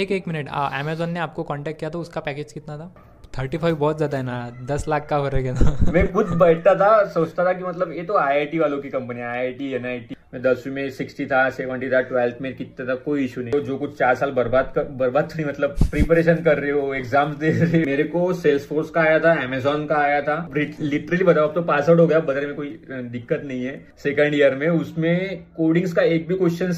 एक 0.00 0.12
एक 0.12 0.28
minute 0.28 0.48
Amazon 0.50 1.10
ने 1.10 1.20
आपको 1.20 1.42
कांटेक्ट 1.44 1.78
किया 1.80 1.90
तो 1.90 2.00
उसका 2.00 2.20
पैकेज 2.22 2.52
कितना 2.52 2.76
था? 2.78 2.92
थर्टी 3.38 3.58
फाइव 3.58 3.74
बहुत 3.76 3.96
ज़्यादा 3.96 4.18
है 4.18 4.24
ना, 4.24 4.38
दस 4.66 4.84
लाख 4.88 5.06
का 5.08 5.16
हो 5.16 5.28
रहा 5.28 5.52
था? 5.54 5.92
मैं 5.92 6.12
खुद 6.12 6.28
बैठता 6.38 6.74
था, 6.74 7.04
सोचता 7.10 7.44
था 7.46 7.52
कि 7.52 7.64
मतलब 7.64 7.92
ये 7.92 8.02
तो 8.04 8.16
आईआईटी 8.18 8.58
वालों 8.58 8.78
की 8.78 8.88
company 8.90 9.20
I 9.22 9.38
I 9.38 9.52
T 9.52 9.72
N 9.74 9.86
I 9.86 9.98
T 9.98 10.16
मैं 10.34 10.40
दसवीं 10.42 10.72
में 10.74 10.90
सिक्सटी 10.90 11.24
था 11.26 11.48
सेवेंटी 11.50 11.88
था 11.90 12.00
ट्वेल्थ 12.00 12.36
में 12.42 12.54
कितना 12.56 12.86
था, 12.86 12.94
कोई 12.96 13.24
इशू 13.24 13.40
नहीं। 13.40 13.52
तो 13.52 13.60
जो 13.60 13.76
कुछ 13.78 13.96
चार 13.98 14.14
साल 14.14 14.30
बर्बाद 14.32 14.72
कर, 14.74 14.84
बर्बाद 14.98 15.32
नहीं 15.36 15.46
मतलब 15.46 15.76
प्रिपरेशन 15.90 16.42
कर 16.44 16.58
रहे 16.58 16.70
हो 16.70 16.92
एग्ज़ाम्स 16.94 17.36
दे 17.36 17.50
रहे 17.52 17.78
हो। 17.78 17.86
मेरे 17.86 18.04
को 18.06 18.32
सेल्स 18.34 18.66
फोर्स 18.66 18.90
का 18.90 19.00
आया 19.00 19.18
था 19.20 19.32
अमेजोन 19.44 19.86
का 19.86 19.96
आया 19.98 20.20
था। 20.22 20.36
लिटरली 20.56 21.24
बताओ, 21.24 21.48
अब 21.48 21.54
तो 21.54 21.62
पास 21.62 21.88
आउट 21.88 22.00
हो 22.00 22.06
गया 22.06 22.20
बदलने 22.20 22.46
में 22.46 22.56
कोई 22.56 22.68
दिक्कत 22.90 23.42
नहीं 23.44 23.64
है। 23.64 23.80
सेकंड 24.02 24.34
ईयर 24.34 24.54
में 24.54 24.68
उसमें 24.68 25.44
कोडिंग्स 25.56 25.92
का 25.92 26.02
एक 26.04 26.28
भी 26.28 26.34
क्वेश्चन 26.36 26.72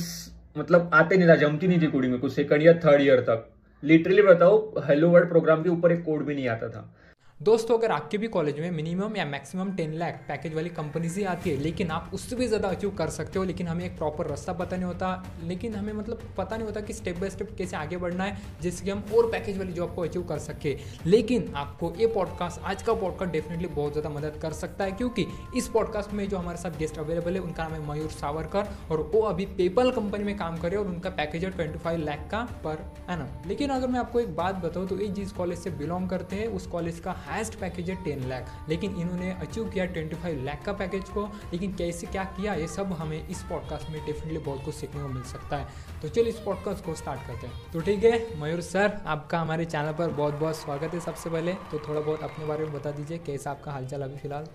मतलब 0.59 0.91
आते 0.95 1.16
नहीं 1.16 1.29
था 1.29 1.34
जमती 1.37 1.69
नहीं 1.69 1.80
थी 1.82 1.87
कोडिंग 1.87 2.12
में 2.12 2.21
कुछ। 2.21 2.32
सेकंड 2.32 2.62
ईयर 2.62 2.80
थर्ड 2.84 3.02
ईयर 3.02 3.21
तक। 3.21 3.48
लिटरली 3.82 4.23
बताओ 4.23 4.59
हेलो 4.87 5.09
वर्ल्ड 5.11 5.28
प्रोग्राम 5.28 5.62
के 5.62 5.69
ऊपर 5.69 5.92
एक 5.92 6.05
कोड 6.05 6.25
भी 6.25 6.34
नहीं 6.34 6.48
आता 6.48 6.69
था। 6.69 6.95
दोस्तों 7.42 7.77
अगर 7.78 7.91
आपके 7.91 8.19
भी 8.19 8.27
कॉलेज 8.28 8.59
में 8.60 8.70
मिनिमम 8.70 9.16
या 9.16 9.24
मैक्सिमम 9.24 9.70
टेन 9.77 9.95
लाख 9.98 10.20
पैकेज 10.27 10.55
वाली 10.55 10.69
कंपनीज़ 10.70 11.19
ही 11.19 11.24
आती 11.24 11.50
है, 11.50 11.56
लेकिन 11.56 11.91
आप 11.91 12.10
उससे 12.14 12.37
भी 12.37 12.46
ज़्यादा 12.46 12.69
अचीव 12.69 12.91
कर 12.91 13.10
सकते 13.10 13.38
हो, 13.38 13.45
लेकिन 13.45 13.69
हमें 13.69 13.84
एक 13.84 13.96
प्रॉपर 13.98 14.27
रास्ता 14.27 14.52
पता 14.52 14.77
नहीं 14.77 14.87
होता, 14.87 15.24
लेकिन 15.45 15.74
हमें 15.74 15.92
मतलब 15.92 16.20
पता 16.36 16.56
नहीं 16.56 16.66
होता 16.66 16.80
कि 16.80 16.92
स्टेप 16.92 17.19
बाय 17.19 17.30
स्टेप 17.30 17.55
कैसे 17.59 17.77
आगे 17.77 17.97
बढ़ना 17.97 18.24
है, 18.24 18.36
जिससे 18.62 18.91
हम 18.91 19.02
और 19.16 19.30
पैकेज 19.30 19.59
वाली 19.59 19.73
जॉब 19.73 19.95
को 19.95 20.02
अचीव 20.02 20.23
कर 20.23 20.38
सके। 20.38 20.77
लेकिन 21.06 21.52
आपको 21.56 21.92
ये 21.98 22.06
पॉडकास्ट 22.14 22.60
आज 22.62 22.83
का 22.83 22.95
पॉडकास्ट 22.95 23.33
डेफिनेटली 23.33 23.69
बहुत 23.70 23.92
ज़्यादा 23.92 24.11
मदद 24.11 24.38
कर 24.42 24.52
सकता 24.52 24.84
है, 24.84 24.92
क्योंकि 24.92 25.27
इस 25.56 25.69
पॉडकास्ट 25.69 26.12
में 26.12 26.28
जो 26.28 26.36
हमारे 26.36 26.59
साथ 26.59 26.78
गेस्ट 26.78 26.98
अवेलेबल 26.98 27.34
है, 27.34 27.41
उनका 27.41 27.69
नाम 27.69 27.72
है 27.72 27.88
मयूर 27.88 28.11
सावरकर, 28.12 28.69
और 28.91 29.02
वो 29.14 29.22
अभी 29.22 29.47
पेपल 29.56 29.91
कंपनी 29.91 30.24
में 30.24 30.36
काम 30.36 30.61
करे 30.61 30.77
और 30.77 30.86
उनका 30.86 31.11
पैकेज 31.12 31.45
है 31.45 31.50
ट्वेंटी 31.50 31.78
फाइव 31.78 32.05
लाख 32.05 32.28
का 32.30 32.47
पर 32.64 32.86
एनम 33.11 33.48
लेकिन 33.48 33.70
अगर 33.70 33.88
मैं 33.88 34.00
आपको 34.00 34.20
एक 34.20 34.34
बात 34.36 34.64
बताऊँ 34.64 34.88
तो 34.88 35.00
ये 35.00 35.09
जिस 35.11 35.33
कॉलेज 35.33 35.59
से 35.59 35.70
बिलोंग 35.72 36.09
करते 36.09 36.36
हैं, 36.36 36.47
उस 36.48 36.66
कॉलेज 36.69 37.00
का 37.00 37.17
हाइस्ट 37.33 37.55
पैकेज 37.61 37.91
है 37.91 37.94
टेन 38.05 38.28
लाख 38.28 38.69
लेकिन 38.69 38.97
इन्होंने 39.00 39.30
अचीव 39.42 39.69
किया 39.70 39.84
ट्वेंटी 39.92 40.16
फाइव 40.16 40.42
लाख 40.44 40.64
का 40.64 40.72
पैकेज 40.80 41.08
को। 41.08 41.22
लेकिन 41.52 41.72
कैसे 41.74 42.06
क्या 42.06 42.24
किया? 42.36 42.55
ये 42.55 42.66
सब 42.69 42.92
हमें 42.98 43.28
इस 43.28 43.42
पॉडकास्ट 43.50 43.91
में 43.91 44.05
डेफिनेटली 44.06 44.39
बहुत 44.41 44.64
कुछ 44.64 44.74
सीखने 44.74 45.02
को 45.02 45.08
मिल 45.08 45.22
सकता 45.30 45.56
है। 45.56 46.00
तो 46.02 46.08
चलिए 46.08 46.28
इस 46.28 46.39
पॉडकास्ट 46.44 46.84
को 46.84 46.94
स्टार्ट 46.94 47.27
करते 47.27 47.47
हैं। 47.47 47.72
तो 47.72 47.80
ठीक 47.80 48.05
है, 48.05 48.41
मयूर 48.41 48.61
सर 48.62 48.98
आपका 49.06 49.41
हमारे 49.41 49.64
चैनल 49.66 49.92
पर 49.98 50.08
बहुत 50.11 50.34
बहुत 50.34 50.56
स्वागत 50.56 50.94
है 50.94 51.00
सबसे 51.00 51.30
पहले। 51.30 51.52
तो 51.70 51.78
थोड़ा 51.89 52.00
बहुत 52.00 52.22
अपने 52.22 52.44
बारे 52.47 52.64
में 52.64 52.72
बता 52.74 52.91
दीजिए, 52.91 53.19
कैसा 53.27 53.50
आपका 53.50 53.72
हालचाल 53.72 54.02
अभी 54.02 54.19
फ़िलहाल? 54.19 54.46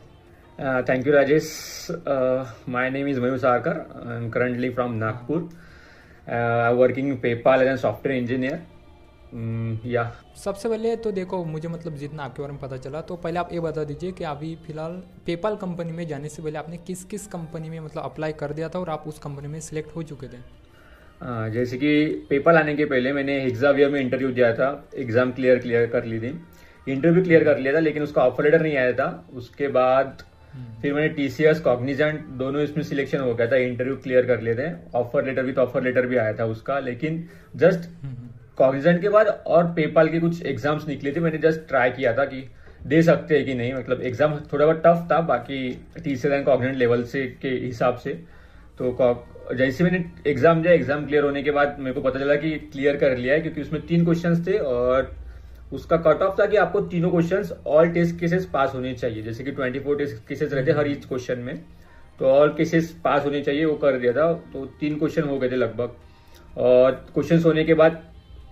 Thank 0.83 1.07
you 1.07 1.13
Rajesh 1.13 1.87
my 2.69 2.89
name 2.89 3.07
is 3.07 3.19
Mayur 3.21 3.37
Sarkar 3.39 3.85
I 4.07 4.17
am 4.17 4.29
currently 4.29 4.69
from 4.69 4.93
Nagpur 4.95 5.49
working 6.77 7.17
PayPal 7.21 7.61
as 7.61 7.67
an 7.67 7.77
software 7.77 8.21
engineer 8.21 8.61
या 9.33 10.03
सबसे 10.35 10.69
पहले 10.69 10.95
तो 10.95 11.11
देखो 11.11 11.43
मुझे 11.45 11.67
मतलब 11.67 11.95
जितना 11.95 12.23
आपके 12.23 12.41
बारे 12.41 12.53
में 12.53 12.61
पता 12.61 12.77
चला 12.77 13.01
तो 13.01 13.15
पहले 13.15 13.39
आप 13.39 13.49
ये 13.53 13.59
बता 13.59 13.83
दीजिए 13.83 14.11
कि 14.11 14.23
अभी 14.25 14.55
फ़िलहाल 14.67 14.91
पेपाल 15.25 15.55
कंपनी 15.55 15.91
में 15.91 16.05
जाने 16.07 16.29
से 16.29 16.43
पहले 16.43 16.57
आपने 16.57 16.77
किस 16.87 17.03
किस 17.05 17.27
कंपनी 17.27 17.69
में 17.69 17.79
मतलब 17.79 18.03
अप्लाई 18.03 18.33
कर 18.33 18.53
दिया 18.53 18.69
था 18.69 18.79
और 18.79 18.89
आप 18.89 19.03
उस 19.07 19.19
कंपनी 19.19 19.47
में 19.47 19.59
सिलेक्ट 19.61 19.95
हो 19.95 20.03
चुके 20.03 20.27
थे? 20.27 20.37
आ, 21.21 21.47
जैसे 21.49 21.77
कि 21.77 22.25
पेपाल 22.29 22.57
आने 22.57 22.75
के 22.75 22.85
पहले 22.85 23.13
मैंने 23.13 23.37
एग्जावियर 23.43 23.89
में 23.89 23.99
इंटरव्यू 24.01 24.31
दिया 24.31 24.53
था 24.53 24.69
एग्ज़ाम 24.97 25.31
क्लियर 25.31 25.59
क्लियर 25.59 25.87
कर 25.89 26.05
ली 26.05 26.19
थी। 26.19 26.33
इंटरव्यू 26.87 27.23
क्लियर 27.23 27.43
कर 27.43 27.59
लिया 27.59 27.73
था 27.73 27.79
लेकिन 27.79 28.03
उसका 28.03 28.21
ऑफ़र 28.23 28.43
लेटर 28.43 28.61
नहीं 28.61 28.77
आया 28.77 28.91
था। 28.93 29.07
उसके 29.33 29.67
बाद 29.69 30.23
हम्म। 30.53 30.81
फिर 30.81 30.93
मैंने 30.93 31.09
टीसीएस 31.15 31.59
कॉग्निजेंट 31.61 32.25
दोनों 32.37 32.61
इसमें 32.61 32.83
सिलेक्शन 32.83 33.19
हो 33.19 33.33
गया 33.33 33.47
था 33.51 33.55
इंटरव्यू 33.57 33.95
क्लियर 34.03 34.25
कर 34.25 34.41
लिए 34.41 34.55
थे। 34.55 34.71
ऑफ़र 34.97 35.25
लेटर 35.25 35.43
भी 35.43 35.53
तो 35.53 35.61
ऑफ़र 35.61 35.83
लेटर 35.83 36.05
भी 36.07 36.17
आया 36.17 36.33
था 36.33 36.45
उसका 36.47 36.79
लेकिन 36.81 37.23
जस्ट 37.55 37.89
कॉग्निजेंट 38.57 39.01
के 39.01 39.09
बाद 39.09 39.27
और 39.27 39.71
पेपाल 39.73 40.09
के 40.09 40.19
कुछ 40.19 40.45
एग्ज़ाम्स 40.45 40.87
निकले 40.87 41.11
थे, 41.11 41.19
मैंने 41.19 41.37
जस्ट 41.39 41.67
ट्राई 41.67 41.91
किया 41.91 42.13
था 42.17 42.25
कि 42.25 42.47
दे 42.83 43.01
सकते 43.03 43.35
हैं 43.35 43.45
कि 43.45 43.53
नहीं 43.55 43.73
मतलब 43.73 44.01
एग्ज़ाम 44.03 44.35
थोड़ा 44.53 44.65
बहुत 44.65 44.81
टफ 44.85 45.07
था, 45.11 45.19
बाकी 45.21 45.69
टीचर 46.03 46.31
एंड 46.31 46.45
कॉग्निजेंट 46.45 46.77
लेवल 46.77 47.03
से 47.05 47.25
के 47.41 47.49
हिसाब 47.59 47.97
से। 47.97 48.13
तो 48.79 49.55
जैसे 49.55 49.83
मैंने 49.83 50.03
एग्ज़ाम 50.27 50.61
दिया 50.61 50.73
एग्ज़ाम 50.73 51.05
क्लियर 51.05 51.23
होने 51.23 51.41
के 51.43 51.51
बाद 51.51 51.75
मेरे 51.79 51.93
को 51.93 52.01
पता 52.01 52.19
चला 52.19 52.35
कि 52.35 52.51
क्लियर 52.71 52.97
कर 52.97 53.17
लिया 53.17 53.33
है, 53.33 53.41
क्योंकि 53.41 53.61
उसमें 53.61 53.81
तीन 53.87 54.03
क्वेश्चन 54.05 54.43
थे 54.47 54.57
और 54.59 55.15
उसका 55.73 55.97
कट 55.99 56.21
ऑफ़ 56.21 56.39
था 56.39 56.45
कि 56.45 56.57
आपको 56.57 56.81
तीनों 56.87 57.09
question 57.11 57.43
all 57.67 57.89
test 57.91 58.19
cases 58.19 58.45
pass 58.53 58.73
होने 58.75 58.93
चाहिए। 58.95 59.21
जैसे 59.23 59.43
कि 59.43 59.51
ट्वेंटी 59.51 59.79
फोर 59.79 59.97
टेस्ट 59.97 60.27
केसेस 60.27 60.53
रहते 60.53 60.71
हर 60.71 60.87
ईच 60.87 61.05
क्वेश्चन 61.05 61.39
में 61.39 61.57
तो 62.19 62.25
ऑल 62.27 62.53
केसेस 62.57 62.91
पास 63.03 63.25
होने 63.25 63.41
चाहिए, 63.41 63.65
वो 63.65 63.75
कर 63.75 63.97
दिया 63.99 64.13
था 64.13 64.31
तो 64.53 64.65
तीन 64.79 64.97
क्वेश्चन 64.99 65.23
हो 65.23 65.37
गए 65.39 65.49
थे 65.51 65.55
लगभग। 65.55 65.95
और 66.57 66.91
क्वेश्चन 67.13 67.41
होने 67.41 67.63
के 67.63 67.73
बाद 67.73 68.01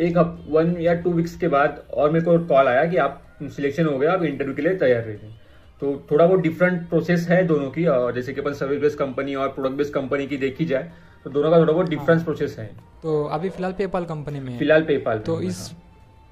एक 0.02 0.18
वन 0.50 0.76
या 0.82 0.94
टू 0.94 1.12
वीक्स 1.14 1.36
के 1.38 1.48
बाद 1.48 1.84
और 1.94 2.12
मेरे 2.12 2.26
को 2.26 2.38
कॉल 2.48 2.68
आया 2.68 2.86
कि 2.86 2.98
आप 2.98 3.22
सिलेक्शन 3.44 3.86
हो 3.86 3.98
गया 3.98 4.14
आप 4.14 4.24
इंटरव्यू 4.24 4.56
के 4.56 4.62
लिए 4.62 4.76
तैयार 4.78 5.04
रहिए 5.04 5.34
तो 5.82 5.96
थोड़ा 6.12 6.26
बहुत 6.26 6.42
डिफरेंट 6.42 6.88
प्रोसेस 6.90 7.28
है 7.30 7.42
दोनों 7.48 7.70
की 7.72 7.86
और 7.86 8.14
जैसे 8.16 8.34
कि 8.34 8.42
अपन 8.42 8.54
सर्विस 8.54 8.82
बेस्ड 8.82 8.98
कंपनी 9.00 9.36
और 9.36 9.48
प्रोडक्ट 9.50 9.78
बेस्ड 9.78 9.94
कंपनी 9.94 10.28
की 10.28 10.38
देखी 10.38 10.66
जाए 10.66 10.92
तो 11.24 11.30
दोनों 11.30 11.52
का 11.52 11.60
थोड़ा 11.60 11.74
बहुत 11.74 11.90
डिफरेंस 11.90 12.24
प्रोसेस 12.24 12.56
है। 12.60 12.66
तो 13.04 13.24
अभी 13.26 13.50
फ़िलहाल 13.50 13.74
पेपाल 13.74 14.06
कंपनी 14.06 14.40
में 14.40 14.58
फ़िलहाल 14.60 14.84
पेपाल 14.84 15.20
तो 15.22 15.42
इस 15.42 15.70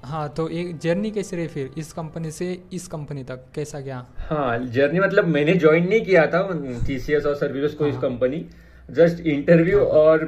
हाँ। 0.04 0.28
तो 0.36 0.48
एक 0.50 0.78
जर्नी 0.78 1.10
कैसे 1.10 1.36
रही 1.36 1.46
फिर? 1.48 1.70
इस 1.78 1.92
कंपनी 1.92 2.30
से 2.30 2.46
इस 2.72 2.86
कंपनी 2.88 3.22
तक 3.24 3.44
कैसा 3.54 3.80
गया? 3.80 4.04
हाँ 4.18 4.58
जर्नी 4.58 5.00
मतलब 5.00 5.26
मैंने 5.28 5.54
ज्वाइन 5.56 5.88
नहीं 5.88 6.00
किया 6.00 6.26
था 6.26 6.48
टीसीएस 6.86 7.26
और 7.26 7.34
सर्विस 7.34 7.74
को 7.74 7.86
इस 7.86 7.96
कंपनी 7.98 8.44
जस्ट 8.88 9.26
इंटरव्यू 9.26 9.78
और 9.80 10.26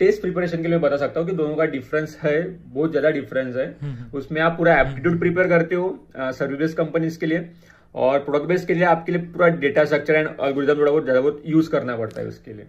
टेस्ट 0.00 0.20
प्रिपरेशन 0.20 0.62
के 0.62 0.68
लिए 0.68 0.78
बता 0.78 0.96
सकता 0.96 1.20
हूँ 1.20 1.28
कि 1.28 1.34
दोनों 1.36 1.54
का 1.56 1.64
डिफरेंस 1.66 2.18
है 2.22 2.40
बहुत 2.66 2.90
ज़्यादा 2.90 3.10
डिफरेंस 3.10 3.56
है। 3.56 3.66
हम्म, 3.82 3.92
हम्म। 3.92 4.18
उसमें 4.18 4.40
आप 4.40 4.56
पूरा 4.58 4.80
एप्टीट्यूड 4.80 5.18
प्रिपेयर 5.20 5.48
करते 5.48 5.74
हो 5.74 5.98
सर्विस 6.18 6.74
कंपनीज़ 6.74 7.18
के 7.18 7.26
लिए 7.26 7.48
और 7.94 8.18
प्रोडक्ट 8.20 8.46
बेस 8.46 8.64
के 8.66 8.74
लिए 8.74 8.84
आपके 8.86 9.12
लिए 9.12 9.20
पूरा 9.22 9.48
डेटा 9.62 9.84
स्ट्रक्चर 9.84 10.14
एंड 10.14 10.28
अलगोरिथम 10.28 10.74
थोड़ा 10.74 10.90
बहुत 10.90 11.04
ज़्यादा 11.04 11.20
बहुत 11.20 11.42
यूज़ 11.46 11.70
करना 11.70 11.96
पड़ता 11.96 12.20
है 12.20 12.26
उसके 12.28 12.52
लिए। 12.52 12.66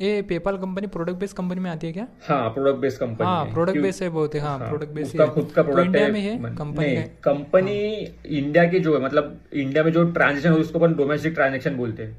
ये 0.00 0.22
PayPal 0.28 0.56
company 0.58 0.86
product 0.88 1.16
based 1.18 1.36
company 1.36 1.60
में 1.60 1.70
आती 1.70 1.86
है 1.86 1.92
क्या? 1.92 2.06
हाँ 2.22 2.48
प्रोडक्ट 2.50 2.78
बेस्ड 2.78 2.98
कंपनी 3.00 3.26
हाँ 3.26 3.44
प्रोडक्ट 3.52 3.78
बेस 3.78 4.00
है 4.02 4.08
बहुत 4.10 4.34
हाँ, 4.36 4.58
हाँ 4.58 4.68
प्रोडक्ट 4.68 4.98
है। 4.98 5.28
खुद 5.28 5.52
का 5.54 5.62
प्रोडक्ट 5.62 5.78
तो 5.78 5.84
इंडिया 5.84 6.08
में 6.08 6.20
है 6.20 6.54
कंपनी 6.56 6.94
कंपनी 7.24 7.78
इंडिया 8.38 8.64
की 8.68 8.80
जो 8.80 8.94
है 8.94 9.04
मतलब 9.04 9.38
इंडिया 9.54 9.84
में 9.84 9.92
जो 9.92 10.04
ट्रांजेक्शन 10.12 10.50
हो 10.50 10.58
उसको 10.58 10.78
अपन 10.78 10.94
डोमेस्टिक 10.94 11.34
ट्रांजेक्शन 11.34 11.76
बोलते 11.76 12.02
हैं। 12.02 12.16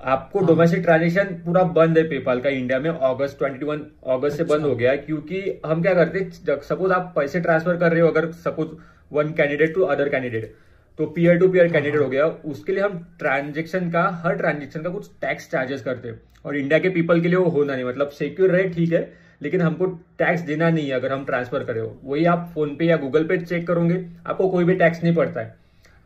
आपको 0.00 0.40
डोमेस्टिक 0.40 0.78
हाँ। 0.78 0.84
ट्रांजेक्शन 0.84 1.34
पूरा 1.44 1.62
बंद 1.72 1.98
है 1.98 2.02
पेपाल 2.08 2.40
का 2.40 2.48
इंडिया 2.50 2.78
में 2.80 2.90
अगस्त 2.90 3.38
ट्वेंटी 3.38 3.66
वन 3.66 3.80
अगस्त 4.08 4.36
से 4.36 4.44
बंद 4.44 4.54
अच्छा। 4.54 4.68
हो 4.68 4.74
गया 4.76 4.94
क्योंकि 4.96 5.60
हम 5.66 5.82
क्या 5.82 5.94
करते 5.94 6.18
हैं 6.18 6.58
सपोज़ 6.60 6.92
आप 6.92 7.12
पैसे 7.16 7.40
ट्रांसफ़र 7.40 7.76
कर 7.76 7.92
रहे 7.92 8.00
हो 8.00 8.08
अगर 8.08 8.30
suppose 8.34 8.68
one 9.12 9.32
candidate 9.32 9.74
to 9.74 9.82
other 9.84 10.08
candidate 10.08 10.54
तो 10.98 11.06
पीयर 11.08 11.38
टू 11.38 11.48
पीयर 11.48 11.68
कैंडिडेट 11.72 12.00
हो। 12.00 12.08
गया 12.08 12.26
उसके 12.26 12.72
लिए 12.72 12.82
हम 12.82 12.98
ट्रांजेक्शन 13.18 13.90
का 13.90 14.08
हर 14.24 14.36
ट्रांजेक्शन 14.36 14.82
का 14.82 14.90
कुछ 14.90 15.10
टैक्स 15.20 15.50
चार्जेस 15.50 15.82
करते 15.82 16.08
हैं। 16.08 16.20
और 16.44 16.56
इंडिया 16.56 16.78
के 16.78 16.88
पीपल 16.90 17.20
के 17.20 17.28
लिए 17.28 17.36
वो 17.36 17.50
होना 17.50 17.74
नहीं 17.74 17.84
मतलब 17.84 18.08
सिक्योर 18.10 18.50
रहे 18.50 18.68
ठीक 18.70 18.92
है 18.92 19.08
लेकिन 19.42 19.60
हमको 19.60 19.86
टैक्स 20.18 20.40
देना 20.42 20.70
नहीं 20.70 20.88
है 20.88 20.94
अगर 20.94 21.12
हम 21.12 21.24
ट्रांसफ़र 21.24 21.64
करें 21.64 21.82
वही 22.04 22.24
आप 22.26 22.50
फ़ोन 22.54 22.74
पे 22.76 22.84
या 22.86 22.96
गूगल 22.98 23.24
पे 23.24 23.38
चेक 23.38 23.66
करोगे 23.66 24.04
आपको 24.26 24.48
कोई 24.48 24.64
भी 24.64 24.74
टैक्स 24.76 25.02
नहीं 25.02 25.14
पड़ता 25.14 25.40
है। 25.40 25.54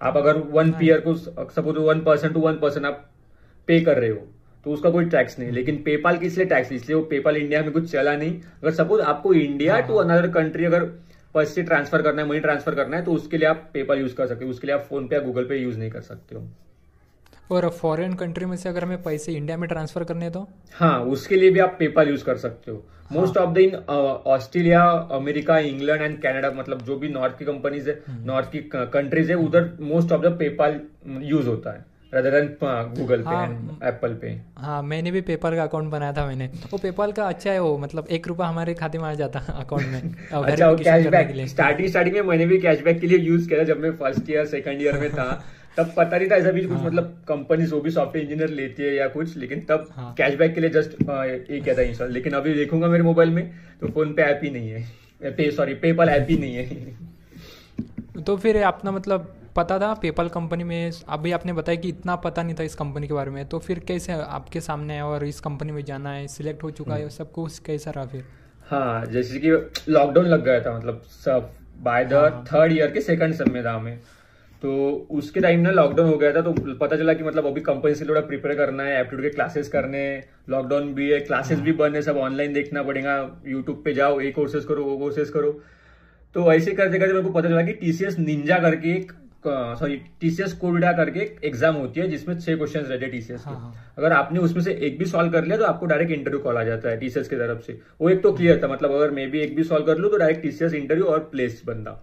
आप 0.00 0.16
अगर 0.16 0.37
वन 0.53 0.71
पीयर 0.78 1.00
को 1.00 1.15
suppose 1.15 1.78
one 1.78 2.00
percent 2.03 2.32
to 2.34 2.41
one 2.41 2.59
percent 2.59 2.87
आप 2.87 3.05
पे 3.69 3.80
कर 3.80 3.98
रहे 3.98 4.10
हो 4.10 4.26
तो 4.66 4.70
उसका 4.70 4.91
कोई 4.91 5.04
टैक्स 5.06 5.38
नहीं। 5.38 5.50
लेकिन 5.52 5.76
पेपाल 5.82 6.19
की 6.19 6.26
इसलिए 6.26 6.47
टैक्स 6.47 6.72
इसलिए 6.72 6.97
वो 6.97 7.02
पेपाल 7.06 7.36
इंडिया 7.36 7.62
में 7.62 7.70
कुछ 7.72 7.91
चला 7.92 8.16
नहीं। 8.16 8.41
अगर 8.62 8.72
सपोज़ 8.75 9.02
आपको 9.02 9.32
इंडिया 9.34 9.80
टू 9.80 9.94
अनदर 9.97 10.28
कंट्री 10.32 10.64
अगर 10.64 10.84
पैसे 11.34 11.62
ट्रांसफ़र 11.62 12.02
करना 12.02 12.22
है 12.22 12.28
मनी 12.28 12.41
ट्रांसफ़र 12.41 12.75
करना 12.75 12.97
है 12.97 13.04
तो 13.04 13.12
उसके 13.12 13.38
लिए 13.38 13.48
आप 13.48 13.69
पेपाल 13.75 13.98
यूज़ 14.00 14.14
कर 14.14 14.26
सकते 14.26 14.44
हो। 14.44 14.50
उसके 14.50 14.66
लिए 14.66 14.76
आप 14.76 14.86
फ़ोन 14.91 15.06
पे 15.08 15.16
या 15.16 15.22
गूगल 15.22 15.44
पे 15.44 15.56
यूज़ 15.56 15.78
नहीं 15.78 15.91
कर 15.91 16.00
सकते 16.02 16.34
हो। 16.34 16.47
और 17.50 17.69
फॉरेन 17.70 18.14
कंट्री 18.14 18.47
में 18.47 18.56
से 18.56 18.69
अगर 18.69 18.84
हमें 18.84 19.02
पैसे 19.02 19.32
इंडिया 19.32 19.56
में 19.56 19.69
ट्रांसफ़र 19.69 20.04
करने 20.04 20.31
तो? 20.31 20.48
हाँ 20.75 21.00
उसके 21.06 21.36
लिए 21.36 21.50
भी 21.50 21.58
आप 21.60 21.76
पेपाल 21.78 22.08
यूज़ 22.08 22.25
कर 22.25 22.36
सकते 22.38 22.70
हो। 22.70 22.84
Most 23.10 23.36
of 23.36 23.52
the 23.54 23.58
in 23.58 23.75
Australia 23.75 24.82
America 25.12 25.58
England 25.60 26.02
and 26.02 26.20
Canada 26.22 26.50
मतलब 26.52 26.82
जो 26.82 26.96
भी 26.96 27.08
नॉर्थ 27.08 27.38
की 27.38 27.44
कंपनीज़ 27.44 27.90
है 27.90 28.02
नॉर्थ। 28.26 28.50
की 28.52 28.60
कंट्रीज़ 28.75 29.31
है 29.31 29.37
उधर 29.38 29.70
most 29.82 30.12
of 30.12 30.22
the 30.22 30.37
PayPal 30.38 30.81
use 31.25 31.49
होता 31.49 31.72
है। 31.72 31.84
गूगल 32.14 33.22
पे 33.28 33.87
एप्पल 33.88 34.14
पे 34.14 34.28
हाँ। 34.56 34.82
मैंने 34.82 35.11
भी 35.11 35.20
पेपर 35.20 35.55
का 35.56 35.62
अकाउंट 35.62 35.90
बनाया 35.90 36.12
था 36.12 36.26
मैंने। 36.26 36.46
वो 36.72 36.78
पेपर 36.78 37.12
का 37.12 37.25
अच्छा 37.25 37.50
है 37.50 37.61
वो 37.61 37.76
मतलब 37.78 38.06
एक 38.11 38.28
रुपया 38.28 38.46
हमारे 38.46 38.75
खाते 38.75 38.99
में 38.99 39.05
आ 39.05 39.14
जाता 39.14 39.38
अकाउंट 39.49 39.87
में 39.87 40.14
अच्छा 40.44 40.72
कैशबैक 40.75 41.46
स्टार्टिंग 41.49 41.88
स्टार्टिंग 41.88 42.14
में 42.16 42.22
मैंने 42.22 42.46
भी 42.46 42.58
कैशबैक 42.58 43.00
के 43.00 43.06
लिए 43.06 43.19
यूज़ 43.19 43.49
किया 43.49 43.64
जब 43.64 43.81
मैं 43.81 43.90
फ़र्स्ट 43.93 44.31
ईयर 44.31 44.46
सेकंड 44.46 44.82
ईयर 44.82 44.99
में 45.00 45.11
था। 45.11 45.44
तब 45.76 45.93
पता 45.96 46.19
नहीं 46.19 46.31
था 46.31 46.34
ऐसा 46.34 46.50
भी 46.50 46.61
कुछ 46.62 46.76
हाँ। 46.78 46.87
मतलब 46.87 47.25
कंपनी 47.28 47.64
वो 47.66 47.81
भी 47.81 47.90
सॉफ्टवेयर 47.90 48.25
इंजीनियर 48.25 48.50
लेती 48.50 48.82
है 48.82 48.94
या 48.94 49.08
कुछ 49.08 49.37
लेकिन 49.37 49.60
तब 49.60 49.88
हाँ। 49.93 50.14
कैशबैक 50.19 50.55
के 50.55 50.60
लिए 50.60 50.70
जस्ट 50.70 50.93
ये 51.50 51.60
क्या 51.60 51.75
था 51.75 51.82
इंस्टॉल 51.82 52.12
लेकिन 52.12 52.32
अभी 52.32 52.55
देखूँगा 52.55 52.88
मेरे 52.88 53.02
मोबाइल 53.02 53.31
में 53.31 53.50
तो 53.81 53.88
फ़ोन 53.88 54.12
पे 54.14 54.22
ऐप 54.22 54.40
ही 54.44 54.50
नहीं 54.50 54.70
है। 54.70 54.82
पे 55.32 55.50
सॉरी 55.50 55.75
पेपल 55.75 56.08
ऐप 56.08 56.26
ही 56.31 56.37
नहीं 56.38 56.55
है। 56.55 58.22
तो 58.22 58.37
फिर 58.37 58.62
अपना 58.62 58.90
मतलब 58.90 59.34
पता 59.56 59.79
था 59.79 59.93
पेपल 59.95 60.29
कंपनी 60.29 60.65
में 60.65 60.91
अभी 61.09 61.33
आपने 61.33 61.53
बताया 61.53 61.79
कि 61.81 61.89
इतना 61.89 62.15
पता 62.19 62.43
नहीं 62.43 62.55
था 62.55 62.62
इस 62.62 62.75
कंपनी 62.75 63.09
के 63.09 63.15
बारे 63.15 63.31
में 63.31 63.45
तो 63.49 63.59
फिर 63.59 63.79
कैसे 63.79 64.12
आपके 64.12 64.61
सामने 64.61 65.01
और 65.01 65.25
इस 65.25 65.39
कंपनी 65.41 65.73
में 65.73 65.85
जाना 65.85 66.12
है 66.12 66.27
सिलेक्ट 66.29 66.62
हो 66.62 66.71
चुका 66.71 66.95
है 66.95 67.01
हम्म। 67.01 67.11
सब 67.11 67.31
कुछ 67.33 67.59
कैसा 67.59 67.91
रहा 67.91 68.05
फिर? 68.06 68.25
हाँ 68.67 69.05
जैसे 69.06 69.39
कि 69.39 69.51
लॉकडाउन 69.89 70.27
लग 70.27 70.45
गया 70.45 70.61
था 70.61 70.77
मतलब 70.79 71.03
सब 71.25 71.51
बाय 71.81 72.05
द 72.05 72.47
थर्ड 72.53 72.73
ईयर 72.73 72.91
के 72.91 73.01
सेकंड 73.03 73.35
सेम 73.35 73.53
में 73.53 73.65
था 73.65 73.73
हमें 73.73 73.99
तो 74.62 74.75
उसके 75.11 75.41
टाइम 75.41 75.61
ना 75.61 75.71
लॉकडाउन 75.71 76.09
हो 76.11 76.17
गया 76.19 76.33
था 76.33 76.41
तो 76.41 76.75
पता 76.77 76.97
चला 76.97 77.12
कि 77.12 77.25
मतलब 77.25 77.47
अभी 77.47 77.61
कंपनी 77.61 77.95
से 77.95 78.05
थोड़ा 78.06 78.21
प्रिपेयर 78.23 78.56
करना 78.56 78.83
है 78.83 79.01
एप्टीट्यूड 79.01 79.23
के 79.23 79.31
क्लासेस 79.31 79.69
करने 79.69 80.05
लॉकडाउन 80.51 80.93
भी 80.95 81.11
है 81.11 81.19
क्लासेस 81.23 81.61
भी 81.61 81.73
बंद 81.75 81.97
है 81.97 82.03
सब 82.03 82.17
ऑनलाइन 82.19 82.53
देखना 82.53 82.83
पड़ेगा 82.83 83.17
यूट्यूब 83.47 83.83
पे 83.85 83.95
जाओ 83.95 84.21
ये 84.21 84.31
कोर्सेज 84.33 84.65
करो 84.65 84.85
वो 84.85 84.97
कोर्सेज 84.99 85.31
करो 85.31 85.53
तो 86.35 86.53
ऐसे 86.53 86.73
करते 86.73 86.99
करते 86.99 87.12
मेरे 87.12 87.25
को 87.25 87.33
पता 87.33 87.49
चला 87.49 87.62
कि 87.62 87.73
टीसीएस 87.75 88.19
निंजा 88.19 88.59
करके 88.59 88.93
एक 88.93 89.12
सॉरी 89.46 89.96
टीसीएस 90.20 90.52
कोविडा 90.55 90.93
करके 90.93 91.20
एक 91.20 91.41
एग्ज़ाम 91.44 91.75
होती 91.76 92.00
है 92.00 92.08
जिसमें 92.08 92.38
छह 92.38 92.56
क्वेश्चन 92.56 92.81
रहते 92.81 93.05
हैं 93.05 93.11
टीसीएस 93.12 93.41
के। 93.41 93.50
हाँ, 93.50 93.61
हाँ। 93.61 93.94
अगर 93.99 94.12
आपने 94.12 94.41
उसमें 94.41 94.62
से 94.62 94.73
एक 94.81 94.99
भी 94.99 95.05
सॉल्व 95.06 95.32
कर 95.32 95.44
लिया 95.44 95.56
तो 95.56 95.64
आपको 95.64 95.87
डायरेक्ट 95.87 96.12
इंटरव्यू 96.12 96.41
कॉल 96.41 96.56
आ 96.56 96.62
जाता 96.64 96.88
है 96.88 96.99
टीसीएस 97.00 97.29
की 97.29 97.37
तरफ़ 97.37 97.61
से। 97.62 97.79
वो 98.00 98.11
एक 98.11 98.23
तो 98.23 98.32
क्लियर 98.32 98.62
था 98.62 98.69
मतलब 98.69 98.93
अगर 98.93 99.11
मैं 99.11 99.31
भी 99.31 99.41
एक 99.41 99.55
भी 99.56 99.64
सॉल्व 99.64 99.87
कर 99.87 99.99
लू 99.99 100.08
तो 100.08 100.17
डायरेक्ट 100.17 100.43
टीसीएस 100.43 100.75
इंटरव्यू 100.75 101.06
और 101.06 101.19
प्लेस 101.32 101.62
बनता। 101.67 102.00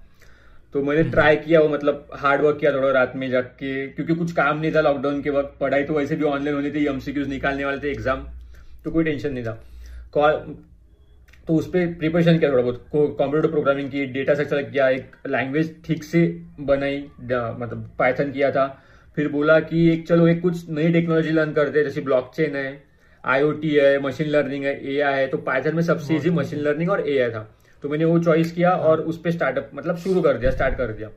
तो 0.76 0.82
मैंने 0.84 1.04
ट्राई। 1.12 1.36
किया 1.38 1.60
वो 1.62 1.70
मतलब 1.70 2.08
हार्ड 2.16 2.42
वर्क 2.42 2.58
किया 2.60 2.72
थोड़ा 2.74 2.92
रात 2.92 3.14
में 3.16 3.30
जाके 3.30 3.88
क्योंकि 3.88 4.16
कुछ 4.16 4.32
काम 4.34 4.60
नहीं 4.60 4.72
था 4.72 4.82
लॉकडाउन 4.82 5.22
के 5.22 5.30
वक्त। 5.32 5.58
पढ़ाई 5.60 5.84
तो 5.84 5.94
वैसे 5.94 6.16
भी 6.16 6.24
ऑनलाइन 6.26 6.56
होनी 6.56 6.72
थी 6.72 6.86
एमसीक्यूज 6.88 7.28
निकालने 7.30 7.66
वाले 7.66 7.80
थे 7.80 7.92
एग्ज़ाम 7.92 8.26
तो 8.86 8.92
कोई 8.92 9.04
टेंशन 9.04 9.34
नहीं 9.34 9.44
था। 9.44 9.58
कॉल 10.14 10.56
तो 11.48 11.56
उस 11.56 11.68
पर 11.68 11.94
प्रिपरेशन 11.94 12.38
किया 12.40 12.52
थोड़ा 12.52 12.64
बहुत। 12.64 12.86
कंप्यूटर 12.94 13.48
प्रोग्रामिंग 13.50 13.90
की 13.92 14.06
डेटा 14.08 14.34
स्ट्रक्चर 14.34 14.62
किया 14.64 14.90
एक 14.90 15.12
लैंग्वेज 15.28 15.76
ठीक 15.86 16.04
से 16.04 16.26
बनाई 16.62 16.98
मतलब 17.22 17.90
पाइथन 18.00 18.32
किया 18.32 18.52
था। 18.52 18.68
फिर 19.18 19.28
बोला 19.30 19.60
कि 19.62 19.90
एक 19.92 20.08
चलो 20.08 20.28
एक 20.28 20.42
कुछ 20.42 20.70
नई 20.70 20.92
टेक्नोलॉजी 20.94 21.32
लर्न 21.32 21.52
करते 21.54 21.80
हैं 21.80 21.86
जैसे 21.86 22.02
ब्लॉकचेन 22.02 22.56
है 22.56 22.84
आईओटी 23.24 23.70
है 23.70 24.00
मशीन 24.04 24.28
लर्निंग 24.28 24.64
है 24.66 24.74
एआई 24.94 25.20
है 25.20 25.28
तो 25.28 25.38
पाइथन 25.40 25.76
में 25.76 25.82
सबसे 25.84 26.16
इजी 26.16 26.30
मशीन 26.32 26.60
लर्निंग 26.60 26.90
और 26.90 27.08
एआई 27.10 27.30
था। 27.30 27.48
तो 27.84 27.90
मैंने 27.90 28.06
वो 28.06 28.20
चॉइस 28.20 28.52
किया 28.52 28.72
और 28.72 29.02
उस 29.02 29.22
पर 29.22 29.32
स्टार्टअप 29.32 29.72
मतलब 29.76 29.98
शुरू 29.98 30.22
कर 30.22 30.38
दिया 30.38 30.52
स्टार्ट 30.52 30.78
कर 30.78 30.92
दिया। 30.92 31.10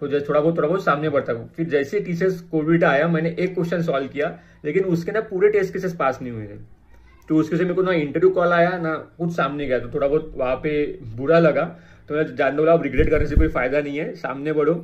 तो 0.00 0.08
जैसे 0.08 0.26
थोड़ा 0.28 0.40
बहुत 0.40 0.56
थोड़ा 0.56 0.68
बहुत 0.68 0.84
सामने 0.84 1.08
बढ़ता 1.08 1.32
हूँ 1.32 1.48
फिर 1.56 1.68
जैसे 1.68 2.00
टीचर्स 2.00 2.40
कोविड 2.50 2.84
आया 2.84 3.06
मैंने 3.08 3.34
एक 3.38 3.54
क्वेश्चन 3.54 3.82
सॉल्व 3.82 4.08
किया 4.08 4.38
लेकिन 4.64 4.84
उसके 4.86 5.12
ना 5.12 5.20
पूरे 5.22 5.48
टेस्ट 5.50 5.72
केसेस 5.72 5.94
पास 5.94 6.18
नहीं 6.22 6.32
हुए 6.32 6.46
थे। 6.46 6.58
तो 7.28 7.36
उसके 7.36 7.56
से 7.56 7.62
मेरे 7.62 7.74
को 7.74 7.82
ना 7.82 7.92
इंटरव्यू 7.94 8.30
कॉल 8.30 8.52
आया, 8.52 8.76
ना 8.78 8.94
कुछ 9.18 9.32
सामने 9.32 9.66
गया 9.66 9.78
तो 9.78 9.88
थोड़ा 9.94 10.06
बहुत 10.08 10.32
वहाँ 10.36 10.56
पे 10.56 10.98
बुरा 11.16 11.38
लगा। 11.40 11.64
तो 12.08 12.14
मैं 12.14 12.34
जान 12.36 12.56
दो 12.56 12.76
रिग्रेट 12.82 13.10
करने 13.10 13.26
से 13.26 13.36
कोई 13.36 13.48
फ़ायदा 13.48 13.80
नहीं 13.80 13.98
है, 13.98 14.14
सामने 14.16 14.52
बढ़ो। 14.52 14.74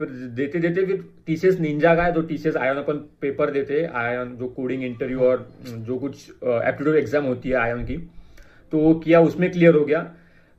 फिर 0.00 0.08
देते 0.08 0.58
देते 0.60 0.84
फिर 0.86 1.04
टीसीएस 1.26 1.58
निंजा 1.60 1.94
का 1.94 2.02
है 2.02 2.12
तो 2.12 2.22
टीसीएस 2.22 2.56
आयन 2.56 2.76
अपन 2.76 2.96
पेपर 3.20 3.50
देते 3.50 3.82
आयन 3.94 4.36
जो 4.36 4.46
कोडिंग 4.48 4.82
इंटरव्यू 4.84 5.20
और 5.20 5.46
जो 5.66 5.96
कुछ 5.98 6.28
एप्टीट्यूड 6.32 6.96
एग्ज़ाम 6.96 7.24
होती 7.24 7.48
है 7.48 7.56
आयन 7.56 7.84
की 7.84 7.96
तो 8.72 8.78
वो 8.78 8.94
किया, 8.96 9.20
उसमें 9.22 9.50
क्लियर 9.52 9.74
हो 9.74 9.84
गया। 9.84 10.00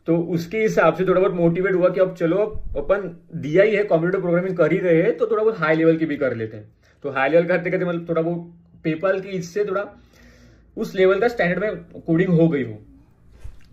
तो 0.07 0.18
उसके 0.34 0.57
हिसाब 0.57 0.95
से 0.95 1.06
थोड़ा 1.06 1.19
बहुत 1.19 1.34
मोटिवेट 1.34 1.75
हुआ 1.75 1.89
कि 1.89 2.00
अब 2.00 2.13
चलो 2.16 2.38
अपन 2.78 3.10
दिया 3.36 3.63
ही 3.63 3.75
है 3.75 3.84
कंप्यूटर 3.86 4.19
प्रोग्रामिंग 4.19 4.57
कर 4.57 4.72
ही 4.72 4.78
रहे 4.80 5.01
हैं 5.01 5.16
तो 5.18 5.28
थोड़ा 5.28 5.44
बहुत 5.44 5.60
हाई 5.60 5.75
लेवल 5.75 5.98
की 5.98 6.06
भी 6.06 6.18
कर 6.18 6.36
लेते 6.36 6.57
हैं। 6.57 6.66
तो 7.04 7.10
हाई 7.12 7.30
लेवल 7.30 7.45
करते 7.45 7.72
करते 7.72 7.86
मतलब 7.86 8.10
थोड़ा 8.10 8.22
बहुत 8.22 8.51
पेपर 8.84 9.19
की 9.19 9.38
इससे 9.38 9.66
थोड़ा 9.66 9.81
उस 10.77 10.95
लेवल 10.95 11.19
का 11.19 11.27
स्टैंडर्ड 11.27 11.63
में 11.63 11.75
कोडिंग 12.07 12.29
हो 12.29 12.50
गई 12.50 12.63
हो। 12.63 12.79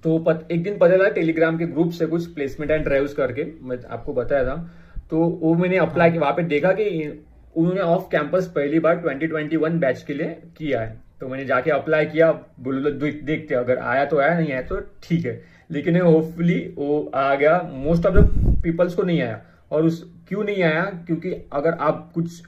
तो 0.05 0.19
पत, 0.19 0.49
एक 0.53 0.63
दिन 0.63 0.79
पता 0.79 0.97
चला 0.97 1.09
टेलीग्राम 1.09 1.59
के 1.59 1.67
ग्रुप 1.67 1.91
से 1.91 2.07
कुछ 2.07 2.27
प्लेसमेंट 2.27 2.73
एंड 2.73 2.85
ड्राइव्स 2.85 3.15
करके 3.15 3.47
मैं 3.63 3.79
आपको 3.91 4.13
बताया 4.15 4.45
था। 4.45 4.71
तो 5.11 5.19
वो 5.19 5.55
मैंने 5.55 5.77
अप्लाई 5.77 6.11
किया 6.11 6.21
वहाँ 6.21 6.33
पे 6.33 6.43
देखा 6.43 6.73
कि 6.73 7.21
उन्होंने 7.57 7.81
ऑफ़ 7.81 8.03
कैंपस 8.13 8.47
पहली 8.47 8.79
बार 8.79 8.97
2021 8.97 9.79
बैच 9.79 10.03
के 10.03 10.15
लिए 10.15 10.39
किया 10.57 10.81
है। 10.81 11.01
तो 11.21 11.29
मैंने 11.29 11.45
जाके 11.45 11.71
अप्लाई 11.71 12.07
किया 12.07 12.33
बोलो 12.33 12.91
देखते 12.91 13.55
अगर 13.55 13.79
आया 13.79 14.05
तो 14.05 14.19
आया 14.19 14.39
नहीं 14.39 14.53
आया 14.53 14.63
तो 14.63 14.81
ठीक 15.03 15.27
है। 15.27 15.43
लेकिन 15.71 16.01
होपफुली 16.01 16.75
वो 16.77 17.13
आ 17.15 17.35
गया। 17.35 17.71
मोस्ट 17.75 18.07
ऑफ़ 18.07 18.15
द 18.15 18.31
पीपल्स 18.63 18.95
को 18.95 19.03
नहीं 19.03 19.23
आया। 19.23 19.43
और 19.71 19.85
उस 19.85 20.15
क्यों 20.29 20.45
नहीं 20.45 20.63
आया? 20.63 20.83
क्योंकि 20.83 21.33
अगर 21.53 21.71
आप 21.71 22.13
कुछ 22.15 22.43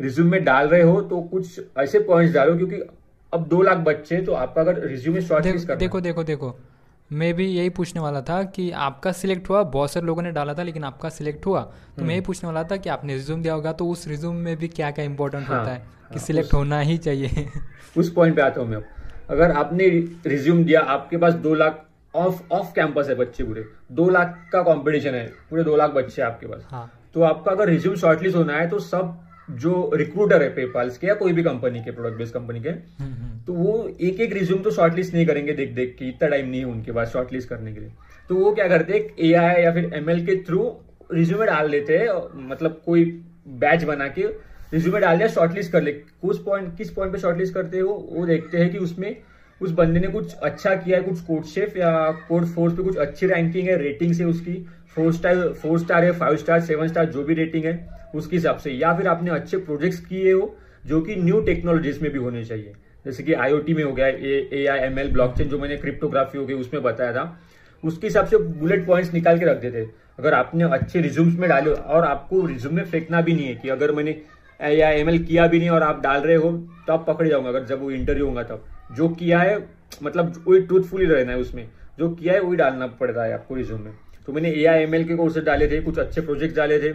रिज्यूम 0.00 0.28
में 0.28 0.44
डाल 0.44 0.68
रहे 0.68 0.82
हो 0.82 1.00
तो 1.00 1.20
कुछ 1.20 1.60
ऐसे 1.78 1.98
पॉइंट्स 1.98 2.34
डालो 2.34 2.56
क्योंकि 2.56 2.76
अब 3.32 3.46
दो 3.48 3.60
लाख 3.62 3.78
बच्चे 3.78 4.20
तो 4.20 4.32
आपका 4.34 4.60
अगर 4.60 4.80
रिज्यूमे 4.80 5.20
शॉर्ट 5.20 5.46
लिस्ट 5.46 5.66
करना 5.66 5.78
देखो 5.78 6.00
देखो 6.00 6.24
देखो। 6.24 6.54
मैं 7.10 7.32
भी 7.34 7.46
यही 7.46 7.68
पूछने 7.70 8.00
वाला 8.00 8.20
था 8.20 8.42
कि 8.46 8.70
आपका 8.70 9.12
सिलेक्ट 9.12 9.48
हुआ 9.50 9.62
बहुत 9.62 9.90
सारे 9.90 10.06
लोगों 10.06 10.22
ने 10.22 10.30
डाला 10.32 10.54
था 10.54 10.62
लेकिन 10.62 10.84
आपका 10.84 11.08
सिलेक्ट 11.08 11.46
हुआ। 11.46 11.60
तो 11.60 12.02
मैं 12.02 12.08
यही 12.08 12.16
हम्म। 12.16 12.26
पूछने 12.26 12.46
वाला 12.46 12.62
था 12.64 12.76
कि 12.76 12.88
आपने 12.88 13.14
रिज्यूम 13.14 13.42
दिया 13.42 13.54
होगा 13.54 13.72
तो 13.72 13.88
उस 13.88 14.06
रिज्यूम 14.08 14.36
में 14.36 14.56
भी 14.56 14.68
क्या 14.68 14.90
क्या 14.90 15.04
इंपॉर्टेंट 15.04 15.48
हाँ, 15.48 15.58
होता 15.58 15.72
है 15.72 15.78
कि 15.78 16.18
हाँ, 16.18 16.24
सिलेक्ट 16.26 16.54
होना 16.54 16.80
ही 16.80 16.96
चाहिए? 16.98 17.48
उस 17.96 18.12
पॉइंट 18.12 18.36
पे 18.36 18.42
आता 18.42 18.60
हूँ 18.60 18.68
मैं। 18.68 18.82
अगर 19.30 19.52
आपने 19.52 19.88
रिज्यूम 20.26 20.64
दिया 20.64 20.80
आपके 20.80 21.16
पास 21.16 21.34
दो 21.40 21.54
लाख 21.54 21.84
ऑफ़ 22.14 22.42
ऑफ़ 22.52 22.72
कैंपस 22.74 23.08
है 23.08 23.14
बच्चे 23.14 23.44
पूरे 23.44 23.64
दो 23.92 24.08
लाख 24.08 24.38
का 24.52 24.62
कॉम्पिटिशन 24.62 25.14
है 25.14 25.26
पूरे 25.50 25.64
दो 25.64 25.76
लाख 25.76 25.90
बच्चे 25.90 26.22
आपके 26.22 26.46
पास। 26.46 26.66
हाँ. 26.70 26.90
तो 27.14 27.22
आपका 27.22 27.50
अगर 27.52 27.68
रिज्यूम 27.68 27.94
शॉर्टलिस्ट 27.96 28.36
होना 28.36 28.56
है 28.56 28.68
तो 28.68 28.78
सब 28.78 29.18
जो 29.58 29.90
रिक्रूटर 29.94 30.42
है 30.42 30.48
पेपाल्स 30.54 30.98
के 30.98 31.06
या 31.06 31.14
कोई 31.14 31.32
भी 31.32 31.42
कंपनी 31.42 31.80
के 31.80 31.90
प्रोडक्ट 31.90 32.18
बेस्ड 32.18 32.34
कंपनी 32.34 32.60
के 32.60 32.68
हम्म, 32.68 33.12
हम्म। 33.12 33.38
तो 33.46 33.52
वो 33.52 33.96
एक 34.00 34.20
एक 34.20 34.32
रिज्यूम 34.32 34.62
तो 34.62 34.70
शॉर्टलिस्ट 34.70 35.14
नहीं 35.14 35.26
करेंगे 35.26 35.52
देख 35.52 35.72
देख 35.74 35.96
के 35.98 36.08
इतना 36.08 36.28
टाइम 36.28 36.48
नहीं 36.48 36.60
है 36.60 36.66
उनके 36.66 36.92
पास 36.92 37.12
शॉर्टलिस्ट 37.12 37.48
करने 37.48 37.72
के 37.72 37.80
लिए। 37.80 37.90
तो 38.30 38.34
वो 38.34 38.52
क्या 38.52 38.68
करते 38.68 38.92
हैं 38.92 39.00
ए 39.20 39.32
आई 39.34 39.62
या 39.62 39.72
फिर 39.72 39.90
एमएल 39.94 40.24
के 40.26 40.36
थ्रू 40.44 40.70
रिज्यूमे 41.12 41.46
डाल 41.46 41.70
देते 41.70 41.98
हैं 41.98 42.48
मतलब 42.48 42.80
कोई 42.86 43.04
बैच 43.60 43.84
बना 43.84 44.08
के 44.08 44.26
रिज्यूमे 44.72 45.00
डाल 45.00 45.16
दिया 45.18 45.28
शॉर्टलिस्ट 45.28 45.72
कर 45.72 45.82
ले। 45.82 45.92
कुछ 45.92 46.42
पॉइंट 46.44 46.76
किस 46.76 46.90
पॉइंट 46.90 47.12
पे 47.12 47.18
शॉर्टलिस्ट 47.18 47.54
करते 47.54 47.78
हो 47.78 47.88
वो? 47.88 48.26
देखते 48.26 48.58
हैं 48.58 48.70
कि 48.72 48.78
उसमें 48.78 49.16
उस 49.60 49.70
बंदे 49.70 50.00
ने 50.00 50.08
कुछ 50.08 50.34
अच्छा 50.34 50.74
किया 50.74 50.98
है 50.98 51.04
कुछ 51.04 51.20
कोड 51.20 51.44
शेफ 51.44 51.76
या 51.76 51.90
कोड 52.28 52.44
फोर्स 52.46 52.74
पे 52.74 52.82
कुछ 52.82 52.96
अच्छी 52.98 53.26
रैंकिंग 53.26 53.68
है 53.68 53.76
रेटिंग 53.78 54.14
है 54.14 54.26
उसकी 54.26 54.54
फोर 54.94 55.12
स्टार 55.12 55.48
फोर 55.52 55.78
स्टार 55.78 56.04
है 56.04 56.12
फाइव 56.12 56.36
स्टार 56.36 56.60
सेवन 56.60 56.88
स्टार 56.88 57.04
जो 57.06 57.24
भी 57.24 57.34
रेटिंग 57.34 57.64
है। 57.64 57.74
उसके 58.14 58.36
हिसाब 58.36 58.56
से, 58.56 58.70
या 58.70 58.96
फिर 58.96 59.08
आपने 59.08 59.30
अच्छे 59.30 59.56
प्रोजेक्ट्स 59.58 60.00
किए 60.00 60.32
हो 60.32 60.56
जो 60.86 61.00
कि 61.00 61.16
न्यू 61.16 61.40
टेक्नोलॉजीज़ 61.40 62.00
में 62.02 62.10
भी 62.12 62.18
होने 62.18 62.44
चाहिए। 62.44 62.72
जैसे 63.04 63.22
कि 63.22 63.32
आईओटी 63.34 63.74
में 63.74 63.82
हो 63.84 63.92
गया 63.92 64.06
A 64.06 64.66
I 64.70 64.78
M 64.80 64.98
L 64.98 65.10
blockchain 65.12 65.48
जो 65.48 65.58
मैंने 65.58 65.76
क्रिप्टोग्राफी 65.76 66.38
हो 66.38 66.44
गई, 66.46 66.54
उसमें 66.54 66.82
बताया 66.82 67.12
था। 67.12 67.40
उसके 67.82 68.06
हिसाब 68.06 68.26
से 68.26 68.36
बुलेट 68.36 68.86
पॉइंट्स 68.86 69.12
निकाल 69.14 69.38
के 69.38 69.44
रख 69.44 69.60
देते। 69.60 69.86
अगर 70.18 70.34
आपने 70.34 70.64
अच्छे 70.64 71.00
रिज्यूम्स 71.00 71.38
में 71.38 71.48
डाले, 71.48 71.70
और 71.70 72.04
आपको 72.04 72.44
रिज्यूम 72.46 72.74
में 72.74 72.84
फेंकना 72.84 73.20
भी 73.20 73.34
नहीं 73.34 73.46
है 73.46 73.54
कि 73.54 73.68
अगर 73.68 73.92
मैंने 73.92 74.20
ए 74.60 74.80
आई 74.80 75.00
एम 75.00 75.08
एल 75.08 75.18
किया 75.20 75.46
भी 75.46 75.58
नहीं 75.58 75.70
और 75.70 75.82
आप 75.82 76.02
डाल 76.02 76.20
रहे 76.20 76.36
हो 76.36 76.50
तो 76.86 76.92
आप 76.92 77.04
पकड़े 77.06 77.28
जाऊँगा 77.30 77.48
अगर 77.48 77.64
जब 77.64 77.82
वो 77.82 77.90
इंटरव्यू 77.90 78.26
होगा 78.26 78.42
तब। 78.42 78.64
जो 78.92 79.08
किया 79.10 79.38
है 79.40 79.56
मतलब 80.02 80.32
वही 80.48 80.60
ट्रूथफुली 80.60 81.06
रहना 81.06 81.32
है 81.32 81.38
उसमें। 81.38 81.68
जो 81.98 82.08
किया 82.10 82.34
है, 82.34 82.40
वही 82.40 82.56
डालना 82.56 82.86
पड़ता 83.00 83.24
है 83.24 83.32
आपको 83.34 83.54
रिज्यूम 83.54 83.80
में। 83.80 83.92
तो 84.26 84.32
मैंने 84.32 84.50
ए 84.52 84.64
आई 84.64 84.82
एम 84.82 84.94
एल 84.94 85.04
के 85.04 85.14
कोर्सेज 85.16 85.44
डाले 85.44 85.68
थे, 85.68 85.80
कुछ 85.82 85.98
अच्छे 85.98 86.20
प्रोजेक्ट 86.20 86.56
डाले 86.56 86.78
थे। 86.80 86.92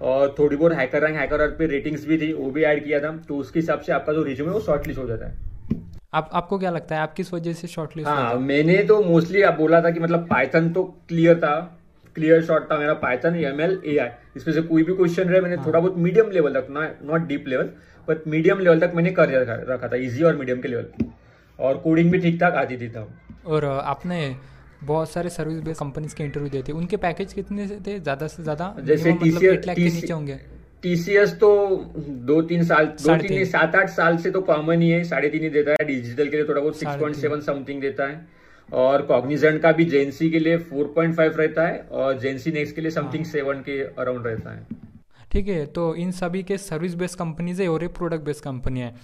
और 0.00 0.34
थोड़ी 0.38 0.56
बहुत 0.56 0.72
हैकर 0.72 1.02
रैंक 1.02 1.16
हैकर 1.16 1.46
पे 1.58 1.66
रेटिंग्स 1.66 2.06
भी 2.06 2.18
थी 2.18 2.32
वो 2.32 2.50
भी 2.50 2.62
ऐड 2.64 2.84
किया 2.84 3.00
था। 3.00 3.16
तो 3.28 3.36
उसके 3.36 3.60
हिसाब 3.60 3.80
से 3.80 3.92
आपका 3.92 4.12
जो 4.12 4.22
रिज्यूम 4.22 4.48
है 4.48 4.54
वो 4.54 4.60
शॉर्ट 4.60 4.86
लिस्ट 4.86 5.00
हो 5.00 5.06
जाता 5.06 5.26
है। 5.26 5.44
आप 6.14 6.30
आपको 6.34 6.58
क्या 6.58 6.70
लगता 6.70 6.94
है? 6.94 7.00
आप 7.00 7.12
किस 7.14 7.32
वजह 7.32 7.52
से 7.52 7.68
शॉर्ट 7.68 7.96
लिस्ट 7.96 8.08
हाँ? 8.08 8.34
मैंने 8.36 8.76
तो 8.84 9.02
मोस्टली 9.04 9.42
आप 9.42 9.54
बोला 9.54 9.80
था 9.82 9.90
कि 9.90 10.00
मतलब 10.00 10.26
पाइथन 10.30 10.70
तो 10.72 10.84
क्लियर 11.08 11.38
था 11.38 11.56
क्लियर 12.16 12.42
शॉर्ट 12.44 12.64
था 12.70 12.76
मेरा 12.78 12.92
Python 12.96 13.34
M 13.36 13.60
L 13.60 13.80
A 13.86 13.96
I 13.98 14.08
इसमें 14.36 14.52
से 14.54 14.62
कोई 14.62 14.82
भी 14.82 14.94
क्वेश्चन 14.96 15.28
रहे 15.28 15.40
मैंने 15.40 15.56
हाँ. 15.56 15.66
थोड़ा 15.66 15.78
बहुत 15.80 15.96
मीडियम 15.98 16.30
लेवल 16.30 16.54
तक 16.54 16.98
not 17.04 17.26
deep 17.28 17.48
level 17.48 17.70
but 18.08 18.26
medium 18.28 18.60
level 18.60 18.80
तक 18.80 18.92
मैंने 18.94 19.10
कर 19.10 19.30
रखा 19.68 19.88
था 19.88 19.96
इजी 19.96 20.22
और 20.22 20.36
मीडियम 20.36 20.60
के 20.60 20.68
लेवल 20.68 20.86
और 21.58 21.76
कोडिंग 21.78 22.10
भी 22.12 22.18
ठीक 22.18 22.40
ठाक 22.40 22.54
आती 22.54 22.76
थी 22.76 22.88
तब। 22.88 23.08
और 23.46 23.64
आपने 23.64 24.20
बहुत 24.82 25.10
सारे 25.10 25.30
सर्विस 25.30 25.60
बेस्ड 25.60 25.80
कंपनीज़ 25.80 26.14
के 26.14 26.24
इंटरव्यू 26.24 26.50
दिए 26.50 26.62
थे 26.62 26.72
उनके 26.72 26.96
पैकेज 26.98 27.32
कितने 27.32 27.66
थे? 27.86 27.98
ज़्यादा 28.00 28.26
से 28.26 28.42
ज़्यादा 28.42 28.74
जैसे 28.80 29.12
टीसीएस 29.14 30.10
होंगे। 30.10 30.38
टीसीएस 30.82 31.32
तो 31.34 31.50
दो 31.98 32.40
तीन 32.44 32.64
साल 32.64 32.86
दो 33.02 33.16
तीन 33.18 33.44
सात 33.46 33.74
आठ 33.76 33.88
साल 33.90 34.16
से 34.16 34.30
तो 34.30 34.40
कॉमन 34.42 34.82
ही 34.82 34.90
है। 34.90 35.02
साढ़े 35.04 35.28
तीन 35.28 35.42
ही 35.42 35.50
देता 35.50 35.70
है। 35.72 35.86
डिजिटल 35.86 36.28
के 36.28 36.36
लिए 36.36 36.48
थोड़ा 36.48 36.60
बहुत 36.60 36.76
सिक्स 36.76 36.96
पॉइंट 36.96 37.16
सेवन 37.16 37.40
समथिंग 37.42 37.80
देता 37.80 38.08
है। 38.08 38.26
और 38.68 39.02
कॉग्निजेंट 39.06 39.60
का 39.62 39.72
भी 39.72 39.84
जेंसी 39.84 40.30
के 40.30 40.38
लिए 40.38 40.56
फोर 40.60 40.92
पॉइंट 40.94 41.14
फाइव 41.16 41.36
रहता 41.36 41.66
है। 41.68 41.78
और 41.92 42.18
जेंसी 42.20 42.52
नेक्स्ट 42.52 42.74
के 42.74 42.80
लिए 42.80 42.90
समथिंग 42.90 43.24
हाँ। 43.24 43.32
सेवन 43.32 43.60
के 43.60 43.80
अराउंड 43.82 44.26
रहता 44.26 44.54
है। 44.54 44.66
ठीक 45.32 45.48
है 45.48 45.64
तो 45.66 45.94
इन 45.96 46.10
सभी 46.12 46.42
के 46.42 46.58
सर्विस 46.58 46.94
बेस्ड 46.94 47.18
कंपनीज़ 47.18 47.62
है 47.62 47.68
और 47.68 47.84
एक 47.84 47.94
प्रोडक्ट 47.94 48.24
बेस्ड 48.24 48.44
कंपनी 48.44 48.80
है। 48.80 48.94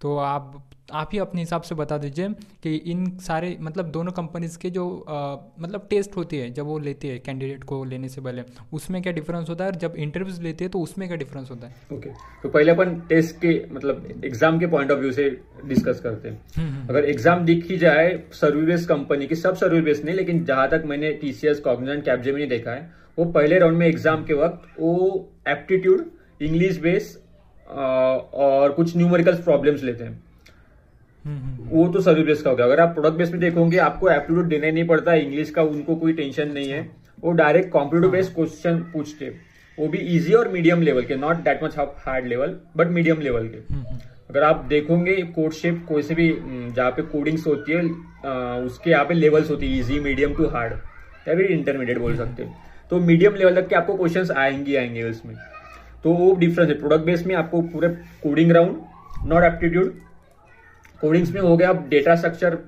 तो 0.00 0.16
आप 0.18 0.62
आप 0.88 1.10
ही 1.12 1.18
अपने 1.18 1.40
हिसाब 1.40 1.62
से 1.62 1.74
बता 1.74 1.96
दीजिए 1.98 2.28
कि 2.62 2.74
इन 2.86 3.06
सारे 3.20 3.56
मतलब 3.60 3.90
दोनों 3.90 4.12
कंपनीज़ 4.12 4.58
के 4.58 4.70
जो 4.70 4.84
आ, 5.00 5.36
मतलब 5.58 5.86
टेस्ट 5.90 6.16
होती 6.16 6.36
है 6.36 6.50
जब 6.50 6.66
वो 6.66 6.78
लेती 6.78 7.08
है 7.08 7.18
कैंडिडेट 7.18 7.64
को 7.64 7.82
लेने 7.84 8.08
से 8.08 8.20
पहले 8.20 8.42
उसमें 8.72 9.00
क्या 9.02 9.12
डिफरेंस 9.12 9.48
होता 9.48 9.64
है 9.64 9.70
और 9.70 9.76
जब 9.76 9.96
इंटरव्यूज़ 9.98 10.40
लेते 10.42 10.64
हैं 10.64 10.70
तो 10.70 10.80
उसमें 10.80 11.06
क्या 11.08 11.16
डिफरेंस 11.16 11.50
होता 11.50 11.66
है 11.66 11.74
ओके 11.92 11.96
okay. 11.98 12.42
तो 12.42 12.48
पहले 12.48 12.72
अपन 12.72 12.94
टेस्ट 13.08 13.36
के 13.36 13.54
मतलब 13.72 14.22
एग्ज़ाम 14.24 14.58
के 14.58 14.66
पॉइंट 14.66 14.90
ऑफ़ 14.90 14.98
व्यू 14.98 15.12
से 15.12 15.28
डिस्कस 15.64 16.00
करते 16.00 16.28
हैं 16.28 16.40
हम्म, 16.56 16.68
हम्म। 16.68 16.88
अगर 16.88 17.04
एग्ज़ाम 17.06 17.44
देखी 17.44 17.78
जाए 17.78 18.18
सर्विस 18.32 18.86
कंपनी 18.86 19.26
की 19.26 19.34
सब 19.36 19.54
सर्विस 19.56 20.04
नहीं 20.04 20.14
लेकिन 20.14 20.44
जहाँ 20.44 20.68
तक 20.70 20.82
मैंने 20.86 21.12
टीसीएस 21.16 21.60
कॉग्निजेंट 21.60 22.04
कैपजेमिनी 22.04 22.46
देखा 22.48 22.70
है 22.70 22.90
वो 23.18 23.24
पहले 23.32 23.58
राउंड 23.58 23.78
में 23.78 23.86
एग्ज़ाम 23.86 24.24
के 24.24 24.34
वक्त 24.34 24.68
वो 24.80 24.94
एप्टीट्यूड 25.48 26.10
इंग्लिश 26.42 26.78
बेस 26.80 27.16
और 27.68 28.72
कुछ 28.72 28.96
न्यूमेरिकल 28.96 29.42
प्रॉब्लम्स 29.42 29.82
लेते 29.82 30.04
हैं 30.04 30.24
वो 31.26 31.86
तो 31.88 32.00
सर्विस 32.00 32.26
बेस 32.26 32.42
का 32.42 32.50
हो 32.50 32.56
गया। 32.56 32.66
अगर 32.66 32.80
आप 32.80 32.88
प्रोडक्ट 32.88 33.16
बेस 33.18 33.30
में 33.30 33.40
देखोगे 33.40 33.78
आपको 33.78 34.10
एप्टीट्यूड 34.10 34.48
देना 34.48 34.70
नहीं 34.70 34.86
पड़ता। 34.86 35.14
इंग्लिश 35.14 35.50
का 35.50 35.62
उनको 35.64 35.96
कोई 35.96 36.12
टेंशन 36.12 36.52
नहीं 36.52 36.70
है। 36.70 36.88
वो 37.20 37.32
डायरेक्ट 37.32 37.70
कॉम्प्यूटर 37.72 38.08
बेस्ड 38.08 38.34
क्वेश्चन 38.34 38.78
पूछते। 38.92 39.34
वो 39.78 39.88
भी 39.88 39.98
इजी 39.98 40.32
और 40.32 40.48
मीडियम 40.48 40.82
लेवल 40.82 41.02
के 41.02 41.16
not 41.16 41.36
that 41.44 41.64
much 41.64 41.74
hard 41.78 42.26
level 42.26 42.56
but 42.76 42.88
medium 42.88 43.20
level 43.20 43.48
के। 43.48 43.74
हम्म, 43.74 43.86
हम्म, 43.86 43.98
अगर 44.30 44.42
आप 44.42 44.64
देखोगे 44.68 45.16
कोड 45.34 45.52
शेप 45.52 45.84
कोई 45.88 46.02
से 46.02 46.14
भी 46.14 46.28
हम्म, 46.30 46.72
जहाँ 46.74 46.90
पे 46.90 47.02
कोडिंग्स 47.04 47.46
होती 47.46 47.72
है 47.72 47.82
उसके 48.64 48.90
यहाँ 48.90 49.04
पे 49.04 49.14
लेवल्स 49.14 49.50
होती 49.50 49.66
है 49.66 49.78
इजी 49.78 49.98
मीडियम 50.00 50.34
टू 50.34 50.46
हार्ड 50.46 50.72
या 51.28 51.34
फिर 51.34 51.46
इंटरमीडिएट 51.46 51.98
बोल 51.98 52.16
सकते 52.16 52.42
हैं। 52.42 52.56
तो 52.90 52.98
मीडियम 53.00 53.34
लेवल 53.34 53.60
तक 53.60 53.68
के 53.68 53.76
आपको 53.76 53.96
क्वेश्चंस 53.96 54.30
आएँगे 54.30 54.76
आएँगे 54.76 55.02
उसमें। 55.02 55.34
तो 56.04 56.12
वो 56.12 56.34
डिफरेंस 56.36 56.70
है। 56.70 56.78
प्रोडक्ट 56.78 57.04
बेस 57.04 57.26
में 57.26 57.34
आपको 57.34 57.60
पूरे 57.64 57.88
coding 58.22 58.52
round 58.52 58.76
not 59.26 59.44
aptitude 59.44 59.94
codings 61.00 61.34
में 61.34 61.40
हो 61.40 61.56
गया 61.56 61.72
डेटा 61.88 62.14
स्ट्रक्चर 62.16 62.58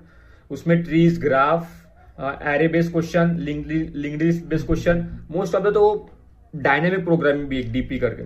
उसमें 0.51 0.83
trees 0.85 1.21
graph 1.21 2.21
array 2.47 2.69
based 2.69 2.93
question 2.93 3.37
link 3.39 4.19
based 4.49 4.67
question 4.67 5.07
most 5.31 5.55
of 5.55 5.65
the 5.65 5.75
तो 5.75 6.11
डायनेमिक 6.55 7.05
प्रोग्रामिंग 7.05 7.49
भी 7.49 7.59
एक 7.61 7.73
डीपी 7.73 7.99
करके। 7.99 8.23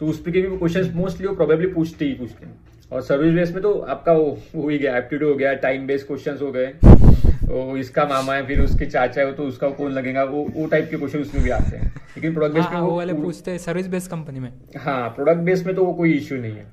तो 0.00 0.06
उस 0.06 0.20
पे 0.22 0.32
के 0.32 0.42
भी 0.42 0.56
क्वेश्चन 0.56 0.90
मोस्टली 0.94 1.26
वो 1.26 1.34
प्रोबेबली 1.34 1.66
पूछते 1.66 2.04
ही 2.04 2.12
पूछते 2.14 2.46
हैं। 2.46 2.58
और 2.92 3.02
सर्विस 3.02 3.34
बेस 3.34 3.52
में 3.52 3.62
तो 3.62 3.72
आपका 3.72 4.12
वो 4.12 4.26
हो 4.54 4.68
ही 4.68 4.78
गया 4.78 4.96
एप्टीट्यूड 4.96 5.30
हो 5.30 5.36
गया 5.36 5.52
टाइम 5.62 5.86
बेस्ड 5.86 6.06
क्वेश्चन 6.06 6.38
हो 6.42 6.50
गए। 6.52 6.66
वो 7.44 7.76
इसका 7.76 8.04
मामा 8.04 8.34
है 8.34 8.46
फिर 8.46 8.60
उसके 8.60 8.86
चाचा 8.86 9.20
है 9.20 9.32
तो 9.32 9.44
उसका 9.44 9.68
कौन 9.70 9.92
लगेगा 9.92 10.24
वो 10.24 10.44
वो 10.54 10.66
टाइप 10.66 10.88
के 10.90 10.96
क्वेश्चन 10.96 11.18
उसमें 11.18 11.42
भी 11.44 11.50
आते 11.50 11.76
हैं। 11.76 11.92
लेकिन 12.16 12.34
प्रोडक्ट 12.34 12.54
बेस 12.54 12.64
हाँ, 12.64 12.70
में 12.70 12.78
हाँ, 12.78 12.84
वो 12.84 12.90
वो 12.90 12.96
वाले 12.96 13.12
पूछते 13.14 13.50
हैं 13.50 13.58
सर्विस 13.58 13.88
बेस्ड 13.88 14.10
कंपनी 14.10 14.40
में। 14.40 14.52
हाँ 14.78 15.08
प्रोडक्ट 15.08 15.40
बेस 15.40 15.66
में 15.66 15.74
तो 15.74 15.84
वो 15.84 15.92
कोई 15.94 16.12
इश्यू 16.12 16.38
नहीं 16.38 16.52
है। 16.52 16.72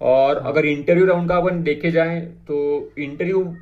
और 0.00 0.36
अगर 0.36 0.64
इंटरव्यू 0.64 1.06
राउंड 1.06 1.28
का 1.28 1.36
अपन 1.36 1.62
देखे 1.62 1.90
जाए 1.90 2.20
तो 2.48 2.56
इंटरव्यू 2.98 3.54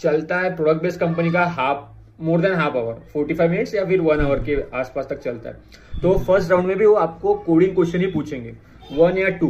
चलता 0.00 0.38
है 0.40 0.54
प्रोडक्ट 0.56 0.82
बेस्ड 0.82 1.00
कंपनी 1.00 1.30
का 1.30 1.44
half 1.46 2.22
more 2.22 2.40
than 2.40 2.52
half 2.52 2.76
hour 2.76 3.00
45 3.12 3.48
minutes 3.50 3.74
या 3.74 3.84
फिर 3.84 4.00
वन 4.00 4.20
आवर 4.20 4.42
के 4.44 4.56
आसपास 4.74 5.06
तक 5.10 5.18
चलता 5.18 5.48
है। 5.48 6.00
तो 6.02 6.18
फ़र्स्ट 6.18 6.50
राउंड 6.50 6.66
में 6.66 6.76
भी 6.78 6.86
वो 6.86 6.94
आपको 6.96 7.34
कोडिंग 7.46 7.74
क्वेश्चन 7.74 8.00
ही 8.00 8.06
पूछेंगे। 8.06 8.54
वन 8.92 9.18
या 9.18 9.28
टू 9.38 9.48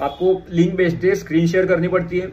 आपको 0.00 0.40
लिंक 0.50 0.74
बेस्ड 0.74 1.04
है 1.04 1.14
स्क्रीन 1.14 1.46
शेयर 1.46 1.66
करनी 1.66 1.88
पड़ती 1.88 2.18
है। 2.18 2.30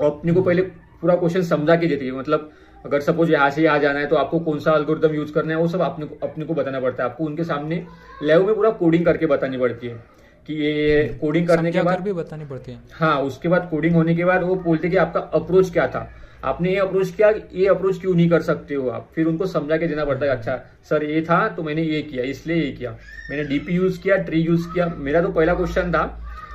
और 0.00 0.10
अपने 0.10 0.32
को 0.32 0.42
पहले 0.42 0.62
पूरा 0.62 1.14
क्वेश्चन 1.16 1.42
समझा 1.42 1.76
के 1.76 1.86
देती 1.86 2.06
है। 2.06 2.12
मतलब 2.12 2.50
अगर 2.84 3.00
सपोज़ 3.00 3.32
यहाँ 3.32 3.50
से 3.50 3.62
यहाँ 3.62 3.78
जाना 3.78 3.98
है 3.98 4.06
तो 4.06 4.16
आपको 4.16 4.38
कौन 4.40 4.58
सा 4.58 4.72
अल्गोरिदम 4.72 5.14
यूज़ 5.14 5.32
करना 5.32 5.52
है 5.52 5.58
वो 5.58 5.68
सब 5.68 5.80
अपने 5.80 6.06
को 6.06 6.26
अपने 6.26 6.44
को 6.44 6.54
बताना 6.54 6.80
पड़ता 6.80 7.02
है। 7.02 7.10
आपको 7.10 7.24
उनके 7.24 7.44
सामने 7.44 7.84
लेव 8.22 8.46
में 8.46 8.54
पूरा 8.54 8.70
कोडिंग 8.72 9.04
करके 9.04 9.26
बतानी 9.26 9.58
पड़ती 9.58 9.86
है। 9.86 10.02
कि 10.46 10.54
ये 10.54 11.04
कोडिंग 11.20 11.46
करने 11.48 11.70
के 11.72 11.82
बाद 11.82 12.00
भी 12.00 12.12
बतानी 12.12 12.44
पड़ती 12.44 12.72
है। 12.72 12.78
हाँ 12.92 13.20
उसके 13.22 13.48
बाद 13.48 13.68
कोडिंग 13.70 13.94
होने 13.94 14.14
के 14.16 14.24
बाद 14.24 14.42
वो 14.42 14.54
बोलते 14.56 14.88
कि 14.88 14.96
आपका 14.96 15.20
अप्रोच 15.34 15.70
क्या 15.72 15.86
था? 15.88 16.08
आपने 16.44 16.70
ये 16.70 16.78
अप्रोच 16.78 17.10
किया 17.10 17.28
ये 17.52 17.66
अप्रोच 17.66 18.00
क्यों 18.00 18.14
नहीं 18.14 18.28
कर 18.30 18.42
सकते 18.42 18.74
हो 18.74 18.88
आप? 18.88 19.08
फिर 19.14 19.26
उनको 19.26 19.46
समझा 19.46 19.76
के 19.76 19.86
देना 19.86 20.04
पड़ता 20.04 20.26
है 20.26 20.32
अच्छा 20.32 20.56
सर 20.88 21.04
ये 21.04 21.22
था 21.22 21.46
तो 21.48 21.62
मैंने 21.62 21.82
ये 21.82 22.00
किया 22.02 22.24
इसलिए 22.24 22.56
ये 22.56 22.70
किया। 22.72 22.90
मैंने 23.30 23.44
डीपी 23.44 23.74
यूज़ 23.74 24.00
किया 24.02 24.16
ट्री 24.24 24.40
यूज़ 24.40 24.66
किया। 24.74 24.86
मेरा 24.98 25.20
तो 25.22 25.28
पहला 25.30 25.54
क्वेश्चन 25.54 25.92
था 25.92 26.02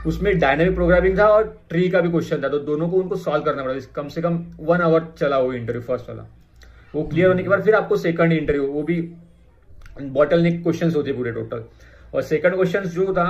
उसमें 0.07 0.37
डायनामिक 0.39 0.75
प्रोग्रामिंग 0.75 1.17
था 1.19 1.27
और 1.27 1.43
ट्री 1.69 1.89
का 1.89 2.01
भी 2.01 2.09
क्वेश्चन 2.09 2.43
था। 2.43 2.49
तो 2.49 2.59
दोनों 2.59 2.89
को 2.89 2.97
उनको 2.97 3.15
सॉल्व 3.17 3.43
करना 3.43 3.63
पड़ा। 3.63 3.73
कम 3.95 4.07
से 4.07 4.21
कम 4.21 4.43
वन 4.59 4.81
आवर 4.81 5.07
चला 5.19 5.37
वो 5.37 5.53
इंटरव्यू 5.53 5.81
फ़र्स्ट 5.81 6.09
वाला। 6.09 6.27
वो 6.93 7.03
क्लियर 7.03 7.27
होने 7.27 7.43
के 7.43 7.49
बाद 7.49 7.63
फिर 7.63 7.75
आपको 7.75 7.97
सेकंड 7.97 8.33
इंटरव्यू 8.33 8.67
वो 8.67 8.83
भी 8.83 9.01
बॉटल 10.01 10.41
नेक 10.41 10.61
क्वेश्चन 10.63 10.91
होते 10.91 11.13
पूरे 11.13 11.31
टोटल 11.31 11.63
और 12.13 12.21
सेकंड 12.21 12.55
क्वेश्चन 12.55 12.83
जो 12.89 13.13
था 13.13 13.27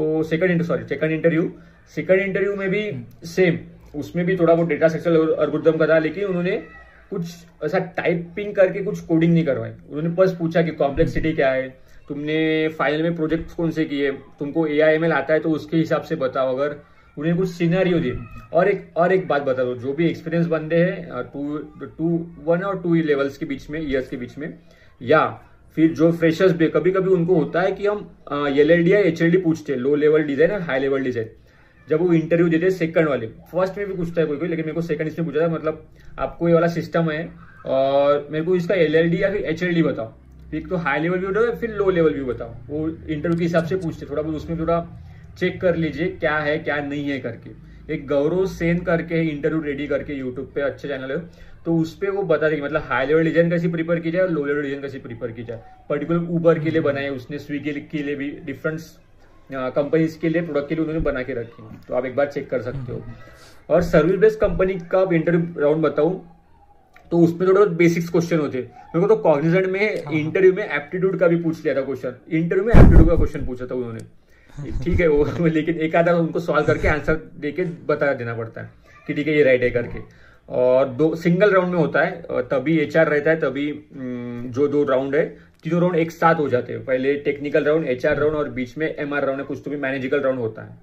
second 0.00 0.62
sorry 0.62 0.84
second 0.84 1.12
interview 1.12 1.50
second 1.94 2.20
interview 2.20 2.56
में 2.56 2.68
भी 2.70 2.90
सेम 3.24 3.58
उसमें 3.94 4.24
भी 4.26 4.36
थोड़ा 4.36 4.54
बहुत 4.54 4.68
डेटा 4.68 4.88
स्ट्रक्चर 4.88 5.32
अल्गोरिदम 5.32 5.76
का 5.78 5.86
था 5.86 5.98
लेकिन 5.98 6.24
उन्होंने 6.24 6.56
कुछ 7.10 7.24
ऐसा 7.64 7.78
टाइपिंग 7.78 8.54
करके 8.54 8.82
कुछ 8.84 9.00
कोडिंग 9.00 9.32
नहीं 9.32 9.44
करवाई। 9.44 9.70
उन्होंने 9.70 10.08
बस 10.08 10.34
पूछा 10.38 10.62
कि 10.62 10.70
कॉम्प्लेक्सिटी 10.70 11.32
क्या 11.32 11.50
है? 11.52 11.68
तुमने 12.08 12.68
फाइनल 12.68 13.02
में 13.02 13.16
प्रोजेक्ट 13.16 13.54
कौन 13.56 13.70
से 13.70 13.84
किए? 13.84 14.10
तुमको 14.38 14.66
ए 14.66 14.80
आई 14.80 14.94
एम 14.94 15.04
एल 15.04 15.12
आता 15.12 15.34
है 15.34 15.40
तो 15.40 15.50
उसके 15.50 15.76
हिसाब 15.76 16.02
से 16.02 16.16
बताओ 16.16 16.54
अगर 16.56 16.76
उन्हें 17.18 17.36
कुछ 17.36 17.48
सिनेरियो 17.48 17.98
दिए 17.98 18.18
और 18.52 18.68
एक 18.68 18.96
और 18.96 19.12
एक 19.12 19.26
बात 19.28 19.42
बता 19.42 19.64
दो 19.64 19.74
जो 19.74 19.92
भी 19.92 20.06
एक्सपीरियंस 20.06 20.46
बंदे 20.46 20.76
हैं 20.76 21.22
टू 21.32 21.58
टू 21.98 22.08
वन 22.44 22.62
और 22.62 22.82
टू 22.82 22.94
लेवल्स 22.94 23.38
के 23.38 23.46
बीच 23.46 23.68
में 23.70 23.80
ईयर्स 23.80 24.08
के 24.08 24.16
बीच 24.16 24.38
में 24.38 24.52
या 25.02 25.24
फिर 25.78 25.92
जो 25.94 26.10
फ्रेशर्स 26.12 26.52
भी 26.52 26.66
कभी 26.68 26.90
कभी 26.90 27.10
उनको 27.10 27.34
होता 27.34 27.60
है 27.60 27.72
कि 27.72 27.86
हम 27.86 27.98
एल 28.32 28.70
एल 28.70 28.82
डी 28.84 28.92
या 28.92 28.98
एच 29.00 29.20
एल 29.22 29.30
डी 29.30 29.38
पूछते 29.38 29.72
हैं 29.72 29.80
लो 29.80 29.94
लेवल 29.96 30.22
डिज़ाइन 30.24 30.50
और 30.50 30.60
हाई 30.60 30.80
लेवल 30.80 31.02
डिज़ाइन 31.02 31.28
जब 31.88 32.00
वो 32.00 32.12
इंटरव्यू 32.12 32.48
देते 32.48 32.66
हैं 32.66 32.70
सेकंड 32.72 33.08
वाले 33.08 33.26
फ़र्स्ट 33.52 33.78
में 33.78 33.86
भी 33.86 33.94
पूछता 33.94 34.20
है 34.20 34.26
कोई 34.26 34.36
कोई, 34.36 34.48
लेकिन 34.48 34.64
मेरे 34.64 34.74
को 34.74 34.82
सेकंड 34.82 35.08
इसमें 35.08 35.26
पूछा 35.26 35.40
था 35.40 35.48
मतलब 35.48 35.86
आपको 36.18 36.48
ये 36.48 36.54
वाला 36.54 36.66
सिस्टम 36.68 37.10
है, 37.10 37.28
और 37.66 38.28
मेरे 38.30 38.44
को 38.44 38.56
इसका 38.56 38.74
एल 38.76 38.94
एल 38.96 39.08
डी 39.10 39.22
या 39.22 39.30
फिर 39.32 39.44
एच 39.44 39.62
एल 39.62 39.74
डी 39.74 39.82
बताओ। 39.82 40.12
एक 40.54 40.68
तो 40.68 40.76
हाई 40.78 41.00
लेवल 41.00 41.18
भी 41.18 41.26
बताओ, 41.26 41.54
फिर 41.56 41.70
लो 41.70 41.88
लेवल 41.90 42.14
भी 42.14 42.24
बताओ। 42.24 42.54
वो 42.68 42.88
इंटरव्यू 42.88 43.38
के 43.38 43.44
हिसाब 43.44 43.64
से 43.64 43.76
पूछते 43.76 44.06
थोड़ा 44.06 44.22
बहुत 44.22 44.36
उसमें 44.36 44.58
थोड़ा 44.58 44.80
चेक 45.38 45.60
कर 45.60 45.76
लीजिए, 45.76 46.08
क्या 46.10 46.36
है, 46.38 46.58
क्या 46.58 46.76
नहीं 46.82 47.08
है 47.10 47.18
करके। 47.20 47.50
एक 47.94 48.06
गौरव 48.08 48.46
सेन 48.48 48.78
करके 48.84 49.22
इंटरव्यू 49.22 49.60
रेडी 49.62 49.86
करके 49.86 50.14
यूट्यूब 50.14 50.50
पे, 50.54 50.60
अच्छे 50.62 50.88
चैनल 50.88 51.10
है। 51.10 51.18
तो 51.68 51.74
उस 51.76 51.94
पर 51.94 52.10
वो 52.10 52.22
बता 52.24 52.48
देगी 52.48 52.62
मतलब 52.62 52.82
हाई 52.86 53.06
लेवल 53.06 53.24
डिज़ाइन 53.24 53.50
कैसे 53.50 53.68
प्रिपेयर 53.68 53.98
की 54.00 54.10
जाए 54.10 54.22
और 54.22 54.30
लो 54.30 54.44
लेवल 54.44 54.62
डिज़ाइन 54.62 54.80
कैसे 54.82 54.98
प्रिपेयर 54.98 55.32
की 55.32 55.42
जाए। 55.44 55.60
पर्टिकुलर 55.88 56.30
ऊबर 56.30 56.58
के 56.58 56.70
लिए 56.70 56.80
बनाए 56.82 57.08
उसने 57.10 57.38
स्विगी 57.38 57.72
के 57.82 58.02
लिए 58.02 58.14
भी 58.16 58.28
डिफरेंट 58.46 58.80
कंपनीज़ 59.50 60.18
के 60.20 60.28
लिए 60.28 60.42
प्रोडक्ट 60.42 60.68
के 60.68 60.74
लिए 60.74 60.84
उन्होंने 60.84 61.04
बना 61.04 61.22
के 61.22 61.34
रखी 61.34 61.62
हैं। 61.62 61.80
तो 61.88 61.94
आप 61.94 62.06
एक 62.06 62.16
बार 62.16 62.26
चेक 62.28 62.48
कर 62.50 62.62
सकते 62.62 62.92
हो। 62.92 63.02
और 63.68 63.82
सर्विस 63.82 64.18
बेस्ड 64.20 64.38
कंपनी 64.40 64.74
का 64.92 65.02
इंटरव्यू 65.12 65.60
राउंड 65.62 65.82
बताऊँ 65.82 66.12
तो 67.12 67.18
उसमें 67.18 67.48
थोड़ा 67.48 67.64
बेसिक्स 67.76 68.08
क्वेश्चन 68.08 68.38
होते। 68.38 68.58
मेरे 68.58 69.00
को 69.00 69.06
तो 69.06 69.16
कॉग्निजेंट 69.18 69.66
में 69.66 70.12
इंटरव्यू 70.12 70.52
में 70.52 70.64
एप्टीट्यूड 70.64 71.18
का 71.18 71.28
भी 71.28 71.36
पूछ 71.42 71.64
लिया 71.64 71.74
था 71.76 71.84
क्वेश्चन 71.84 72.14
इंटरव्यू 72.30 72.64
में 72.64 72.74
एप्टीट्यूड 72.74 73.08
का 73.08 73.16
क्वेश्चन 73.16 73.46
पूछा 73.46 73.66
था 73.66 73.74
उन्होंने। 73.74 74.80
ठीक 74.84 75.00
है 75.00 75.08
वो 75.08 75.46
लेकिन 75.58 75.80
एक 75.80 75.96
आधा 75.96 76.16
उनको 76.16 76.40
सॉल्व 76.40 76.66
करके 76.66 76.88
आंसर 76.88 77.20
देके 77.40 77.64
बता 77.88 78.12
देना 78.14 78.34
पड़ता 78.34 78.60
है 78.60 78.70
कि 79.06 79.14
ठीक 79.14 79.28
है 79.28 79.36
ये 79.36 79.42
राइट 79.44 79.62
है 79.62 79.70
करके। 79.70 79.98
और 80.48 80.88
दो 80.88 81.14
सिंगल 81.16 81.50
राउंड 81.52 81.70
में 81.70 81.78
होता 81.78 82.00
है 82.00 82.42
तभी 82.44 82.78
एचआर 82.78 83.08
रहता 83.08 83.30
है, 83.30 83.40
तभी 83.40 83.66
जो 84.50 84.68
दो 84.68 84.82
राउंड 84.84 85.14
है, 85.14 85.24
तीनों 85.64 85.80
राउंड 85.80 85.96
एक 85.96 86.10
साथ 86.10 86.34
हो 86.34 86.48
जाते 86.48 86.72
हैं। 86.72 86.84
पहले 86.84 87.14
टेक्निकल 87.20 87.64
राउंड 87.64 87.86
एच 87.86 88.06
राउंड 88.06 88.34
और 88.34 88.48
बीच 88.50 88.76
में 88.78 88.86
एमआर 88.88 89.24
राउंड 89.24 89.40
है, 89.40 89.46
कुछ 89.46 89.60
तो 89.64 89.70
भी 89.70 89.76
मैनेजिकल 89.78 90.20
राउंड 90.20 90.38
होता 90.38 90.62
है। 90.62 90.78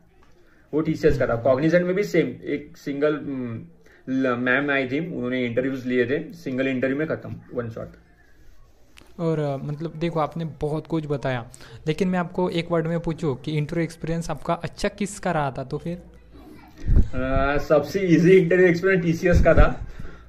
वो 0.73 0.81
टीसीएस 0.81 1.17
का 1.19 1.27
था। 1.27 1.35
कॉग्निजेंट 1.41 1.85
में 1.85 1.95
भी 1.95 2.03
सेम 2.03 2.27
एक 2.45 2.77
सिंगल 2.77 3.19
मैम 4.39 4.69
आई 4.71 4.87
थी, 4.87 4.99
उन्होंने 5.07 5.45
इंटरव्यूज़ 5.45 5.87
लिए 5.87 6.05
थे 6.05 6.19
सिंगल 6.33 6.67
इंटरव्यू 6.67 6.97
में 6.97 7.07
खत्म 7.07 7.35
वन 7.53 7.69
शॉट 7.69 7.93
और 9.19 9.39
मतलब 9.63 9.93
देखो, 9.95 10.19
आपने 10.19 10.45
बहुत 10.61 10.87
कुछ 10.87 11.05
बताया। 11.07 11.45
लेकिन 11.87 12.07
मैं 12.07 12.19
आपको 12.19 12.49
एक 12.51 12.71
वर्ड 12.71 12.87
में 12.87 12.99
पूछूँ 12.99 13.35
कि 13.41 13.57
इंटरव्यू 13.57 13.83
एक्सपीरियंस 13.83 14.29
आपका 14.29 14.53
अच्छा 14.53 14.89
किसका 14.89 15.31
रहा 15.31 15.51
था? 15.51 15.63
तो 15.63 15.77
फिर? 15.77 16.01
अह, 16.83 17.57
सबसे 17.57 17.99
इजी 17.99 18.31
इंटरव्यू 18.31 18.67
एक्सपीरियंस 18.67 19.03
टीसीएस 19.03 19.43
का 19.43 19.53
था। 19.53 19.87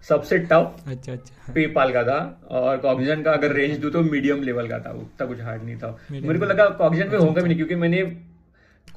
सबसे 0.08 0.38
टफ 0.38 0.76
अच्छा 0.86 1.12
अच्छा। 1.12 1.52
पेपाल 1.52 1.92
का 1.92 2.02
था। 2.02 2.40
और 2.48 2.76
कॉक्जन 2.76 3.22
का 3.22 3.32
अगर 3.32 3.52
रेंज 3.52 3.78
दू 3.78 3.90
तो 3.90 4.02
मीडियम 4.02 4.42
लेवल 4.42 4.68
का 4.68 4.78
था। 4.78 4.90
उतना 4.90 5.26
कुछ 5.26 5.40
हार्ड 5.40 5.64
नहीं 5.64 5.76
था। 5.76 5.98
मेरे 6.10 6.38
को 6.38 6.44
लगा 6.44 6.68
कॉक्जन 6.68 7.08
में 7.08 7.18
होगा 7.18 7.42
भी 7.42 7.48
नहीं 7.48 7.56
क्योंकि 7.56 7.74
मैंने 7.74 8.02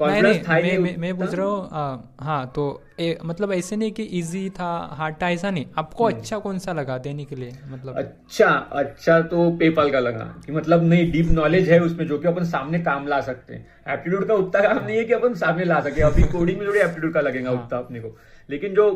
नहीं 0.02 0.22
कॉन्फिडेंस 0.22 0.48
था 0.48 0.54
मैं 0.54 0.78
मैं 0.80 0.96
मैं 0.98 1.18
पूछ 1.18 1.34
रहा 1.34 1.46
हूँ 1.46 2.10
हाँ 2.20 2.52
तो 2.56 2.82
ए, 3.00 3.18
मतलब 3.26 3.52
ऐसे 3.54 3.76
नहीं 3.76 3.92
कि 3.92 4.04
इजी 4.04 4.50
था 4.50 4.68
हार्ड 4.98 5.16
था 5.22 5.30
ऐसा 5.30 5.50
नहीं। 5.52 5.66
आपको 5.78 6.06
हम्म। 6.06 6.18
अच्छा 6.18 6.38
कौन 6.40 6.60
सा 6.60 6.74
लगा 6.74 6.98
देने 6.98 7.26
के 7.26 7.36
लिए 7.36 7.52
मतलब? 7.72 7.96
अच्छा 7.96 8.48
अच्छा 8.82 9.20
तो 9.22 9.50
पेपाल 9.52 9.92
का 9.92 10.00
लगा 10.00 10.24
कि 10.46 10.52
मतलब 10.52 10.84
नहीं 10.84 11.12
डीप 11.12 11.32
नॉलेज 11.32 11.70
है 11.70 11.80
उसमें 11.80 12.06
जो 12.08 12.18
कि 12.20 12.28
अपन 12.28 12.44
सामने 12.44 12.80
काम 12.80 13.08
ला 13.08 13.20
सकते 13.22 13.54
हैं। 13.54 13.94
एप्टीट्यूड 13.94 14.28
का 14.28 14.34
उतना 14.34 14.62
काम 14.62 14.86
नहीं 14.86 14.98
है 14.98 15.04
कि 15.06 15.14
अपन 15.14 15.34
सामने 15.34 15.66
ला 15.66 15.80
सके 15.82 16.02
अभी 16.02 16.24
कोडिंग 16.32 16.58
में 16.60 16.68
थोड़ी 16.68 16.80
एप्टीट्यूड 16.80 17.14
का 17.14 17.22
लगेगा 17.22 17.50
हाँ। 17.50 17.64
उतना 17.64 17.80
अपने 17.80 18.00
को। 18.00 18.16
लेकिन 18.50 18.74
जो 18.74 18.90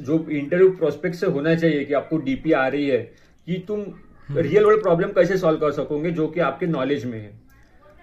जो 0.00 0.26
इंटरव्यू 0.30 0.70
प्रोस्पेक्ट 0.70 1.16
से 1.16 1.26
होना 1.26 1.54
चाहिए 1.54 1.84
कि 1.84 1.94
आपको 1.94 2.16
डीपी 2.18 2.52
आ 2.52 2.66
रही 2.68 2.88
है 2.88 2.98
कि 3.46 3.64
तुम। 3.68 3.84
रियल 4.28 4.64
वर्ल्ड 4.64 4.82
प्रॉब्लम 4.82 5.08
कैसे 5.08 5.36
सॉल्व 5.38 5.58
कर 5.58 5.70
सकोगे 5.72 6.10
जो 6.10 6.26
कि 6.28 6.40
आपके 6.40 6.66
नॉलेज 6.66 7.04
में 7.04 7.18
है? 7.20 7.30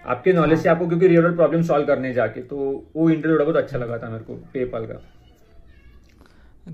आपके 0.06 0.32
नॉलेज 0.32 0.62
से 0.62 0.68
आपको 0.68 0.86
क्योंकि 0.88 1.06
रियल 1.08 1.22
वर्ल्ड 1.22 1.36
प्रॉब्लम 1.36 1.62
सॉल्व 1.62 1.86
करने 1.86 2.12
जाके 2.12 2.40
तो 2.40 2.56
वो 2.96 3.10
इंटरव्यू 3.10 3.38
बहुत 3.38 3.56
अच्छा 3.56 3.78
लगा 3.78 3.98
था 3.98 4.10
मेरे 4.10 4.24
को 4.24 4.34
पेपाल 4.34 4.86
का। 4.86 5.00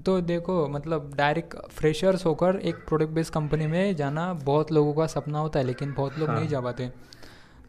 तो 0.05 0.21
देखो 0.21 0.69
मतलब 0.69 1.15
डायरेक्ट 1.17 1.57
फ्रेशर्स 1.71 2.27
होकर 2.27 2.57
एक 2.57 2.75
प्रोडक्ट 2.75 3.11
बेस्ड 3.11 3.33
कंपनी 3.35 3.67
में 3.67 3.97
जाना 3.97 4.33
बहुत 4.35 4.73
लोगों 4.73 4.95
का 4.95 5.07
सपना 5.07 5.39
होता 5.39 5.59
है 5.59 5.67
लेकिन 5.67 5.93
बहुत 5.93 6.19
लोग 6.19 6.29
हाँ। 6.29 6.39
नहीं 6.39 6.49
जा 6.49 6.61
पाते। 6.61 6.91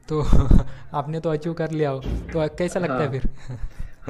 तो 0.10 0.22
आपने 0.94 1.20
तो 1.20 1.30
अचीव 1.30 1.54
कर 1.54 1.72
लिया 1.72 1.90
हो। 1.90 2.00
तो 2.34 2.48
कैसा 2.58 2.80
लगता 2.80 2.94
हाँ। 2.94 3.02
है। 3.02 3.08
हाँ। 3.08 3.20
फिर? 3.20 3.58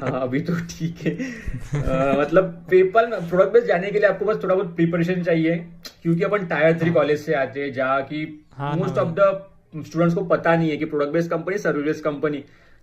हाँ 0.00 0.20
अभी 0.22 0.40
तो 0.40 0.54
ठीक 0.60 0.96
है। 0.98 1.10
अ, 1.14 2.20
मतलब 2.20 2.44
पेपर 2.70 3.20
प्रोडक्ट 3.28 3.52
बेस्ड 3.52 3.66
जाने 3.66 3.90
के 3.90 3.98
लिए 3.98 4.08
आपको 4.08 4.24
बस 4.24 4.42
थोड़ा 4.42 4.54
बहुत 4.54 4.76
प्रिपरेशन 4.76 5.22
चाहिए 5.22 5.56
क्योंकि 6.02 6.22
अपन 6.22 6.46
टायर 6.46 6.78
थ्री 6.78 6.90
कॉलेज 6.90 7.20
से 7.20 7.34
आते 7.34 7.62
हैं 7.62 7.72
जहाँ 7.72 8.02
की 8.02 8.46
हाँ, 8.56 8.76
मोस्ट 8.76 8.98
हाँ, 8.98 9.04
ऑफ़ 9.04 9.12
द 9.14 9.50
स्टूडेंट्स 9.76 10.14
को 10.14 10.24
पता 10.24 10.54
नहीं 10.56 10.70
है 10.70 10.76
कि 10.76 10.84
product 10.84 11.12
based 11.12 11.30
company 11.30 11.58
service 11.58 11.84
based 11.84 12.04
company 12.04 12.38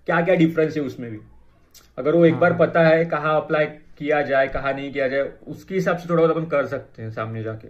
क्या 0.07 0.21
क्या 0.21 0.35
डिफरेंस 0.35 0.77
है 0.77 0.83
उसमें 0.83 1.09
भी। 1.11 1.19
अगर 1.97 2.15
वो 2.15 2.25
एक 2.25 2.35
बार 2.35 2.51
हाँ। 2.51 2.59
पता 2.59 2.81
है 2.83 3.05
कहाँ 3.05 3.35
अप्लाई 3.35 3.65
किया 3.97 4.21
जाए 4.21 4.47
कहाँ 4.47 4.73
नहीं 4.73 4.91
किया 4.93 5.07
जाए 5.07 5.31
उसके 5.47 5.75
हिसाब 5.75 5.97
से 5.97 6.09
थोड़ा 6.09 6.21
बहुत 6.23 6.37
अपन 6.37 6.45
कर 6.45 6.65
सकते 6.67 7.01
हैं 7.03 7.11
सामने 7.11 7.43
जाके। 7.43 7.67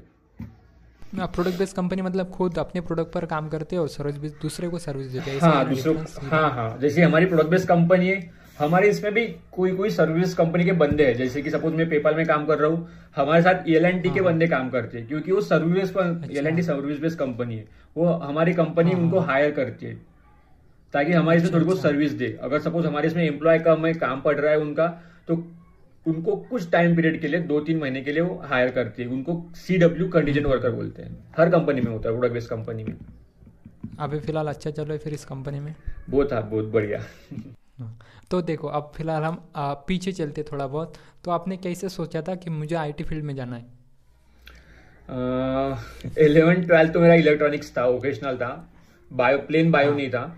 प्रोडक्ट 1.15 1.57
बेस्ड 1.59 1.75
कंपनी 1.75 2.01
मतलब 2.01 2.29
खुद 2.29 2.57
अपने 2.59 2.81
प्रोडक्ट 2.81 3.13
पर 3.13 3.25
काम 3.25 3.49
करते 3.49 3.75
हैं 3.75 3.81
और 3.81 3.87
सर्विस 3.89 4.31
दूसरे 4.41 4.69
को 4.69 4.79
सर्विस 4.79 5.07
देते 5.07 5.31
हैं। 5.31 5.39
हाँ 5.39 5.67
दूसरों 5.69 5.95
हाँ 6.29 6.49
हाँ 6.51 6.77
जैसे 6.79 7.01
हमारी 7.01 7.25
प्रोडक्ट 7.25 7.49
बेस्ड 7.49 7.67
कंपनी 7.67 8.07
है 8.07 8.19
हमारे 8.61 8.89
इसमें 8.89 9.13
भी 9.13 9.25
कोई 9.51 9.71
कोई 9.75 9.89
सर्विस 9.89 10.33
कंपनी 10.33 10.65
के 10.65 10.71
बंदे 10.81 11.05
हैं 11.05 11.15
जैसे 11.17 11.41
कि 11.41 11.49
सपोज़ 11.49 11.73
मैं 11.73 11.89
पेपाल 11.89 12.15
में 12.15 12.25
काम 12.25 12.45
कर 12.45 12.57
रहा 12.57 12.69
हूँ 12.69 12.87
हमारे 13.15 13.41
साथ 13.41 13.69
एल 13.69 13.85
एन 13.85 13.99
टी 14.01 14.09
के 14.09 14.19
हाँ। 14.19 14.23
बंदे 14.25 14.47
काम 14.47 14.69
करते 14.69 14.97
हैं 14.97 15.07
क्योंकि 15.07 15.31
वो 15.31 15.41
service 15.41 15.95
L 16.31 16.47
N 16.47 16.55
T 16.55 16.61
service 16.61 16.99
based 16.99 17.17
company 17.19 17.55
है 17.55 17.65
वो 17.95 18.05
हमारी 18.23 18.53
कंपनी 18.53 18.91
हाँ। 18.91 18.99
उनको 18.99 19.19
हायर 19.21 19.51
करती 19.51 19.85
है 19.85 19.93
ताकि 20.93 21.13
हमारे 21.13 21.37
इसमें 21.37 21.53
थोड़ी 21.53 21.65
बहुत 21.65 21.81
सर्विस 21.81 22.11
अच्छा। 22.11 22.25
दे। 22.25 22.37
अगर 22.41 22.59
सपोज़ 22.59 22.87
हमारे 22.87 23.07
इसमें 23.07 23.23
एम्प्लॉय 23.23 23.59
कम 23.59 23.85
है 23.85 23.93
काम 23.93 24.21
पड़ 24.21 24.35
रहा 24.39 24.51
है 24.51 24.59
उनका 24.59 24.87
तो 25.27 25.35
उनको 26.05 26.35
कुछ 26.49 26.69
टाइम 26.71 26.95
पीरियड 26.95 27.19
के 27.21 27.27
लिए 27.27 27.39
दो 27.39 27.59
तीन 27.59 27.77
महीने 27.77 28.01
के 28.01 28.11
लिए 28.11 28.21
वो 28.21 28.41
हायर 28.45 28.69
करती 28.71 29.03
है 29.03 29.07
उनको 29.09 29.43
सी 29.55 29.77
डब्ल्यू 29.77 30.07
कंडीजन 30.09 30.45
वर्कर 30.45 30.71
बोलते 30.71 31.01
हैं। 31.01 31.17
हर 31.37 31.49
कंपनी 31.49 31.81
में 31.81 31.91
होता 31.91 32.09
है 32.09 32.15
प्रोडक्ट 32.15 32.33
बेस्ड 32.33 32.49
कंपनी 32.49 32.83
में। 32.83 32.95
अभी 33.99 34.19
फ़िलहाल 34.19 34.47
अच्छा 34.47 34.69
चल 34.71 34.83
रहा 34.83 34.93
है 34.93 34.99
फिर 34.99 35.13
इस 35.13 35.25
कंपनी 35.25 35.59
में? 35.59 35.73
बहुत 36.09 36.33
हाँ 36.33 36.49
बहुत 36.49 36.65
बढ़िया। 36.65 37.01
तो 38.31 38.41
देखो 38.41 38.67
अब 38.67 38.91
फ़िलहाल 38.95 39.23
हम 39.23 39.51
आ, 39.55 39.73
पीछे 39.73 40.11
चलते 40.11 40.43
थोड़ा 40.43 40.67
बहुत। 40.67 40.93
तो 41.23 41.31
आपने 41.31 41.57
कैसे 41.57 41.89
सोचा 41.89 42.21
था 42.21 42.35
कि 42.35 42.49
मुझे 42.49 42.75
आईटी 42.75 43.03
फ़ील्ड 43.03 43.23
में 43.23 43.35
जाना 43.35 43.55
है? 43.55 43.65
इलेवन 46.17 46.61
ट्वेल्थ 46.61 46.93
तो 46.93 46.99
मेरा 46.99 47.13
इलेक्ट्रॉनिक्स 47.13 47.77
था 47.77 47.85
वोकेशनल 47.85 48.37
था। 48.37 48.73
बायो 49.11 49.37
प्लेन 49.37 49.71
बायो 49.71 49.93
नहीं 49.93 50.09
था। 50.09 50.37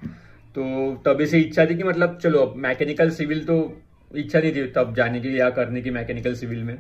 तो 0.56 0.64
तभी 1.06 1.26
से 1.26 1.40
इच्छा 1.40 1.66
थी 1.66 1.76
कि 1.76 1.84
मतलब 1.84 2.18
चलो 2.18 2.54
मैकेनिकल 2.58 3.10
सिविल 3.10 3.46
तो 3.46 3.82
इच्छा 4.16 4.40
नहीं 4.40 4.56
थी 4.56 4.64
तब 4.68 4.96
जाने 4.96 5.20
की 5.20 5.40
या 5.40 5.50
करने 5.50 5.82
की 5.82 5.90
मैकेनिकल 5.90 6.36
सिविल 6.36 6.64
में। 6.64 6.78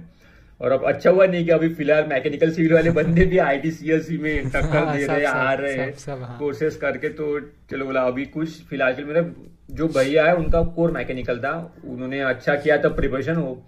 और 0.61 0.71
अब 0.71 0.83
अच्छा 0.85 1.09
हुआ 1.09 1.25
नहीं 1.25 1.45
कि 1.45 1.51
अभी 1.51 1.69
फ़िलहाल 1.69 2.05
मैकेनिकल 2.07 2.51
सिविल 2.51 2.73
वाले 2.73 2.91
बंदे 2.91 3.25
भी 3.25 3.37
आई 3.39 3.57
टी 3.59 4.17
में 4.17 4.49
टक्कर 4.53 4.77
हाँ, 4.77 4.97
दे 4.97 5.05
रहे 5.05 5.25
आ 5.25 5.53
रहे 5.53 5.73
हैं 5.73 6.37
कोर्सेस 6.37 6.73
हाँ। 6.73 6.79
करके 6.81 7.09
तो 7.11 7.39
चलो 7.71 7.85
बोला 7.85 8.01
अभी 8.03 8.25
कुछ 8.27 8.61
फ़िलहाल 8.63 9.03
मेरा 9.03 9.23
जो 9.71 9.87
भैया 9.89 10.25
है 10.25 10.35
उनका 10.35 10.61
कोर 10.71 10.91
मैकेनिकल 10.91 11.39
था 11.39 11.53
उन्होंने 11.85 12.19
अच्छा 12.23 12.55
किया 12.55 12.77
था 12.77 12.89
प्रिपरेशन 12.95 13.35
वो 13.35 13.61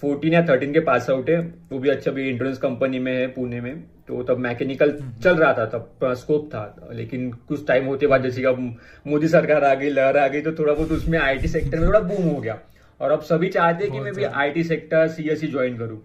फोर्टीन 0.00 0.34
या 0.34 0.42
थर्टीन 0.48 0.72
के 0.72 0.80
पास 0.80 1.08
आउट 1.10 1.30
है 1.30 1.38
वो 1.72 1.78
भी 1.78 1.88
अच्छा 1.88 2.10
भी 2.10 2.28
इंश्योरेंस 2.28 2.58
कंपनी 2.58 2.98
में 2.98 3.12
है 3.12 3.26
पुणे 3.28 3.60
में 3.60 3.74
तो 4.08 4.22
तब 4.22 4.38
मैकेनिकल 4.38 4.90
हम्म। 4.90 5.20
चल 5.20 5.36
रहा 5.36 5.52
था 5.52 5.64
तब 5.68 6.14
स्कोप 6.14 6.48
था 6.54 6.90
लेकिन 6.92 7.30
कुछ 7.48 7.66
टाइम 7.66 7.86
होते 7.86 8.06
बाद 8.06 8.22
जैसे 8.22 8.40
कि 8.40 8.46
अब 8.46 8.60
मोदी 9.06 9.28
सरकार 9.28 9.64
आ 9.64 9.74
गई 9.74 9.90
लहर 9.90 10.16
आ 10.16 10.26
गई 10.28 10.40
तो 10.40 10.52
थोड़ा 10.52 10.72
बहुत 10.72 10.92
उसमें 10.92 11.18
आईटी 11.18 11.48
सेक्टर 11.48 11.78
में 11.78 11.86
थोड़ा 11.88 12.00
बूम 12.02 12.24
हो 12.24 12.40
गया 12.40 12.58
और 13.00 13.10
अब 13.10 13.20
सभी 13.20 13.48
चाहते 13.48 13.84
हैं 13.84 13.92
कि 13.92 14.00
मैं 14.00 14.14
भी 14.14 14.24
आईटी 14.24 14.64
सेक्टर 14.64 15.08
सीएससी 15.08 15.46
ज्वाइन 15.46 15.78
करूँ। 15.78 16.02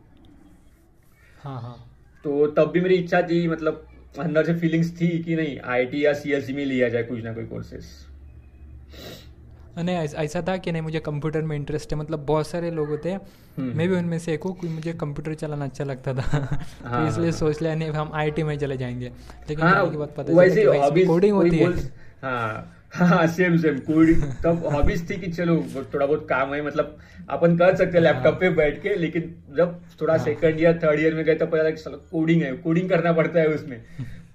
हाँ 1.44 1.62
हाँ। 1.62 1.90
तो 2.24 2.48
तब 2.48 2.72
भी 2.72 2.82
मेरी 2.82 2.96
इच्छा 2.96 3.22
थी 3.22 3.48
मतलब 3.48 3.88
अंदर 4.20 4.46
से 4.46 4.54
फीलिंग्स 4.54 5.02
थी 5.02 5.24
कि 5.24 5.36
नहीं 5.36 5.60
आईटी 5.60 6.06
या 6.06 6.14
सीएससी 6.14 6.54
में 6.54 6.66
लिया 6.66 6.90
जाए 6.90 7.04
कुछ 7.04 7.24
ना 7.24 7.34
कोई 7.34 7.46
कोर्सेस 7.46 8.08
नहीं 9.78 9.96
ऐसा 9.96 10.42
था 10.42 10.58
कि 10.58 10.72
नहीं 10.72 10.82
मुझे 10.82 11.00
कंप्यूटर 11.00 11.42
में 11.42 11.56
इंटरेस्ट 11.56 11.94
है। 11.94 12.00
मतलब 12.00 12.20
बहुत 12.20 12.48
सारे 12.48 12.72
लोग 12.72 12.88
होते 12.88 13.12
हैं 13.12 13.22
हम्म। 13.58 13.78
मैं 13.78 13.90
भी 13.90 13.96
उनमें 13.96 14.20
से 14.20 14.34
एक 14.34 14.44
हूँ 14.44 14.58
मुझे 14.64 14.94
कंप्यूटर 14.94 15.34
चलाना 15.34 15.66
अच्छा 15.66 15.84
लगता 15.84 16.14
था। 16.14 16.22
तो 16.46 16.90
हाँ, 16.90 17.02
तो 17.02 17.08
इसलिए 17.08 17.30
हाँ, 17.30 17.40
सोच 17.40 17.62
लिया 17.62 17.76
नहीं 17.76 17.90
हम 17.90 18.12
आईटी 18.14 18.44
में 18.44 18.60
चले 18.60 18.78
जाएँगे। 18.78 19.12
लेकिन 19.50 19.66
हाँ, 19.66 19.92
की 19.92 19.98
बात 19.98 20.16
पता 20.18 20.34
वैसे 20.34 20.66
कोडिंग 21.06 21.34
होती 21.34 21.58
है। 21.58 21.74
हाँ। 22.22 22.83
हाँ 22.94 23.26
सेम 23.28 23.56
सेम 23.58 23.78
कोडिंग 23.80 24.24
तब 24.44 24.66
हॉबीज 24.66 25.10
थी 25.10 25.16
कि 25.18 25.28
चलो 25.28 25.56
थोड़ा 25.94 26.06
बहुत 26.06 26.26
काम 26.30 26.54
है 26.54 26.62
मतलब 26.66 26.98
अपन 27.30 27.58
कर 27.58 27.76
सकते 27.76 27.98
हैं 27.98 28.04
लैपटॉप 28.04 28.40
पे 28.40 28.50
बैठ 28.50 28.82
के 28.82 28.96
लेकिन 28.96 29.34
जब 29.58 29.80
थोड़ा 30.02 30.18
सेकंड 30.18 30.60
ईयर 30.60 30.80
थर्ड 30.84 31.00
ईयर 31.00 31.14
में 31.14 31.24
गए 31.26 31.36
तो 31.36 31.46
पता 31.46 31.64
लगा 31.64 31.98
कोडिंग 32.12 32.42
है 32.42 32.52
कोडिंग 32.58 32.90
करना 32.90 33.14
पड़ता 33.14 33.40
है 33.40 33.48
उसमें। 33.48 33.78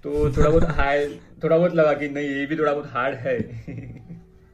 तो 0.03 0.31
थोड़ा 0.37 0.49
बहुत 0.49 0.63
हार्ड 0.69 1.11
थोड़ा 1.43 1.57
बहुत 1.57 1.75
लगा 1.75 1.93
कि 1.93 2.09
नहीं 2.09 2.29
ये 2.29 2.45
भी 2.45 2.55
थोड़ा 2.55 2.73
बहुत 2.73 2.91
हार्ड 2.91 3.15
है। 3.15 3.37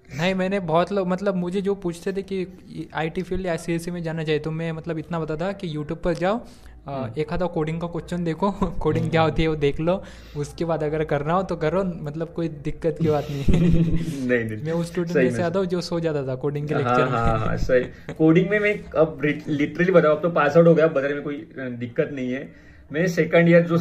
नहीं 0.10 0.36
मैंने 0.36 0.60
बहुत 0.60 0.92
लोग 0.92 1.08
मतलब 1.08 1.36
मुझे 1.36 1.62
जो 1.62 1.75
पूछते 1.75 2.14
थे 2.14 2.22
कि 2.22 2.90
आईटी 2.94 3.22
फ़ील्ड 3.22 3.46
या 3.46 3.56
सी 3.56 3.92
में 3.92 4.03
जाना 4.03 4.24
चाहिए 4.24 4.40
तो 4.40 4.51
मैं 4.51 4.72
मतलब 4.72 4.98
इतना 4.98 5.20
बता 5.20 5.36
था 5.36 5.51
कि 5.51 5.75
यूट्यूब 5.75 6.00
पर 6.00 6.14
जाओ 6.14 6.40
हम्म। 6.88 7.20
एक 7.22 7.34
आधा 7.34 7.46
कोडिंग 7.46 7.82
का 7.82 7.88
क्वेश्चन 7.88 8.24
देखो 8.24 8.51
कोडिंग 8.82 9.10
क्या 9.12 9.22
होती 9.22 9.42
है 9.42 9.48
वो 9.48 9.56
देख 9.56 9.79
लो 9.79 10.03
उसके 10.38 10.66
बाद 10.66 10.84
अगर 10.84 11.03
करना 11.03 11.34
हो 11.34 11.44
तो 11.44 11.56
करो 11.56 11.84
मतलब 11.84 12.34
कोई 12.34 12.48
दिक्कत 12.48 12.98
की 13.01 13.08
बात 13.08 13.27
नहीं। 13.32 13.46
नहीं, 14.27 14.46
नहीं 14.46 14.64
मैं 14.64 14.72
उस 14.72 14.88
स्टूडेंट 14.88 15.18
में 15.18 15.32
से 15.32 15.44
आता 15.44 15.60
हूँ 15.60 15.68
जो 15.68 15.82
सो 15.82 16.00
जाता 16.00 16.27
था 16.27 16.36
कोडिंग 16.36 16.68
के 16.68 16.75
लेक्चर 16.75 17.01
हाँ, 17.01 17.10
हाँ, 17.10 17.40
हाँ, 17.40 17.58
सही। 17.58 18.14
कोडिंग 18.14 18.50
में 18.50 18.60
मैं 18.60 18.74
अब 18.98 19.22
लिटरली 19.48 19.92
बताऊँ 19.92 20.16
अब 20.16 20.22
तो 20.22 20.29
पास 20.29 20.58
आउट 20.58 20.68
हो 20.68 20.75
गया 20.75 20.88
बताने 20.88 21.14
में 21.14 21.24
कोई 21.24 21.48
दिक्कत 21.58 22.10
नहीं 22.14 22.32
है। 22.32 22.53
मैं 22.92 23.08
सेकंड 23.08 23.50
ईयर 23.50 23.64
जो 23.64 23.77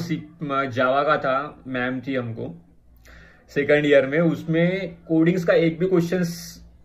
जावा 0.67 1.03
का 1.03 1.17
था 1.17 1.63
मैम 1.67 2.01
थी 2.01 2.15
हमको 2.15 2.64
सेकंड 3.51 3.87
ईयर 3.87 4.07
में 4.07 4.19
उसमें 4.21 4.95
कोडिंग्स 5.09 5.45
का 5.45 5.55
एक 5.55 5.79
भी 5.79 5.87
क्वेश्चन 5.87 6.25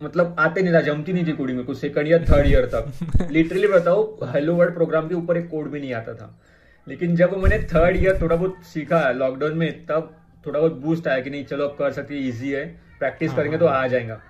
मतलब 0.02 0.36
आते 0.38 0.62
नहीं 0.62 0.74
था 0.74 0.80
जमती 0.80 1.12
नहीं 1.12 1.26
थी 1.26 1.32
कोडिंग 1.32 1.58
में 1.58 1.66
कुछ 1.66 1.78
सेकंड 1.78 2.08
ईयर 2.08 2.24
थर्ड 2.24 2.46
ईयर 2.46 2.66
तक। 2.74 3.28
लिटरली 3.30 3.68
बताओ 3.68 4.02
हेलो 4.32 4.54
वर्ल्ड 4.54 4.74
प्रोग्राम 4.74 5.08
के 5.08 5.14
ऊपर 5.14 5.36
एक 5.36 5.48
कोड 5.48 5.70
भी 5.70 5.80
नहीं 5.80 5.92
आता 5.94 6.14
था। 6.14 6.38
लेकिन 6.86 7.16
जब 7.16 7.36
मैंने 7.36 7.58
थर्ड 7.64 7.96
ईयर 7.96 8.18
थोड़ा 8.22 8.36
बहुत 8.36 8.56
सीखा 8.64 9.10
लॉकडाउन 9.10 9.58
में 9.58 9.86
तब 9.86 10.16
थोड़ा 10.46 10.58
बहुत 10.60 10.80
बूस्ट 10.80 11.08
आया 11.08 11.20
कि 11.20 11.30
नहीं 11.30 11.44
चलो 11.44 11.64
अब 11.64 11.76
कर 11.78 11.92
सकते 11.92 12.18
इजी 12.18 12.50
है 12.50 12.64
प्रैक्टिस 12.98 13.32
करेंगे 13.32 13.58
तो 13.58 13.66
हाँ। 13.66 13.82
आ 13.82 13.86
जाएगा। 13.86 14.20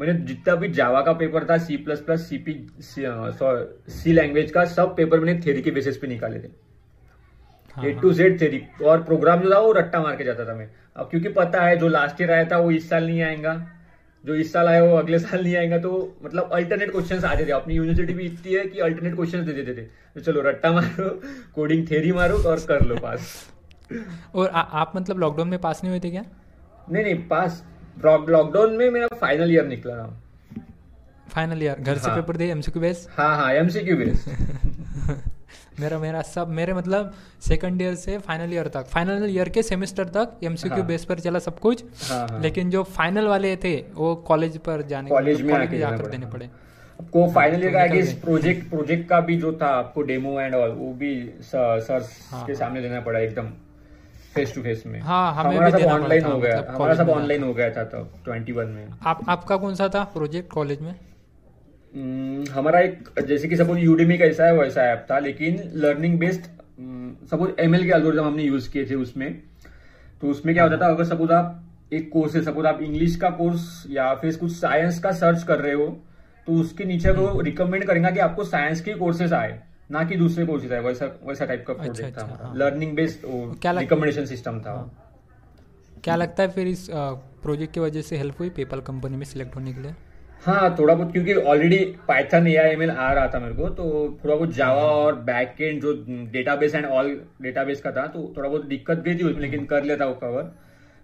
मैंने 0.00 0.12
जितना 0.26 0.54
भी 0.54 0.68
जावा 0.68 1.00
का 1.00 1.12
पेपर 1.12 1.44
था 1.50 1.56
C 1.58 1.76
plus 1.76 2.00
plus 2.00 2.28
C 2.28 2.38
P 2.38 2.54
C 2.80 4.12
language 4.12 4.50
का 4.50 4.64
सब 4.64 4.94
पेपर 4.96 5.20
मैंने 5.20 5.40
थेरी 5.46 5.62
के 5.62 5.70
बेसिस 5.70 5.96
पे 5.96 6.06
निकाले 6.06 6.38
थे। 6.38 6.48
ए 7.84 7.92
टू 8.02 8.12
जेड 8.12 8.40
थेरी 8.40 8.62
और 8.84 9.02
प्रोग्राम 9.02 9.40
जो 9.42 9.50
था 9.50 9.58
वो 9.58 9.72
रट्टा 9.72 10.00
मार 10.02 10.16
के 10.16 10.24
जाता 10.24 10.44
था 10.44 10.54
मैं 10.54 10.68
अब 10.96 11.08
क्योंकि 11.10 11.28
पता 11.28 11.62
है 11.62 11.76
जो 11.76 11.88
लास्ट 11.88 12.20
ईयर 12.20 12.30
आया 12.32 12.44
था 12.50 12.58
वो 12.58 12.70
इस 12.70 12.88
साल 12.90 13.06
नहीं 13.06 13.22
आएगा। 13.22 13.54
जो 14.24 14.34
इस 14.34 14.52
साल 14.52 14.66
आया 14.68 14.82
वो 14.84 14.96
अगले 14.96 15.18
साल 15.18 15.42
नहीं 15.42 15.56
आएगा। 15.56 15.78
तो 15.78 15.90
मतलब 16.24 16.50
अल्टरनेट 16.52 16.90
क्वेश्चन 16.90 17.24
आते 17.24 17.44
थे। 17.46 17.50
अपनी 17.52 17.74
यूनिवर्सिटी 17.74 18.14
भी 18.14 18.24
इतनी 18.26 18.54
है 18.54 18.64
कि 18.66 18.80
अल्टरनेट 18.80 19.14
क्वेश्चन 19.14 19.44
दे 19.46 19.52
देते 19.52 19.74
थे। 19.74 19.82
तो 20.14 20.20
चलो 20.20 20.40
रट्टा 20.42 20.72
मारो 20.72 21.08
कोडिंग 21.54 21.86
थेरी 21.90 22.12
मारो 22.12 22.38
और 22.50 22.60
कर 22.68 22.84
लो 22.86 22.96
पास 23.02 23.28
और 24.34 24.48
आ, 24.48 24.60
आप 24.60 24.92
मतलब 24.96 25.18
लॉकडाउन 25.18 25.48
में 25.48 25.58
पास 25.60 25.80
नहीं 25.84 25.90
हुए 25.92 26.00
थे 26.04 26.10
क्या? 26.10 26.24
नहीं 26.90 27.04
नहीं 27.04 27.14
पास 27.28 27.62
लॉकडाउन 28.04 28.76
में 28.76 28.90
मेरा 28.90 29.06
फाइनल 29.20 29.52
ईयर 29.52 29.66
निकला 29.66 29.94
था। 29.96 30.08
फाइनल 31.34 31.62
ईयर 31.62 31.80
घर 31.80 31.98
से 31.98 32.08
पेपर 32.10 32.32
हाँ। 32.32 32.38
दे 32.38 32.50
एमसीक्यू 32.50 32.82
बेस 32.82 33.08
हाँ 33.18 33.34
हाँ 33.36 33.52
एमसीक्यू 33.54 33.96
बेस 33.96 34.24
मेरा 35.80 35.98
मेरा 35.98 36.20
सब 36.22 36.48
मेरे 36.48 36.74
मतलब 36.74 37.12
सेकंड 37.48 37.82
ईयर 37.82 37.94
से 37.94 38.16
फाइनल 38.18 38.52
ईयर 38.54 38.68
तक 38.74 38.86
फाइनल 38.88 39.26
ईयर 39.30 39.48
के 39.48 39.62
सेमेस्टर 39.62 40.04
तक 40.14 40.38
एमसीक्यू 40.44 40.78
हाँ. 40.78 40.86
बेस 40.86 41.04
पर 41.04 41.18
चला 41.20 41.38
सब 41.38 41.58
कुछ 41.58 41.84
हाँ, 42.10 42.26
हाँ. 42.28 42.40
लेकिन 42.42 42.70
जो 42.70 42.82
फाइनल 42.96 43.26
वाले 43.28 43.56
थे 43.64 43.74
वो 43.94 44.14
कॉलेज 44.28 44.56
पर 44.58 44.82
जाने 44.88 45.10
कॉलेज 45.10 45.42
में 45.42 45.52
आके 45.54 45.78
जाकर 45.78 46.06
देने 46.06 46.26
पड़े। 46.26 46.46
आपको 47.00 47.26
फाइनल 47.32 47.64
ईयर 47.64 47.72
का 47.72 48.20
प्रोजेक्ट 48.24 48.68
प्रोजेक्ट 48.70 49.08
का 49.08 49.20
भी 49.20 49.36
जो 49.36 49.52
था 49.62 49.68
आपको 49.78 50.02
डेमो 50.02 50.40
एंड 50.40 50.54
ऑल 50.54 50.70
वो 50.70 50.92
भी 50.94 51.14
सर 51.42 52.08
हाँ, 52.30 52.44
के 52.46 52.52
हाँ। 52.52 52.58
सामने 52.60 52.82
देना 52.82 53.00
पड़ा 53.00 53.18
एकदम 53.18 53.50
फेस 54.34 54.54
टू 54.54 54.62
फेस 54.62 54.82
में। 54.86 55.00
हाँ 55.00 55.34
हमारा 55.34 55.70
सब 55.70 55.84
ऑनलाइन 55.84 56.24
हो 56.24 56.38
गया 56.38 56.56
मतलब 56.56 56.74
हमारा 56.74 56.94
सब 56.94 57.10
ऑनलाइन 57.10 57.42
हो 57.44 57.52
गया 57.54 57.70
था 57.70 57.84
तब 57.84 58.14
ट्वेंटी 58.24 58.52
वन 58.52 58.68
में। 58.68 58.88
आप 59.02 59.20
आपका 59.28 59.56
कौन 59.56 59.74
सा 59.74 59.88
था 59.94 60.04
प्रोजेक्ट 60.14 60.50
कॉलेज 60.52 60.80
में? 60.80 60.94
हमारा 62.52 62.80
एक 62.80 63.08
जैसे 63.26 63.48
कि 63.48 63.56
सपोज़ 63.56 63.78
यूडीमी 63.78 64.16
कैसा 64.18 64.46
है 64.46 64.56
वैसा 64.56 64.82
ऐप 64.92 65.06
था 65.10 65.18
लेकिन 65.18 65.60
लर्निंग 65.74 66.18
बेस्ड 66.18 66.44
सपोज़ 67.30 67.50
एमएल 67.60 67.84
के 67.84 67.94
एल्गोरिथम 67.96 68.24
हमने 68.24 68.42
यूज़ 68.42 68.70
किए 68.70 68.84
थे 68.90 68.94
उसमें। 68.94 69.32
तो 70.22 70.28
उसमें 70.30 70.54
क्या 70.54 70.64
होता 70.64 70.76
था 70.76 70.86
अगर 70.86 71.04
सपोज़ 71.04 71.32
आप 71.32 71.62
एक 71.92 72.10
कोर्स 72.12 72.34
है 72.36 72.42
सपोज़ 72.42 72.66
आप 72.66 72.82
इंग्लिश 72.82 73.16
का 73.16 73.30
कोर्स 73.38 73.84
या 73.90 74.14
फिर 74.14 74.36
कुछ 74.36 74.52
साइंस 74.52 74.98
का 74.98 75.12
सर्च 75.14 75.42
कर 75.42 75.58
रहे 75.58 75.72
हो 75.74 75.86
तो 76.46 76.52
उसके 76.60 76.84
नीचे 76.84 77.10
वो 77.12 77.40
रिकमेंड 77.40 77.84
करेंगे 77.84 78.12
कि 78.12 78.20
आपको 78.20 78.44
साइंस 78.44 78.80
के 78.80 78.94
कोर्सेस 78.94 79.32
आए 79.32 79.60
ना 79.90 80.02
कि 80.04 80.16
दूसरे 80.16 80.46
कोर्सेज 80.46 80.72
आए 80.72 80.80
वैसा 80.82 81.06
वैसा 81.24 81.44
टाइप 81.46 81.64
का 81.66 81.74
प्रोजेक्ट 81.74 82.02
अच्छा, 82.08 82.22
था। 82.22 82.32
अच्छा, 82.34 82.52
लर्निंग 82.56 82.94
बेस्ड 82.96 83.26
रिकमेंडेशन 83.78 84.24
सिस्टम 84.26 84.60
था। 84.60 84.70
हाँ। 84.70 86.00
क्या 86.04 86.16
लगता 86.16 86.42
है 86.42 86.48
फिर 86.50 86.66
इस 86.68 86.86
प्रोजेक्ट 86.90 87.74
की 87.74 87.80
वजह 87.80 88.02
से 88.02 88.16
हेल्प 88.16 88.38
हुई 88.38 88.50
पेपल 88.56 88.80
कंपनी 88.88 89.16
में 89.16 89.24
सिलेक्ट 89.26 89.56
होने 89.56 89.72
के 89.72 89.80
लिए? 89.80 89.94
हाँ 90.42 90.74
थोड़ा 90.78 90.94
बहुत 90.94 91.12
क्योंकि 91.12 91.34
already 91.34 91.78
Python 92.08 92.46
A 92.46 92.54
I 92.56 92.70
M 92.70 92.82
L 92.82 92.90
आ 92.90 93.12
रहा 93.12 93.28
था 93.28 93.38
मेरे 93.40 93.54
को 93.54 93.68
तो 93.68 93.84
थोड़ा 94.24 94.34
बहुत 94.34 94.52
जावा 94.54 94.82
और 94.82 95.14
बैक 95.20 95.60
एंड 95.60 95.80
जो 95.82 95.92
डेटाबेस 96.32 96.74
एंड 96.74 96.84
ऑल 96.86 97.08
डेटाबेस 97.42 97.80
का 97.80 97.90
था 97.92 98.06
तो 98.06 98.32
थोड़ा 98.36 98.48
बहुत 98.48 98.66
दिक्कत 98.66 99.02
गई 99.04 99.14
थी 99.18 99.24
उसमें 99.24 99.40
लेकिन 99.42 99.64
कर 99.64 99.84
लेता 99.84 100.06
वो 100.06 100.14
कवर 100.14 100.52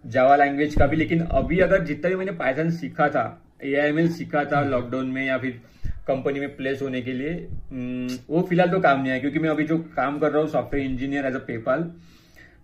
जावा 0.05 0.37
लैंग्वेज 0.37 0.75
का 0.75 0.87
भी 0.87 0.97
लेकिन 0.97 1.21
अभी 1.33 1.59
अगर 1.61 1.85
जितना 1.85 2.11
भी 2.11 2.17
मैंने 2.17 2.33
पाइथन 2.33 2.71
सीखा 2.71 3.09
था 3.09 3.25
ए 3.65 3.75
आई 3.75 3.89
एम 3.89 3.99
एल 3.99 4.09
सीखा 4.13 4.45
था 4.45 4.63
लॉकडाउन 4.69 5.07
में 5.07 5.25
या 5.27 5.39
फिर 5.39 5.61
कंपनी 6.07 6.41
में 6.41 6.57
प्लेस 6.57 6.83
होने 6.83 7.03
के 7.03 7.13
लिए 7.13 7.35
वो 8.31 8.43
फ़िलहाल 8.49 8.71
तो 8.71 8.81
काम 8.81 9.01
नहीं 9.03 9.13
है 9.13 9.21
क्योंकि 9.21 9.39
मैं 9.39 9.51
अभी 9.51 9.65
जो 9.65 9.79
काम 9.97 10.19
कर 10.19 10.31
रहा 10.31 10.43
हूँ 10.43 10.51
software 10.51 10.87
engineer 10.87 11.27
as 11.27 11.35
a 11.35 11.45
PayPal 11.47 11.91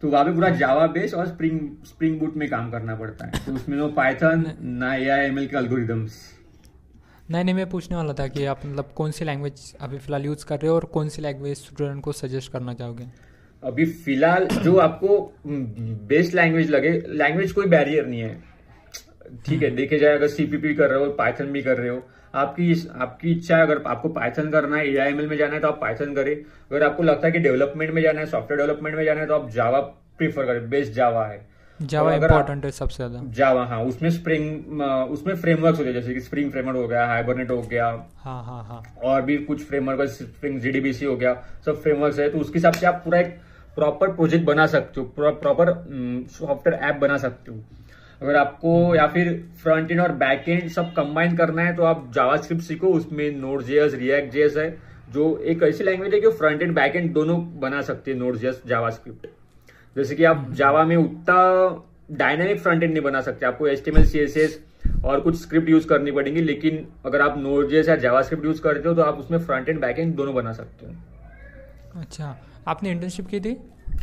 तो 0.02 0.08
वहाँ 0.08 0.24
पे 0.24 0.32
पूरा 0.32 0.48
जावा 0.56 0.86
बेस 0.86 1.14
और 1.14 1.26
स्प्रिंग 1.26 1.60
स्प्रिंग 1.84 2.18
बूट 2.20 2.36
में 2.36 2.48
काम 2.50 2.70
करना 2.70 2.94
पड़ता 2.94 3.26
है। 3.26 3.44
तो 3.46 3.52
उसमें 3.52 3.76
नो 3.76 3.88
पाइथन 3.92 4.44
ना 4.62 4.94
ए 4.94 5.08
आई 5.08 5.26
एम 5.26 5.38
एल 5.38 5.46
के 5.46 5.56
अल्गोरिदम्स 5.56 6.18
नहीं 7.28 7.44
नहीं 7.44 7.54
मैं 7.54 7.68
पूछने 7.70 7.96
वाला 7.96 8.12
था 8.12 8.26
कि 8.28 8.44
आप 8.44 8.60
मतलब 8.66 8.92
कौन 8.96 9.10
सी 9.10 9.24
लैंग्वेज 9.24 9.74
अभी 9.80 9.98
फ़िलहाल 9.98 10.24
यूज़ 10.26 10.44
कर 10.46 10.58
रहे 10.58 10.68
हो 10.68 10.74
और 10.74 10.84
कौन 10.92 11.08
सी 11.08 11.22
लैंग्वेज 11.22 11.56
स्टूडेंट 11.56 12.02
को 12.04 12.12
सजेस्ट 12.12 12.52
करना 12.52 12.74
चाहोगे? 12.74 13.04
अभी 13.62 13.84
फ़िलहाल 13.86 14.46
जो 14.46 14.76
आपको 14.76 15.18
बेस्ट 15.46 16.34
लैंग्वेज 16.34 16.70
लगे 16.70 16.90
लैंग्वेज 17.08 17.52
कोई 17.52 17.66
बैरियर 17.66 18.06
नहीं 18.06 18.20
है। 18.20 18.34
ठीक 19.46 19.62
है 19.62 19.70
देखे 19.70 19.98
जाए 19.98 20.14
अगर 20.14 20.28
सीपीपी 20.28 20.74
कर 20.74 20.90
रहे 20.90 20.98
हो 20.98 21.10
पाइथन 21.12 21.52
भी 21.52 21.62
कर 21.62 21.76
रहे 21.78 21.88
हो 21.88 22.02
आपकी 22.34 22.72
आपकी 22.96 23.32
इच्छा 23.32 23.56
है 23.56 23.62
अगर 23.62 23.82
आपको 23.86 24.08
पाइथन 24.10 24.50
करना 24.50 24.76
है 24.76 25.08
ए 25.08 25.12
में 25.12 25.36
जाना 25.36 25.54
है 25.54 25.60
तो 25.60 25.68
आप 25.68 25.78
पाइथन 25.80 26.14
करें। 26.14 26.34
अगर 26.34 26.82
आपको 26.82 27.02
लगता 27.02 27.26
है 27.26 27.32
कि 27.32 27.38
डेवलपमेंट 27.38 27.92
में 27.94 28.02
जाना 28.02 28.20
है 28.20 28.26
सॉफ्टवेयर 28.26 28.60
डेवलपमेंट 28.60 28.96
में 28.96 29.04
जाना 29.04 29.20
है 29.20 29.26
तो 29.26 29.34
आप 29.34 29.50
जावा 29.50 29.80
प्रीफर 30.18 30.46
करें 30.46 30.68
बेस्ट 30.70 30.92
जावा 30.92 31.26
है। 31.26 31.46
जावा 31.80 32.14
इंपॉर्टेंट 32.14 32.64
है 32.64 32.70
सबसे 32.70 32.96
ज़्यादा। 32.96 33.20
जावा 33.32 33.64
हाँ 33.66 33.82
उसमें 33.84 34.10
स्प्रिंग 34.10 34.80
उसमें 35.12 35.34
फ्रेमवर्क 35.36 35.76
हो 35.76 35.84
गया 35.84 35.92
जैसे 35.92 36.14
कि 36.14 36.20
स्प्रिंग 36.20 36.50
फ्रेमवर्क 36.52 36.76
हो 36.76 36.88
गया 36.88 37.06
हाइबरनेट 37.06 37.50
हो 37.50 37.60
गया 37.62 37.86
हाँ 38.16 38.42
हाँ 38.44 38.62
हाँ। 38.64 38.82
और 39.04 39.22
भी 39.22 39.36
कुछ 39.44 39.62
फ्रेमवर्क 39.64 40.08
स्प्रिंग 40.10 40.58
जीडीबीसी 40.60 41.04
हो 41.04 41.16
गया 41.16 41.34
सब 41.66 41.82
फ्रेमवर्क 41.82 42.18
है 42.18 42.28
तो 42.30 42.38
उसके 42.38 42.58
हिसाब 42.58 42.74
से 42.74 42.86
आप 42.86 43.00
पूरा 43.04 43.18
एक 43.20 43.38
प्रॉपर 43.76 44.12
प्रोजेक्ट 44.12 44.44
बना 44.46 44.66
सकते 44.66 45.00
हो 45.00 45.06
प्रॉपर 45.16 45.72
सॉफ्टवेयर 46.30 46.80
ऐप 46.80 46.96
बना 47.00 47.16
सकते 47.18 47.52
हो। 47.52 47.58
अगर 48.22 48.36
आपको 48.36 48.94
या 48.94 49.06
फिर 49.06 49.32
फ्रंट 49.62 49.90
एंड 49.90 50.00
और 50.00 50.12
बैक 50.18 50.48
एंड 50.48 50.68
सब 50.70 50.92
कंबाइन 50.94 51.36
करना 51.36 51.62
है 51.62 51.74
तो 51.76 51.82
आप 51.84 52.10
जावास्क्रिप्ट 52.14 52.62
सीखो 52.64 52.88
उसमें 52.94 53.30
नोट 53.32 53.62
जेएस 53.64 53.94
रिएक्ट 53.94 54.32
जेएस 54.32 54.56
है 54.56 54.70
जो 55.12 55.36
एक 55.40 55.62
ऐसी 55.62 55.84
लैंग्वेज 55.84 56.14
है 56.14 56.20
कि 56.20 56.30
फ्रंट 56.30 56.62
एंड 56.62 56.74
बैक 56.74 56.96
एंड 56.96 57.12
दोनों 57.12 57.40
बना 57.60 57.82
सकते 57.82 58.10
हैं 58.10 58.18
नोट 58.18 58.36
जेएस 58.36 58.62
जावास्क्रिप्ट 58.66 59.26
जैसे 59.98 60.14
कि 60.14 60.24
आप 60.24 60.48
जावा 60.52 60.84
में 60.84 60.96
उतना 60.96 61.36
डायनामिक 62.10 62.60
फ्रंट 62.60 62.82
एंड 62.82 62.92
नहीं 62.92 63.02
बना 63.02 63.20
सकते। 63.20 63.46
आपको 63.46 63.66
एच 63.66 63.84
टी 63.84 64.46
और 65.04 65.20
कुछ 65.20 65.40
स्क्रिप्ट 65.40 65.68
यूज़ 65.68 65.86
करनी 65.86 66.12
पड़ेगी 66.12 66.40
लेकिन 66.40 66.86
अगर 67.06 67.20
आप 67.20 67.38
नोट 67.38 67.68
जेएस 67.70 67.88
या 67.88 67.96
जावास्क्रिप्ट 67.96 68.44
यूज़ 68.44 68.60
करते 68.62 68.88
हो 68.88 68.94
तो 68.94 69.02
आप 69.02 69.18
उसमें 69.18 69.38
फ्रंट 69.38 69.68
एंड 69.68 69.80
बैक 69.80 69.98
एंड 69.98 70.14
दोनों 70.16 70.34
बना 70.34 70.52
सकते 70.52 70.86
हो। 70.86 72.00
अच्छा। 72.00 72.36
आपने 72.68 72.90
इंटर्नशिप 72.90 73.26
की 73.26 73.40
थी? 73.40 73.56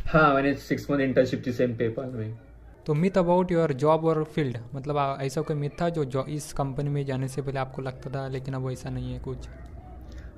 हाँ 0.08 0.34
मैंने 0.34 0.53
सिक्स 0.53 0.89
मंथ 0.91 0.99
इंटर्नशिप 0.99 1.43
थी 1.47 1.51
सेम 1.51 1.75
पेपर 1.75 2.05
में। 2.05 2.38
तो 2.86 2.93
मिथ 2.93 3.17
अबाउट 3.17 3.51
योर 3.51 3.73
जॉब 3.73 4.05
और 4.05 4.23
फ़ील्ड 4.23 4.58
मतलब 4.75 5.17
ऐसा 5.21 5.41
कोई 5.41 5.55
मिथ 5.55 5.69
था 5.81 5.89
जो 5.89 6.25
इस 6.29 6.51
कंपनी 6.53 6.89
में 6.89 7.05
जाने 7.05 7.27
से 7.27 7.41
पहले 7.41 7.60
आपको 7.60 7.81
लगता 7.81 8.10
था 8.10 8.27
लेकिन 8.27 8.53
अब 8.53 8.69
ऐसा 8.71 8.89
नहीं 8.89 9.13
है 9.13 9.19
कुछ? 9.19 9.47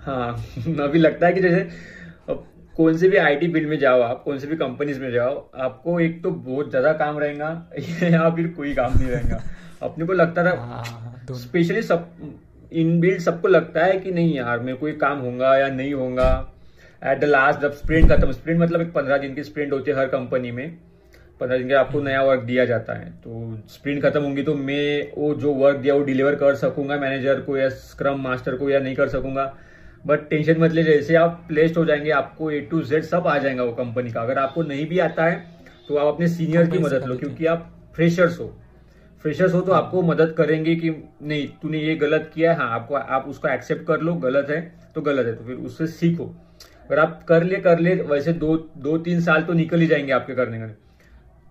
हाँ 0.02 0.34
अभी 0.84 1.00
लगता 1.00 1.28
है 1.28 1.34
कि 1.34 1.42
जैसे 1.42 1.62
कौन 2.78 2.98
से 2.98 3.10
भी 3.10 3.18
आईटी 3.18 3.48
फ़ील्ड 3.54 3.70
में 3.70 3.78
जाओ 3.80 4.02
आप 4.02 4.22
कौन 4.24 4.40
से 4.40 4.48
भी 4.48 4.56
कंपनीज़ 4.56 5.00
में 5.02 5.12
जाओ 5.12 5.36
आपको 5.56 6.00
एक 6.00 6.22
तो 6.24 6.32
बहुत 6.32 6.70
ज़्यादा 6.70 6.92
काम 6.94 7.20
रहेगा। 7.20 7.50
या 8.04 8.30
फिर 8.30 8.48
कोई 8.48 8.74
काम 8.74 8.94
नहीं 8.94 9.10
रहेगा। 9.10 9.42
अपने 9.84 10.06
को 10.06 10.14
लगता 10.14 10.44
था 10.44 10.84
स्पेशली 11.34 11.76
हाँ, 11.76 11.82
सब 11.82 12.70
इन 12.72 13.00
बिल्ड 13.00 13.22
सबको 13.22 13.48
लगता 13.48 13.86
है 13.86 13.98
कि 14.00 14.12
नहीं 14.12 14.36
यार 14.36 14.60
मेरे 14.60 14.78
को 14.78 15.00
काम 15.00 15.20
होगा 15.20 15.58
या 15.58 15.68
नहीं 15.70 15.94
होगा। 15.94 16.30
एट 17.02 17.20
द 17.20 17.24
लास्ट 17.24 17.60
जब 17.60 17.74
स्प्रिंट 17.74 18.12
खत्म 18.12 18.32
स्प्रिंट 18.32 18.60
मतलब 18.62 18.82
एक 18.82 18.92
पंद्रह 18.94 19.18
दिन 19.18 19.36
की 19.36 19.44
स्प्रिंट 19.44 19.74
होती 19.74 19.92
है 19.92 19.98
हर 19.98 20.08
कंपनी 20.08 20.52
में। 20.52 20.70
पंद्रह 21.42 21.58
दिन 21.58 21.68
के 21.68 21.74
आपको 21.74 22.02
नया 22.02 22.22
वर्क 22.24 22.42
दिया 22.42 22.66
जाता 22.66 22.94
है। 22.94 23.10
तो 23.24 23.58
स्प्रिंट 23.70 24.02
खत्म 24.04 24.22
होंगी 24.22 24.44
तो 24.44 24.56
मैं 24.56 25.12
वो 25.18 25.34
जो 25.36 25.54
वर्क 25.54 25.78
दिया 25.78 25.94
वो 25.94 26.04
डिलीवर 26.04 26.36
कर 26.36 26.56
सकूँगा 26.56 26.98
मैनेजर 26.98 27.42
को 27.42 27.58
या 27.58 27.70
स्क्रम 27.70 28.22
मास्टर 28.22 28.56
को 28.56 28.70
या 28.70 28.80
नहीं 28.80 28.96
कर 28.96 29.08
सकूँगा। 29.08 29.54
बट 30.08 30.30
टेंशन 30.30 30.60
मत 30.60 30.72
ले 30.72 30.84
जैसे 30.84 31.16
आप 31.16 31.44
प्लेस्ड 31.48 31.78
हो 31.78 31.86
जाएँगे 31.86 32.10
आपको 32.12 32.52
ए 32.52 32.60
टू 32.62 32.82
जेड 32.84 33.04
सब 33.06 33.28
आ 33.28 33.38
जाएगा 33.38 33.64
वो 33.64 33.72
कंपनी 33.74 34.12
का। 34.12 34.22
अगर 34.22 34.38
आपको 34.40 34.64
नहीं 34.64 34.86
भी 34.90 35.00
आता 35.00 35.26
है 35.26 35.44
तो 35.88 35.98
आप 35.98 36.14
अपने 36.14 36.28
सीनियर 36.28 36.70
की 36.70 36.78
मदद 36.78 37.06
लो 37.08 37.16
क्योंकि 37.18 37.46
आप 37.46 37.74
फ्रेशर्स 37.96 38.40
हो। 38.40 38.48
फ्रेशर्स 39.24 39.54
हो 39.54 39.62
तो 39.62 39.72
आपको 39.72 40.02
मदद 40.04 40.34
करेंगे 40.38 40.76
कि 40.76 40.90
नहीं 41.24 41.48
तूने 41.62 41.80
ये 41.80 41.96
गलत 41.98 42.32
किया 42.34 42.52
है 42.52 42.58
हाँ 42.58 42.70
आपको 42.72 42.96
आप 42.96 43.26
उसको 43.28 43.48
एक्सेप्ट 43.48 43.86
कर 43.88 44.02
लो 44.02 44.14
गलत 44.24 44.50
है 44.50 44.62
तो 44.96 45.02
गलत 45.02 45.26
है 45.26 45.34
तो 45.36 45.44
फिर 45.44 45.56
उससे 45.56 45.88
सीखो। 45.88 46.26
अगर 46.86 47.00
आप 47.00 47.24
कर 47.28 47.44
ले 47.44 47.56
कर 47.62 47.80
ले 47.80 47.96
वैसे 48.06 48.34
दो 48.36 48.56
दो 48.78 48.98
तीन 49.00 49.22
साल 49.22 49.44
तो 49.44 49.54
निकल 49.54 49.80
ही 49.80 49.88
जाएँगे 49.88 50.12
आपके 50.12 50.36
करने 50.36 50.60
का 50.60 50.70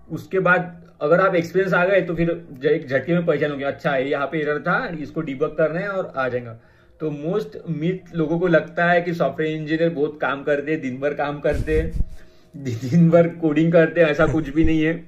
उसके 0.08 0.40
बाद 0.40 0.72
अगर 1.02 1.20
आप 1.20 1.34
एक्सपीरियंस 1.34 1.74
आ 1.74 1.84
गए 1.84 2.00
तो 2.00 2.14
फिर 2.14 2.30
एक 2.66 2.86
झटके 2.88 3.12
में 3.12 3.26
पहचान 3.26 3.50
होंगे 3.50 3.64
अच्छा 3.64 3.96
यहाँ 3.96 4.26
पे 4.26 4.38
एरर 4.38 4.60
था 4.62 4.76
इसको 5.00 5.20
डिबक 5.20 5.54
करना 5.58 5.80
है 5.80 5.88
और 5.88 6.12
आ 6.16 6.28
जाएगा। 6.28 6.58
तो 7.00 7.11
मोस्ट 7.11 7.56
मिथ 7.70 8.14
लोगों 8.14 8.38
को 8.38 8.46
लगता 8.46 8.85
है 8.85 9.00
कि 9.02 9.14
सॉफ्टवेयर 9.14 9.56
इंजीनियर 9.56 9.90
बहुत 9.90 10.18
काम 10.20 10.42
करते 10.42 10.72
हैं, 10.72 10.80
दिन 10.80 10.98
भर 11.00 11.14
काम 11.14 11.40
करते 11.40 11.78
हैं, 11.78 11.90
दिन 12.54 13.11
भर 13.11 13.28
कोडिंग 13.37 13.72
करते 13.72 14.00
हैं, 14.00 14.09
ऐसा 14.09 14.26
कुछ 14.26 14.48
भी 14.48 14.64
नहीं 14.64 14.82
है। 14.82 15.04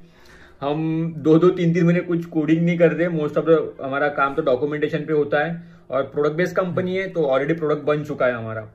हम 0.62 1.14
दो 1.16 1.38
दो, 1.38 1.48
तीन 1.50 1.72
तीन 1.74 1.84
महीने 1.84 2.00
कुछ 2.00 2.24
कोडिंग 2.26 2.64
नहीं 2.64 2.78
करते 2.78 3.08
मोस्ट 3.08 3.38
ऑफ़ 3.38 3.44
द 3.46 3.76
हमारा 3.82 4.08
काम 4.14 4.34
तो 4.34 4.42
डॉक्यूमेंटेशन 4.42 5.04
पे 5.04 5.12
होता 5.12 5.44
है 5.44 5.62
और 5.90 6.02
प्रोडक्ट 6.04 6.36
बेस्ड 6.36 6.56
कंपनी 6.56 6.96
है 6.96 7.08
तो 7.08 7.24
ऑलरेडी 7.26 7.54
प्रोडक्ट 7.54 7.84
बन 7.84 8.04
चुका 8.04 8.26
है 8.26 8.34
हमारा। 8.34 8.68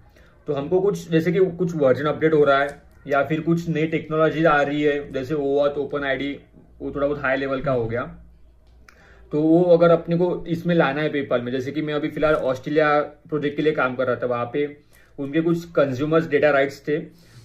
तो 0.48 0.54
हमको 0.54 0.80
कुछ, 0.82 1.10
जैसे 1.12 1.32
कि 1.32 1.40
कुछ 1.58 1.76
वर्जन 1.76 2.06
अपडेट 2.06 2.34
हो 2.34 2.44
रहा 2.44 2.60
है 2.60 2.82
या 3.08 3.24
फिर 3.24 3.42
कुछ 3.42 3.68
नई 3.70 3.88
टेक्नोलॉजी 3.88 4.44
आ 4.46 4.62
रही 4.62 4.82
है, 4.82 5.12
जैसे 5.14 5.34
ओवत 5.36 5.78
ओपन 5.78 6.04
आईडी 6.04 6.38
वो 6.82 6.92
थोड़ा 6.92 7.08
बहुत 7.08 7.22
हाई 7.22 7.38
लेवल 7.38 7.62
का 7.62 7.72
हो 7.72 7.86
गया। 7.86 8.02
तो 9.34 9.42
वो 9.42 9.62
अगर 9.74 9.90
अपने 9.90 10.18
को 10.18 10.26
इसमें 10.48 10.74
लाना 10.76 11.02
है 11.02 11.10
पेपर 11.10 11.42
में, 11.42 11.52
जैसे 11.52 11.72
कि 11.72 11.82
मैं 11.82 11.94
अभी 11.94 12.10
फ़िलहाल 12.10 12.36
ऑस्ट्रेलिया 12.36 13.00
प्रोजेक्ट 13.30 13.56
के 13.58 13.62
लिए 13.62 13.74
काम 13.74 13.96
कर 13.96 14.08
रहा 14.08 14.16
था, 14.16 14.26
वहाँ 14.28 14.50
पे 14.54 14.66
उनके 15.20 15.42
कुछ 15.42 15.64
कंज्यूमर्स 15.72 16.28
डेटा 16.30 16.50
राइट्स 16.52 16.82
थे। 16.88 16.98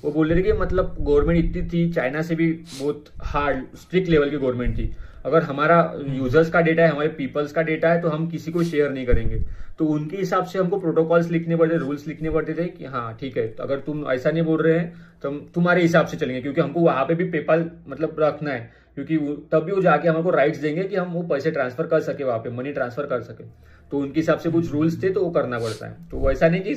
वो 0.02 0.10
बोल 0.12 0.28
रहे 0.28 0.38
थे 0.38 0.42
कि 0.42 0.52
मतलब 0.54 0.96
गवर्नमेंट 1.00 1.44
इतनी 1.44 1.68
थी 1.70 1.92
चाइना 1.92 2.22
से 2.22 2.34
भी 2.34 2.52
बहुत 2.52 3.04
हार्ड 3.24 3.64
स्ट्रिक्ट 3.76 4.08
लेवल 4.08 4.30
की 4.30 4.36
गवर्नमेंट 4.36 4.76
थी। 4.78 4.94
अगर 5.26 5.42
हमारा 5.42 5.78
यूज़र्स 6.08 6.50
का 6.50 6.60
डेटा 6.60 6.82
है, 6.82 6.90
हमारे 6.90 7.08
पीपल्स 7.10 7.52
का 7.52 7.62
डेटा 7.62 7.88
है 7.88 8.00
तो 8.02 8.08
हम 8.08 8.28
किसी 8.30 8.52
को 8.52 8.62
शेयर 8.64 8.90
नहीं 8.90 9.06
करेंगे। 9.06 9.42
तो 9.78 9.86
उनके 9.86 10.16
हिसाब 10.16 10.44
से 10.44 10.58
हमको 10.58 10.78
प्रोटोकॉल्स 10.80 11.30
लिखने 11.30 11.56
पड़ते 11.56 11.76
रूल्स 11.76 12.06
लिखने 12.08 12.30
पड़ते 12.30 12.54
थे 12.54 12.64
कि 12.68 12.84
हाँ 12.86 13.16
ठीक 13.20 13.36
है 13.38 13.46
तो 13.48 13.62
अगर 13.62 13.78
तुम 13.80 14.06
ऐसा 14.10 14.30
नहीं 14.30 14.42
बोल 14.44 14.62
रहे 14.62 14.78
हैं 14.78 14.92
तो 15.22 15.28
हम 15.28 15.46
तुम्हारे 15.54 15.82
हिसाब 15.82 16.06
से 16.06 16.16
चलेंगे, 16.16 16.40
क्योंकि 16.42 16.60
हमको 16.60 16.80
वहाँ 16.80 17.04
पे 17.04 17.14
भी 17.14 17.24
पेपाल 17.30 17.70
मतलब 17.88 18.16
रखना 18.20 18.50
है। 18.50 18.70
क्योंकि 18.98 19.48
तब 19.52 19.62
भी 19.62 19.72
वो 19.72 19.82
जाके 19.82 20.08
हमको 20.08 20.30
राइट्स 20.30 20.58
देंगे 20.58 20.84
कि 20.84 20.96
हम 20.96 21.08
वो 21.08 21.22
पैसे 21.22 21.50
ट्रांसफ़र 21.50 21.86
कर 21.86 22.00
सके 22.00 22.24
वहाँ 22.24 22.38
पे 22.38 22.50
मनी 22.50 22.72
ट्रांसफ़र 22.72 23.06
कर 23.06 23.22
सके। 23.22 23.44
तो 23.90 23.98
उनके 23.98 24.20
हिसाब 24.20 24.38
से 24.38 24.50
कुछ 24.50 24.70
रूल्स 24.72 25.02
थे 25.02 25.10
तो 25.10 25.24
वो 25.24 25.30
करना 25.30 25.58
पड़ता 25.58 25.86
है। 25.86 26.08
तो 26.10 26.20
वैसा 26.20 26.48
नहीं 26.48 26.60
कि 26.60 26.74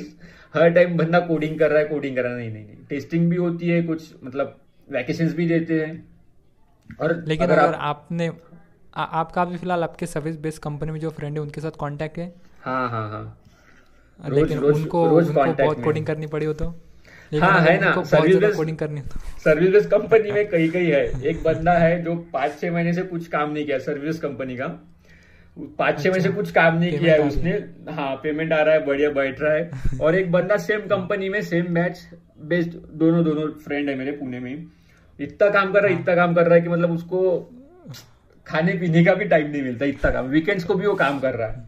हर 0.54 0.70
टाइम 0.70 0.96
बंदा 0.96 1.20
कोडिंग 1.20 1.58
कर 1.58 1.70
रहा 1.70 1.78
है 1.78 1.84
कोडिंग 1.84 2.16
कर 2.16 2.22
रहा 2.22 2.32
है। 2.32 2.38
नहीं 2.38 2.50
नहीं 2.50 2.64
नहीं। 2.64 2.76
टेस्टिंग 2.90 3.30
भी 3.30 3.36
होती 3.36 3.68
है 3.68 3.82
कुछ 3.82 4.14
मतलब 4.24 4.60
वैकेशन 4.90 5.28
भी 5.28 5.48
देते 5.48 5.80
हैं। 5.80 6.08
और 7.00 7.24
लेकिन 7.28 7.46
अगर, 7.46 7.58
अगर 7.58 7.74
आप, 7.74 7.80
आपने 7.80 8.32
आ, 8.96 9.02
आपका 9.02 9.42
अभी 9.42 9.56
फ़िलहाल 9.56 9.82
आपके 9.82 10.06
सर्विस 10.06 10.36
बेस्ड 10.36 10.62
कंपनी 10.62 10.92
में 10.92 11.00
जो 11.00 11.10
फ्रेंड 11.10 11.36
है 11.36 11.42
उनके 11.42 11.60
साथ 11.60 11.70
कांटेक्ट 11.70 12.18
है? 12.18 12.34
हाँ 12.62 12.90
हाँ 12.90 13.10
हाँ। 13.10 13.38
लेकिन 14.30 14.58
रोज, 14.58 14.74
उनको, 14.74 15.08
रोज 15.08 15.28
उनको 15.28 15.52
बहुत 15.52 15.84
कोडिंग 15.84 16.06
करनी 16.06 16.26
पड़ी 16.26 16.46
हो 16.46 16.52
तो? 16.52 16.74
हाँ 17.32 17.60
है 17.60 17.78
ना 17.80 18.02
सर्विस 18.02 18.56
सर्विस 19.44 19.86
कंपनी 19.86 20.30
में 20.30 20.48
कई 20.48 20.68
कई 20.68 20.86
है 20.86 21.02
एक 21.24 21.42
बंदा 21.42 21.72
है 21.72 22.02
जो 22.02 22.14
पाँच 22.32 22.60
छह 22.60 22.72
महीने 22.72 22.92
से 22.92 23.02
कुछ 23.02 23.26
काम 23.28 23.52
नहीं 23.52 23.64
किया 23.66 23.78
सर्विस 23.78 24.18
कंपनी 24.20 24.56
का। 24.56 24.66
पाँच 25.78 26.02
छह 26.02 26.10
महीने 26.10 26.20
से 26.20 26.28
अच्छा। 26.28 26.40
कुछ 26.40 26.50
काम 26.50 26.78
नहीं 26.78 26.98
किया 26.98 27.14
है 27.14 27.20
उसने। 27.20 27.50
हाँ 27.92 28.14
पेमेंट 28.16 28.52
आ 28.52 28.60
रहा 28.62 28.74
है 28.74 28.84
बढ़िया 28.86 29.10
बैठ 29.10 29.40
रहा 29.40 29.54
है। 29.54 29.70
और 30.00 30.14
एक 30.14 30.30
बंदा 30.32 30.56
सेम 30.56 30.80
कंपनी 30.80 31.28
में 31.28 31.40
सेम 31.42 31.72
मैच 31.72 32.06
बेस्ड 32.42 32.70
दोनों 32.94 33.24
दोनों 33.24 33.48
फ्रेंड 33.64 33.88
है 33.88 33.94
मेरे 33.94 34.12
पुणे 34.12 34.40
में। 34.40 34.66
इतना 35.20 35.48
काम 35.50 35.72
कर 35.72 35.82
रहा 35.82 35.92
है 35.92 36.00
इतना 36.00 36.14
काम 36.14 36.34
कर 36.34 36.46
रहा 36.46 36.54
है 36.54 36.60
कि 36.60 36.68
मतलब 36.68 36.92
उसको 36.92 37.20
खाने 38.46 38.72
पीने 38.72 39.04
का 39.04 39.14
भी 39.14 39.24
टाइम 39.24 39.50
नहीं 39.50 39.62
मिलता 39.62 39.84
इतना 39.84 40.10
काम। 40.10 40.26
वीकेंड्स 40.26 40.64
को 40.64 40.74
भी 40.74 40.86
वो 40.86 40.94
काम 40.94 41.20
कर 41.20 41.34
रहा 41.34 41.48
है। 41.48 41.64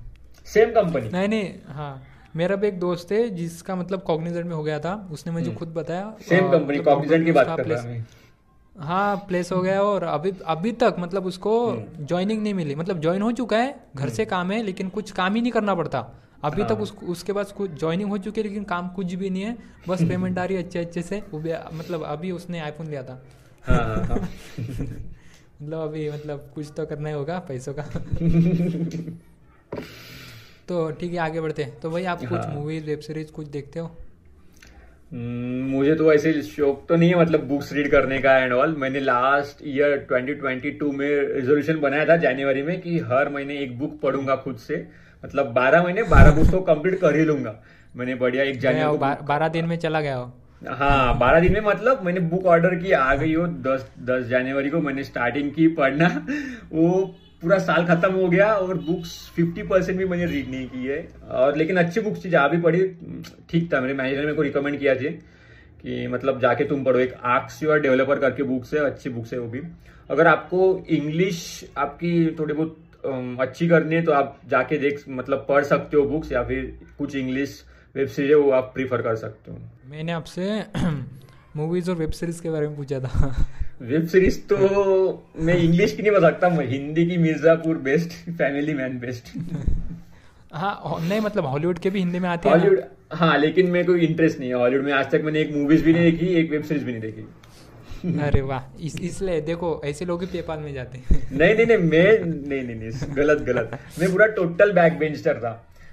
सेम 0.47 0.71
कंपनी 0.71 1.11
नहीं 1.11 1.29
नहीं 1.29 1.55
हाँ। 1.69 2.03
मेरा 2.37 2.57
भी 2.57 2.69
एक 2.69 2.81
दोस्त 2.81 3.13
है 3.13 3.31
जिसका 3.31 3.77
मतलब 3.77 4.03
कॉग्निजेंट 4.03 4.47
में 4.47 4.55
हो 4.55 4.63
गया 4.63 4.81
था। 4.81 5.09
उसने 5.13 5.33
मुझे 5.33 5.47
हम्म। 5.47 5.59
खुद 5.59 5.69
बताया। 5.69 6.17
सेम 6.29 6.53
कंपनी 6.53 6.79
कॉग्निजेंट 6.79 7.25
की 7.25 7.33
बात 7.33 7.57
कर 7.57 7.67
रहा 7.67 7.83
हूँ 7.83 8.07
हाँ 8.79 9.17
प्लेस 9.17 9.53
हो 9.53 9.63
गया 9.63 9.83
और 9.83 10.03
अभी 10.03 10.33
अभी 10.47 10.73
तक 10.73 10.97
मतलब 10.99 11.27
उसको 11.27 11.87
ज्वाइनिंग 12.01 12.39
हम्म। 12.39 12.45
नहीं 12.45 12.55
मिली। 12.55 12.75
मतलब 12.75 13.01
ज्वाइन 13.01 13.23
हो 13.23 13.33
चुका 13.33 13.59
है 13.59 13.87
घर 13.97 14.09
से 14.09 14.23
हम्म। 14.23 14.31
काम 14.31 14.53
है 14.53 14.63
लेकिन 14.63 14.89
कुछ 14.89 15.11
काम 15.11 15.35
ही 15.35 15.41
नहीं 15.41 15.53
करना 15.53 15.75
पड़ता। 15.75 16.13
अभी 16.45 16.63
हाँ। 16.63 16.71
तक 16.71 16.81
उस, 16.81 16.95
उसके 17.09 17.33
पास 17.33 17.53
कुछ 17.53 17.71
ज्वाइनिंग 17.71 18.11
हो 18.11 18.19
चुकी 18.19 18.41
है 18.41 18.49
लेकिन 18.49 18.65
काम 18.65 18.89
कुछ 18.89 19.15
भी 19.15 19.31
नहीं 19.31 19.43
है। 19.43 19.59
बस 19.89 20.03
पेमेंट 20.03 20.39
आ 20.39 20.45
रही 20.45 20.57
है 20.57 20.63
अच्छे 20.63 20.79
अच्छे 20.79 21.03
से। 21.03 21.23
वो 21.33 21.39
भी 21.39 21.53
मतलब 21.75 22.03
अभी 22.03 22.31
उसने 22.31 22.61
आईफोन 22.61 22.87
लिया 22.87 23.03
था। 23.03 23.23
हाँ, 23.65 24.07
हाँ, 24.07 24.29
मतलब 24.59 25.79
अभी 25.79 26.11
मतलब 26.11 26.51
कुछ 26.55 26.73
तो 26.77 26.87
करना 26.87 27.09
ही 27.09 27.15
होगा 27.15 27.39
पैसों 27.39 27.75
का। 27.79 27.83
तो 30.69 30.91
ठीक 30.91 31.13
है 31.13 31.19
आगे 31.19 31.41
बढ़ते 31.41 31.63
हैं। 31.63 31.79
तो 31.81 31.91
भाई 31.91 32.05
आप 32.05 32.25
कुछ 32.25 32.47
मूवीज़ 32.49 32.85
वेब 32.85 33.01
सीरीज़ 33.01 33.31
कुछ 33.33 33.47
देखते 33.49 33.81
हो? 33.81 33.87
हम्म, 35.13 35.65
मुझे 35.71 35.95
तो 35.95 36.13
ऐसे 36.13 36.33
शौक 36.43 36.85
तो 36.89 36.97
नहीं 36.97 37.09
है 37.11 37.19
मतलब 37.21 37.47
बुक्स 37.49 37.73
रीड 37.73 37.91
करने 37.91 38.19
का 38.19 38.37
एंड 38.39 38.53
ऑल 38.53 38.75
मैंने 38.77 39.01
लास्ट 39.01 39.59
ईयर 39.67 40.07
2022 40.13 40.93
में 40.93 41.09
रेजोल्यूशन 41.09 41.81
बनाया 41.81 42.05
था 42.05 42.17
जनवरी 42.17 42.63
में 42.63 42.81
कि 42.81 42.99
हर 43.01 43.29
महीने 43.29 43.59
एक 43.59 43.79
बुक 43.79 43.99
पढ़ूँगा 44.01 44.37
खुद 44.37 44.57
से। 44.59 44.87
मतलब 45.25 45.53
बारह 45.55 45.83
महीने 45.83 46.03
बारह 46.03 46.31
बुक्स 46.31 46.51
तो 46.51 46.61
कंप्लीट 46.61 46.99
कर 47.01 47.17
ही 47.17 47.25
लूँगा। 47.25 47.55
मैंने 47.97 48.15
बढ़िया 48.15 48.45
एक 48.45 48.59
जनवरी 48.61 48.99
बारह 49.27 49.49
दिन 49.49 49.65
में 49.65 49.77
चला 49.79 50.01
गया 50.01 50.17
हो। 50.17 50.33
हाँ 50.71 51.19
बारह 51.19 51.41
दिन 51.41 51.53
में 51.53 51.61
मतलब 51.61 52.05
मैंने 52.05 52.21
बुक 52.21 52.47
ऑर्डर 52.47 52.75
की 52.75 52.93
आ 52.93 53.15
गई 53.15 53.35
हो 53.35 53.47
दस 53.67 53.87
दस 54.03 54.25
जनवरी 54.25 54.71
को 54.71 54.81
मैंने 54.81 55.05
स्टार्टिंग 55.05 55.51
की 55.53 55.69
पढ़ना। 55.69 56.09
वो 56.73 57.15
पूरा 57.45 57.59
साल 57.61 57.87
खत्म 57.87 58.13
हो 58.13 58.29
गया 58.29 58.47
और 58.55 58.75
बुक्स 58.81 59.11
50 59.37 59.67
परसेंट 59.69 59.99
भी 59.99 60.05
मैंने 60.05 60.27
रीड 60.27 60.51
नहीं 60.51 60.69
की 60.69 60.87
है 60.87 60.99
और 61.31 61.57
लेकिन 61.57 61.77
अच्छी 61.77 62.01
बुक्स 62.01 62.25
थी, 62.25 62.31
जहाँ 62.31 62.51
भी 62.51 62.61
पढ़ी, 62.61 62.83
ठीक 63.51 63.73
था। 63.73 63.81
मेरे 63.81 63.95
मैनेजर 63.95 64.17
ने 64.17 64.23
मेरे 64.23 64.37
को 64.37 64.43
रिकमेंड 64.43 64.79
किया 64.79 64.95
थी 64.95 65.09
कि 65.83 66.07
मतलब 66.07 66.41
जाके 66.41 66.65
तुम 66.65 66.85
पढ़ो। 66.85 66.99
एक 66.99 67.15
आर्क्स 67.25 67.63
योर 67.63 67.81
डेवलपर 67.81 68.19
करके 68.19 68.43
बुक्स 68.45 68.75
है, 68.75 68.81
अच्छी 68.83 69.11
बुक्स 69.11 69.33
है 69.33 69.39
वो 69.39 69.49
भी। 69.49 69.61
अगर 70.11 70.27
आपको 70.27 70.85
इंग्लिश 70.91 71.39
आपकी 71.79 72.15
थोड़ी 72.39 72.55
बहुत 72.55 73.41
अच्छी 73.41 73.69
करनी 73.69 73.95
है 73.95 74.03
तो 74.03 74.13
आप 74.13 74.39
जाके 74.51 74.79
देख 74.79 75.05
मतलब 75.09 75.45
पढ़ 75.49 75.65
सकते 75.65 75.97
हो 75.97 76.03
बुक्स 76.09 76.33
या 76.33 76.43
फिर 76.45 76.79
कुछ 76.99 77.17
इंग्लिश 77.17 77.63
वेब 77.95 78.09
सीरीज़ 78.09 78.35
वो 78.35 78.51
आप 78.53 78.71
प्रीफर 78.75 79.03
कर 79.03 79.17
सकते 79.17 79.51
हो। 79.51 79.59
मैंने 79.91 80.13
आपसे 80.13 80.45
मूवीज़ 81.57 81.91
और 81.91 81.97
वेब 81.97 82.11
सीरीज़ 82.11 82.41
के 82.43 82.51
बारे 82.51 82.69
में 82.69 82.77
पूछा 82.77 82.99
था। 83.01 83.47
वेब 83.83 84.07
सीरीज़ 84.07 84.39
तो 84.53 84.57
मैं 85.39 85.57
इंग्लिश 85.57 85.95
की 85.95 86.03
नहीं 86.03 86.13
बता 86.13 86.31
सकता 86.31 86.49
मैं 86.49 86.67
हिंदी 86.69 87.07
की 87.07 87.17
Mirzapur 87.19 87.77
best 87.85 88.11
Family 88.31 88.75
Man 88.75 88.99
best 89.01 89.33
हाँ 90.53 90.99
नहीं 91.01 91.21
मतलब 91.21 91.47
हॉलीवुड 91.47 91.79
के 91.79 91.91
भी 91.91 91.99
हिंदी 91.99 92.19
में 92.19 92.29
आती 92.29 92.49
है 92.49 92.55
हॉलीवुड 92.55 92.81
हाँ 93.13 93.37
लेकिन 93.39 93.71
मेरे 93.71 93.87
को 93.87 93.95
इंटरेस्ट 93.97 94.39
नहीं 94.41 94.49
है 94.49 94.57
हॉलीवुड 94.57 94.85
में। 94.85 94.93
आज 94.93 95.11
तक 95.11 95.23
मैंने 95.25 95.41
एक 95.41 95.55
मूवीज़ 95.57 95.85
भी 95.85 95.93
नहीं 95.93 96.11
देखी 96.11 96.27
एक 96.35 96.51
वेब 96.51 96.63
सीरीज़ 96.63 96.85
भी 96.85 96.93
नहीं 96.93 97.03
देखी। 97.03 98.19
अरे 98.23 98.41
वाह 98.43 98.63
इस 98.87 98.99
इसलिए 99.01 99.41
देखो 99.41 99.81
ऐसे 99.85 100.05
लोग 100.05 100.23
ही 100.23 100.27
पेपाल 100.27 100.59
में 100.59 100.73
जाते 100.75 100.99
हैं। 100.99 101.39
नहीं 101.39 101.55
नहीं 101.55 101.67
नहीं 101.67 101.79
मैं 101.79 102.25
नहीं 102.25 102.63
नहीं 102.63 102.77
नहीं 102.77 103.17
गलत 103.17 103.43
गलत। 103.43 103.79
मैं 103.99 104.11
पूरा 104.13 104.27
टोटल 104.39 104.73
बैक 104.73 104.99
बेंचर 104.99 105.39
था। 105.39 105.53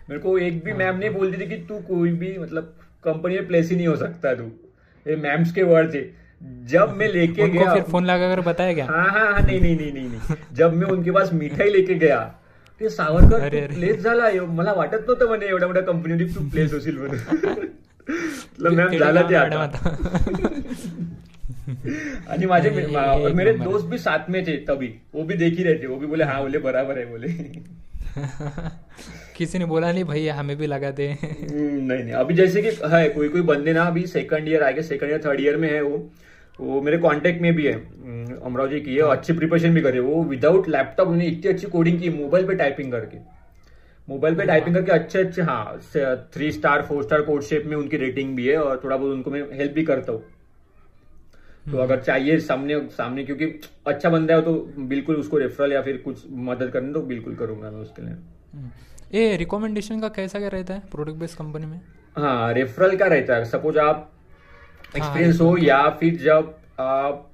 मेरे 0.09 0.21
को 0.21 0.37
एक 0.37 0.63
भी 0.65 0.73
मैम 0.73 0.97
नहीं 0.97 1.09
बोलती 1.09 1.41
थी 1.41 1.47
कि 1.49 1.55
तू 1.69 1.79
कोई 1.87 2.11
भी 2.13 2.37
मतलब 2.37 2.75
कंपनी 3.03 3.35
में 3.35 3.47
प्लेस 3.47 3.69
ही 3.69 3.75
नहीं 3.75 3.87
हो 3.87 3.95
सकता 3.97 4.33
तू। 4.35 4.51
ये 5.05 5.15
मैम्स 5.15 5.51
के 5.51 5.63
वर्ड 5.63 5.93
थे। 5.93 6.01
जब 6.67 6.93
मैं 6.97 7.07
लेके 7.07 7.47
गया 7.49 7.73
फिर 7.73 7.83
फ़ोन 7.83 8.05
लगा 8.05 8.27
कर 8.35 8.41
बताया 8.41 8.73
क्या? 8.73 8.85
हाँ 8.85 9.09
हाँ 9.09 9.25
हाँ 9.31 9.41
नहीं 9.41 9.59
नहीं 9.61 9.75
नहीं 9.75 9.91
नहीं 9.93 10.07
नहीं। 10.09 10.35
जब 10.53 10.73
मैं 10.73 10.87
उनके 10.87 11.11
पास 11.11 11.33
मिठाई 11.33 11.69
लेके 11.69 11.93
गया 11.95 12.19
ते 12.81 12.89
सावरकर 12.89 13.67
प्लेस 13.73 14.03
झाला 14.03 14.29
मला 14.53 14.73
वाटत 14.73 15.05
नव्हतं 15.07 15.27
म्हणे 15.27 15.45
एवढ्या 15.47 15.67
मोठ्या 15.67 15.83
कंपनी 15.83 16.25
तू 16.35 16.47
प्लेस 16.49 16.73
होशील 16.73 16.97
म्हणून 16.97 18.75
मॅम 18.75 18.97
झाला 18.97 19.21
ते 19.29 19.35
आता. 19.35 19.89
आणि 22.31 22.45
माझे 22.45 22.69
मेरे 23.33 23.53
दोस्त 23.53 23.85
भी 23.87 23.97
साथ 23.97 24.29
में 24.29 24.41
थे 24.47 24.55
तभी. 24.69 24.87
वो 25.13 25.23
भी 25.23 25.35
देख 25.35 25.57
ही. 25.57 25.63
रहे 25.63 25.75
थे 25.75 25.87
वो 25.87 25.95
भी 25.95 26.05
बोले 26.05 26.23
हाँ 26.23 26.41
बोले 26.41 26.57
बराबर 26.57 26.97
है 26.97 27.05
बोले. 27.05 27.27
किसी 29.37 29.59
ने 29.59 29.65
बोला 29.65 29.91
नहीं 29.91 30.03
भैया 30.03 30.35
हमें 30.35 30.55
भी 30.57 30.67
लगा 30.67 30.91
दे. 30.91 31.07
नहीं 31.21 32.03
नहीं 32.03 32.13
अभी 32.13 32.33
जैसे 32.33 32.61
कि 32.61 32.69
है 32.91 33.07
कोई 33.09 33.29
कोई 33.29 33.41
बंदे 33.41 33.73
ना 33.73 33.83
अभी 33.83 34.05
सेकंड 34.07 34.47
ईयर 34.49 34.63
आएगा 34.63 34.81
सेकंड 34.81 35.11
ईयर 35.11 35.21
थर्ड 35.25 35.41
ईयर 35.41 35.57
में 35.57 35.69
है 35.69 35.81
वो। 35.81 35.97
वो 36.59 36.81
मेरे 36.81 36.97
कांटेक्ट 36.97 37.41
में 37.41 37.53
भी 37.55 37.65
है 37.65 37.73
अमरावती 37.73 38.79
की 38.81 38.95
है। 38.95 39.01
अच्छी 39.11 39.33
प्रिपरेशन 39.33 39.73
भी 39.73 39.81
करे 39.81 39.99
वो 39.99 40.23
विदाउट 40.23 40.67
लैपटॉप 40.69 41.07
उन्हें 41.07 41.27
इतनी 41.27 41.51
अच्छी 41.51 41.67
कोडिंग 41.67 41.99
की 42.01 42.09
मोबाइल 42.09 42.47
पे 42.47 42.55
टाइपिंग 42.55 42.91
करके। 42.91 43.17
मोबाइल 44.07 44.35
पे 44.35 44.45
टाइपिंग 44.45 44.75
करके 44.75 44.91
अच्छे 44.91 45.19
अच्छे 45.19 45.41
हाँ 45.41 45.79
three 46.33 46.51
star 46.51 46.81
four 46.81 47.03
star 47.03 47.21
CodeChef 47.43 47.65
में 47.65 47.75
उनकी 47.77 47.97
रेटिंग 47.97 48.35
भी 48.35 48.47
है 48.47 48.57
और 48.57 48.81
थोड़ा 48.83 48.95
बहुत 48.97 49.11
उनको 49.13 49.31
मैं 49.31 49.41
हेल्प 49.57 49.73
भी 49.73 49.83
करता 49.83 50.11
हूँ। 50.11 50.23
तो 51.65 51.77
अगर 51.77 51.99
चाहिए 51.99 52.39
सामने 52.39 52.79
सामने 52.91 53.23
क्योंकि 53.23 53.45
अच्छा 53.87 54.09
बंदा 54.09 54.35
है 54.35 54.41
तो 54.41 54.53
बिल्कुल 54.89 55.15
उसको 55.15 55.37
रेफरल 55.37 55.73
या 55.73 55.81
फिर 55.81 55.97
कुछ 55.97 56.23
मदद 56.45 56.69
करने 56.71 56.93
तो 56.93 57.01
बिल्कुल 57.03 57.35
करूँगा 57.35 57.71
मैं 57.71 57.79
उसके 57.79 58.01
लिए। 58.01 58.69
ये 59.13 59.35
रिकमेंडेशन 59.37 59.99
का 59.99 60.07
कैसा 60.09 60.39
क्या 60.39 60.49
रहता 60.49 60.73
है? 60.73 60.83
प्रोडक्ट 60.91 61.17
बेस्ड 61.17 61.37
कंपनी 61.37 61.65
में? 61.65 61.81
हाँ 62.15 62.53
रेफरल 62.53 62.95
का 62.97 63.05
रहता 63.05 63.35
है। 63.35 63.45
सपोज़ 63.45 63.79
आप 63.79 64.11
एक्सपीरियंस 64.95 65.41
हाँ, 65.41 65.47
हो 65.47 65.57
या 65.57 65.89
फिर 65.89 66.17
जब 66.17 66.55
आप 66.79 67.27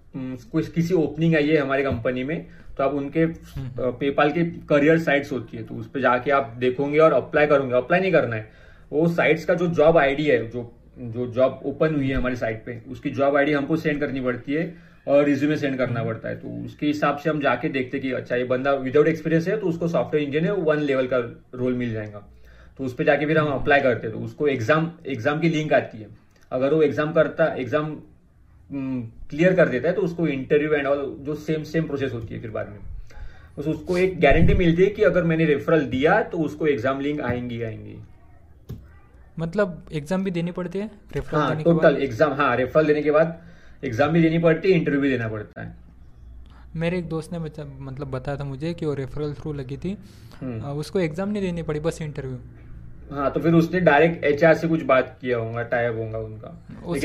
कुछ 0.52 0.72
किसी 0.72 0.94
ओपनिंग 0.94 1.36
आई 1.36 1.48
है 1.48 1.58
हमारी 1.58 1.84
कंपनी 1.84 2.24
में 2.24 2.46
तो 2.78 2.84
आप 2.84 2.94
उनके 2.94 3.26
पेपाल 3.80 4.32
के 4.32 4.44
करियर 4.70 5.00
साइट्स 5.00 5.32
होती 5.32 5.58
है 5.58 5.64
तो 5.64 5.76
उस 5.76 5.88
पर 5.90 6.02
जाके 6.02 6.32
आप 6.32 6.56
देखोगे 6.60 7.00
और 7.00 7.14
अप्लाई 7.14 7.48
करोगे। 7.48 7.76
अप्लाई 7.76 8.00
नहीं 8.00 8.12
करना 8.12 8.36
है। 8.36 8.50
वो 8.92 9.08
साइट्स 9.08 9.46
का 9.46 9.54
जो 9.54 9.68
जॉब 9.76 9.98
आईडी 9.98 10.26
है 10.26 10.48
जो 10.50 10.72
जो 11.00 11.26
जॉब 11.34 11.62
ओपन 11.66 11.96
हुई 11.96 12.08
है 12.10 12.16
हमारी 12.16 12.36
साइट 12.36 12.64
पे, 12.66 12.82
उसकी 12.92 13.10
जॉब 13.12 13.36
आईडी 13.38 13.54
हमको 13.54 13.76
सेंड 13.78 14.00
करनी 14.00 14.22
पड़ती 14.22 14.54
है 14.54 14.74
और 15.08 15.24
रिज्यूमे 15.26 15.58
सेंड 15.58 15.78
करना 15.78 16.04
पड़ता 16.04 16.30
है। 16.30 16.36
तो 16.36 16.50
उसके 16.66 16.86
हिसाब 16.86 17.18
से 17.18 17.30
हम 17.30 17.42
जाके 17.42 17.70
देखते 17.70 18.00
कि 18.00 18.12
अच्छा 18.14 18.36
ये 18.36 18.44
बंदा 18.46 18.74
विदाउट 18.76 19.08
एक्सपीरियंस 19.08 19.48
है 19.48 19.60
तो 19.60 19.68
उसको 19.68 19.88
सॉफ्टवेयर 19.88 20.26
इंजीनियर 20.26 20.54
वन 20.64 20.80
लेवल 20.82 21.08
का 21.08 21.18
रोल 21.56 21.74
मिल 21.76 21.94
जाएगा। 21.94 22.24
तो 22.80 22.84
उस 22.84 22.94
पर 22.94 23.04
जाके 23.04 23.26
फिर 23.26 23.38
हम 23.38 23.52
अप्लाई 23.52 23.82
करते 23.82 24.08
हैं। 24.08 24.16
तो 24.16 24.24
उसको 24.26 24.48
एग्ज़ाम 24.48 24.92
एग्ज़ाम 25.08 25.40
की 25.40 25.50
लिंक 25.50 25.74
आती 25.74 25.98
है। 25.98 26.08
अगर 26.52 26.74
वो 26.74 26.82
एग्ज़ाम 26.84 27.14
करता 27.14 27.46
एग्ज़ाम 27.56 27.96
क्लियर 28.70 29.54
कर 29.56 29.70
देता 29.70 29.88
है 29.88 29.96
तो 29.96 30.02
उसको 30.02 30.28
इंटरव्यू 30.28 30.74
एंड 30.74 30.88
ऑल 30.88 31.06
जो 31.22 31.36
सेम 31.38 31.64
सेम 31.66 31.88
प्रोसेस 31.88 32.14
होती 32.14 32.34
है 32.34 32.42
फिर 32.42 32.52
बाद 32.52 32.70
में। 32.70 32.80
बस 33.58 33.68
उसको 33.68 33.98
एक 33.98 34.20
गारंटी 34.22 34.54
मिलती 34.56 34.84
है 34.84 34.90
कि 34.90 35.04
अगर 35.04 35.24
मैंने 35.24 35.46
रेफरल 35.46 35.86
दिया 35.88 36.22
तो 36.24 36.38
उसको 36.40 36.68
एग्ज़ाम 36.68 37.00
लिंक 37.02 37.22
आएँगी 37.22 37.62
आएँगी। 37.64 37.98
मतलब 39.40 39.86
एग्ज़ाम 39.94 40.24
भी 40.24 40.32
देनी 40.32 40.52
पड़ती 40.52 40.80
है? 40.80 40.90
रेफरल 41.16 41.40
हाँ, 41.40 41.50
देने 41.50 41.64
टोटल 41.64 41.98
एग्ज़ाम 42.04 42.34
हाँ 42.34 42.56
रेफरल 42.58 42.88
देने 42.88 43.02
के 43.04 43.12
बाद 43.12 43.40
एग्ज़ाम 43.84 44.12
भी 44.12 44.22
देनी 44.22 44.40
पड़ती 44.40 44.72
है 44.72 44.78
इंटरव्यू 44.78 45.02
भी 45.02 45.10
देना 45.10 45.28
पड़ता 45.28 45.62
है। 45.62 45.76
मेरे 46.76 46.98
एक 46.98 47.08
दोस्त 47.10 47.34
ने 47.34 47.40
मतलब 47.40 48.12
बताया 48.12 48.38
था 48.38 48.44
मुझे 48.44 48.74
कि 48.74 48.86
वो 48.86 48.94
रेफरल 48.96 49.34
थ्रू 49.34 49.54
लगी 49.54 49.78
थी। 49.78 49.98
हम्म। 50.42 50.72
उसको 50.80 51.00
एग्ज़ाम 51.00 51.30
नहीं 51.30 51.44
देनी 51.44 51.64
पड़ी 51.64 51.80
बस 51.80 52.02
इंटरव्यू 52.02 52.38
हाँ 53.12 53.30
तो 53.32 53.40
फिर 53.40 53.54
उसने 53.54 53.80
डायरेक्ट 53.80 54.24
एचआर 54.26 54.54
से 54.54 54.68
कुछ 54.68 54.82
बात 54.84 55.18
किया 55.22 55.38
होगा 55.38 55.62
टाइप 55.66 55.96
होगा 55.96 56.20
उनका। 56.20 56.48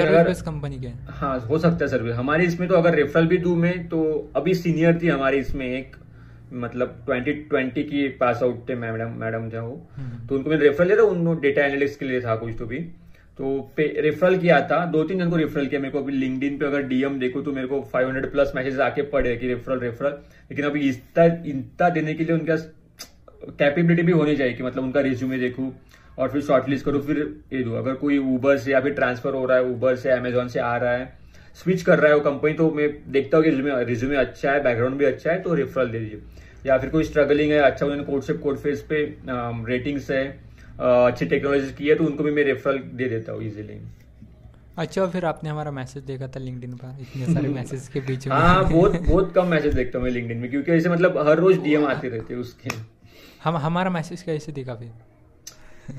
अगर 0.04 0.32
कंपनी 0.42 0.78
के 0.78 0.88
हाँ। 1.10 1.38
हो 1.40 1.58
सकता 1.58 1.84
है 1.84 1.88
सर्विस 1.90 2.14
हमारे 2.16 2.44
इसमें 2.44 2.68
तो 2.68 2.74
अगर 2.74 2.94
रेफरल 2.94 3.26
भी 3.26 3.38
दू 3.38 3.54
मैं 3.56 3.76
तो 3.88 4.00
अभी 4.36 4.54
सीनियर 4.54 4.98
थी 5.02 5.08
हमारे 5.08 5.38
इसमें 5.38 5.66
एक 5.66 5.96
मतलब 6.54 7.02
ट्वेंटी 7.06 7.32
ट्वेंटी 7.32 7.82
की 7.82 8.08
पास 8.20 8.42
आउट 8.42 8.68
थे 8.68 8.74
मैडम 8.76 9.12
मैडम 9.18 9.48
थे 9.50 9.58
वो। 9.58 9.74
हम्म। 9.96 10.26
तो 10.26 10.36
उनको 10.36 10.50
मैंने 10.50 10.64
रेफरल 10.64 10.86
लिया 10.86 10.98
था 10.98 11.02
उन 11.04 11.40
डेटा 11.40 11.64
एनालिस्ट 11.64 11.98
के 12.00 12.06
लिए 12.06 12.20
था 12.20 12.34
कुछ 12.36 12.54
तो 12.58 12.66
भी। 12.66 12.78
तो 13.38 13.72
रेफरल 13.78 14.36
किया 14.38 14.60
था 14.70 14.84
दो 14.86 15.02
तीन 15.04 15.18
जन 15.18 15.30
को 15.30 15.36
रेफरल 15.36 15.66
किया। 15.66 15.80
मेरे 15.80 15.92
को 15.92 15.98
अभी 15.98 16.12
लिंकड 16.12 16.58
पे 16.60 16.66
अगर 16.66 16.82
डीएम 16.88 17.18
देखो 17.18 17.42
तो 17.42 17.52
मेरे 17.52 17.66
को 17.66 17.80
500 17.94 18.30
प्लस 18.32 18.52
मैसेज 18.56 18.80
आके 18.80 19.02
पड़े 19.10 19.36
कि 19.36 19.48
रेफरल 19.48 19.78
रेफरल 19.80 20.10
लेकिन 20.50 20.64
अभी 20.64 20.88
इतना 20.88 21.24
इतना 21.24 21.88
देने 21.90 22.14
के 22.14 22.24
लिए 22.24 22.34
उनका 22.34 22.56
कैपेबिलिटी 23.58 24.02
भी 24.02 24.12
होनी 24.12 24.36
चाहिए 24.36 24.52
कि 24.54 24.62
मतलब 24.62 24.84
उनका 24.84 25.00
रिज्यूमे 25.00 25.38
देखू 25.38 25.72
और 26.18 26.28
फिर 26.28 26.42
शॉर्टलिस्ट 26.42 26.84
करूँ। 26.84 27.00
फिर 27.02 27.18
ये 27.52 27.62
दो 27.62 27.74
अगर 27.76 27.94
कोई 27.96 28.18
ऊबर 28.34 28.56
से 28.58 28.72
या 28.72 28.80
फिर 28.80 28.92
ट्रांसफ़र 28.94 29.34
हो 29.34 29.44
रहा 29.46 29.58
है 29.58 29.64
ऊबर 29.64 29.96
से 29.96 30.10
अमेजोन 30.10 30.48
से 30.48 30.60
आ 30.60 30.76
रहा 30.76 30.92
है 30.92 31.10
स्विच 31.56 31.82
कर 31.82 31.98
रहा 31.98 32.10
है 32.10 32.16
वो 32.16 32.20
कंपनी 32.22 32.52
तो 32.52 32.70
मैं 32.70 32.88
देखता 33.12 33.36
हूँ 33.36 33.44
कि 33.44 33.50
रिज्यूमे 33.50 33.82
रिज्यूमे 33.84 34.16
अच्छा 34.16 34.52
है 34.52 34.62
बैकग्राउंड 34.62 34.96
भी 34.96 35.04
अच्छा 35.04 35.30
है 35.30 35.40
तो 35.42 35.54
रेफरल 35.54 35.88
दे 35.88 35.98
दीजिए। 35.98 36.20
या 36.66 36.78
फिर 36.78 36.90
कोई 36.90 37.04
स्ट्रगलिंग 37.04 37.52
है 37.52 37.58
अच्छा 37.58 37.86
उन्होंने 37.86 38.04
कोड 38.04 38.22
से 38.22 38.32
कोड 38.34 38.58
फेस 38.58 38.86
पे 38.88 39.04
रेटिंग्स 39.68 40.10
है 40.10 40.24
अच्छी 40.80 41.26
टेक्नोलॉजी 41.26 41.72
की 41.72 41.88
है 41.88 41.94
तो 41.94 42.04
उनको 42.04 42.24
भी 42.24 42.30
मैं 42.30 42.44
रेफरल 42.44 42.78
दे 42.78 43.08
देता 43.08 43.32
हूँ 43.32 43.42
इजिली 43.42 43.80
अच्छा 44.78 45.06
फिर 45.06 45.24
आपने 45.24 45.50
हमारा 45.50 45.70
मैसेज 45.70 46.02
देखा 46.02 46.26
था 46.26 46.40
लिंक्डइन 46.40 46.74
पर 46.74 46.98
इतने 47.00 47.34
सारे 47.34 47.48
मैसेज 47.58 47.88
के 47.88 48.00
बीच 48.00 48.26
में। 48.26 48.34
हाँ 48.36 48.70
बहुत 48.70 49.00
बहुत 49.00 49.32
कम 49.34 49.46
मैसेज 49.46 49.74
देखता 49.74 49.98
हूँ 49.98 50.06
मैं 50.06 50.12
लिंक्डइन 50.12 50.38
में 50.38 50.50
क्योंकि 50.50 50.72
ऐसे 50.72 50.88
मतलब 50.88 51.18
हर 51.28 51.38
रोज 51.38 51.58
डीएम 51.58 51.86
आते 51.86 52.08
रहते 52.08 52.34
हैं 52.34 52.40
उसके। 52.40 52.70
हम 53.44 53.56
हमारा 53.56 53.90
मैसेज 53.90 54.22
कैसे 54.22 54.52
दिखा 54.52 54.74
फिर? 54.74 54.90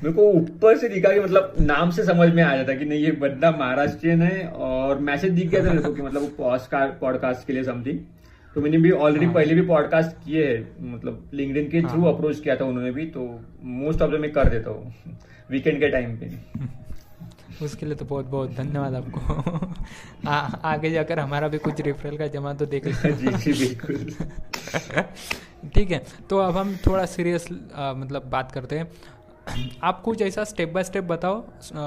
मेरे 0.03 0.13
को 0.13 0.21
ऊपर 0.31 0.77
से 0.77 0.89
दिखा 0.89 1.11
कि 1.13 1.19
मतलब 1.19 1.55
नाम 1.61 1.89
से 1.91 2.03
समझ 2.03 2.29
में 2.33 2.43
आ 2.43 2.55
जाता 2.55 2.73
कि 2.73 2.85
नहीं 2.85 2.99
ये 2.99 3.11
बंदा 3.11 3.51
महाराष्ट्रियन 3.51 4.21
है 4.21 4.47
और 4.47 4.99
मैसेज 4.99 5.31
दिख 5.31 5.49
गया 5.49 5.63
था 5.65 5.69
मेरे 5.69 5.83
को 5.83 5.93
कि 5.93 6.01
मतलब 6.01 6.35
पॉडकास्ट 7.01 7.47
के 7.47 7.53
लिए 7.53 7.63
समथिंग 7.63 7.99
तो 8.55 8.61
मैंने 8.61 8.77
भी 8.77 8.91
ऑलरेडी 8.91 9.25
हाँ। 9.25 9.33
पहले 9.33 9.55
भी 9.55 9.61
पॉडकास्ट 9.61 10.25
किए 10.25 10.47
हैं 10.47 10.91
मतलब 10.93 11.29
लिंकडिन 11.33 11.69
के 11.69 11.81
थ्रू 11.81 12.01
हाँ। 12.01 12.13
अप्रोच 12.13 12.39
किया 12.39 12.55
था 12.55 12.65
उन्होंने 12.65 12.91
भी 12.91 13.05
तो 13.05 13.41
मोस्ट 13.63 14.01
ऑफ़ 14.01 14.11
द 14.11 14.19
मैं 14.19 14.31
कर 14.31 14.49
देता 14.49 14.69
हूँ 14.69 14.93
वीकेंड 15.51 15.79
के 15.79 15.89
टाइम 15.89 16.17
पे। 16.17 16.31
उसके 17.65 17.85
लिए 17.85 17.95
तो 17.95 18.05
बहुत 18.05 18.25
बहुत 18.25 18.51
धन्यवाद 18.55 18.93
आपको। 18.93 20.27
आ, 20.27 20.35
आगे 20.63 20.89
जाकर 20.91 21.19
हमारा 21.19 21.47
भी 21.47 21.57
कुछ 21.57 21.81
रेफरल 21.81 22.17
का 22.17 22.27
जमा 22.27 22.53
तो 22.53 22.65
देख 22.65 22.87
जी 22.87 23.53
जी 23.53 23.53
बिल्कुल। 23.53 23.95
ठीक 25.75 25.91
है 25.91 26.03
तो 26.29 26.37
अब 26.37 26.57
हम 26.57 26.75
थोड़ा 26.87 27.05
सीरियस 27.05 27.47
मतलब 27.51 28.29
बात 28.29 28.51
करते 28.51 28.77
हैं। 28.79 28.91
आप 29.83 30.01
कुछ 30.01 30.21
ऐसा 30.21 30.43
स्टेप 30.43 30.69
बाय 30.69 30.83
स्टेप 30.83 31.03
बताओ 31.03 31.41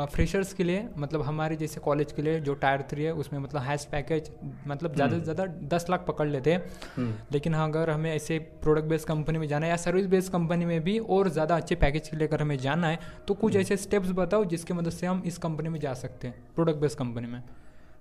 फ्रेशर्स 0.07 0.53
के 0.53 0.64
लिए 0.64 0.85
मतलब 0.97 1.23
हमारे 1.23 1.57
जैसे 1.57 1.81
कॉलेज 1.81 2.12
के 2.12 2.23
लिए 2.23 2.40
जो 2.40 2.55
टायर 2.55 2.83
थ्री 2.90 3.05
है 3.05 3.12
उसमें 3.14 3.38
मतलब 3.40 3.62
हैश 3.62 3.85
पैकेज 3.85 4.31
मतलब 4.66 4.95
ज़्यादा 4.95 5.11
से 5.11 5.14
हम्म। 5.14 5.25
ज़्यादा 5.25 5.47
दस 5.69 5.87
लाख 5.90 6.05
पकड़ 6.09 6.29
लेते 6.29 6.53
हैं 6.53 6.62
हम्म। 6.97 7.12
लेकिन 7.33 7.55
हाँ 7.55 7.69
अगर 7.69 7.90
हमें 7.90 8.11
ऐसे 8.14 8.38
प्रोडक्ट 8.62 8.88
बेस्ड 8.88 9.09
कंपनी 9.09 9.38
में 9.38 9.47
जाना 9.49 9.66
है 9.66 9.71
या 9.71 9.77
सर्विस 9.79 10.07
बेस्ड 10.07 10.33
कंपनी 10.33 10.64
में 10.64 10.81
भी 10.81 10.99
और 10.99 11.29
ज़्यादा 11.29 11.57
अच्छे 11.57 11.75
पैकेज 11.77 12.09
के 12.09 12.16
लिए 12.16 12.29
अगर 12.29 12.42
हमें 12.42 12.57
जाना 12.59 12.88
है 12.88 12.99
तो 13.29 13.35
कुछ 13.35 13.53
हम्म। 13.53 13.61
ऐसे 13.61 13.77
स्टेप्स 13.79 14.11
बताओ 14.14 14.45
जिसकी 14.45 14.75
मदद 14.75 14.90
से 14.90 15.07
हम 15.07 15.23
इस 15.27 15.38
कंपनी 15.38 15.69
में 15.69 15.81
जा 15.81 15.95
सकते 15.97 16.29
हैं 16.29 16.45
प्रोडक्ट 16.55 16.81
बेस्ड 16.81 16.99
कंपनी 16.99 17.27
में 17.27 17.42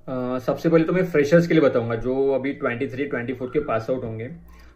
Uh, 0.08 0.40
सबसे 0.40 0.70
पहले 0.70 0.84
तो 0.84 0.94
मैं 0.94 1.04
फ्रेशर्स 1.06 1.48
के 1.48 1.54
लिए 1.54 1.62
बताऊँगा 1.62 1.96
जो 1.98 2.16
अभी 2.32 2.52
ट्वेंटी 2.54 2.88
थ्री 2.88 3.06
ट्वेंटी 3.06 3.34
फोर 3.34 3.48
के 3.48 3.60
पास 3.60 3.88
आउट 3.90 4.04
होंगे 4.04 4.26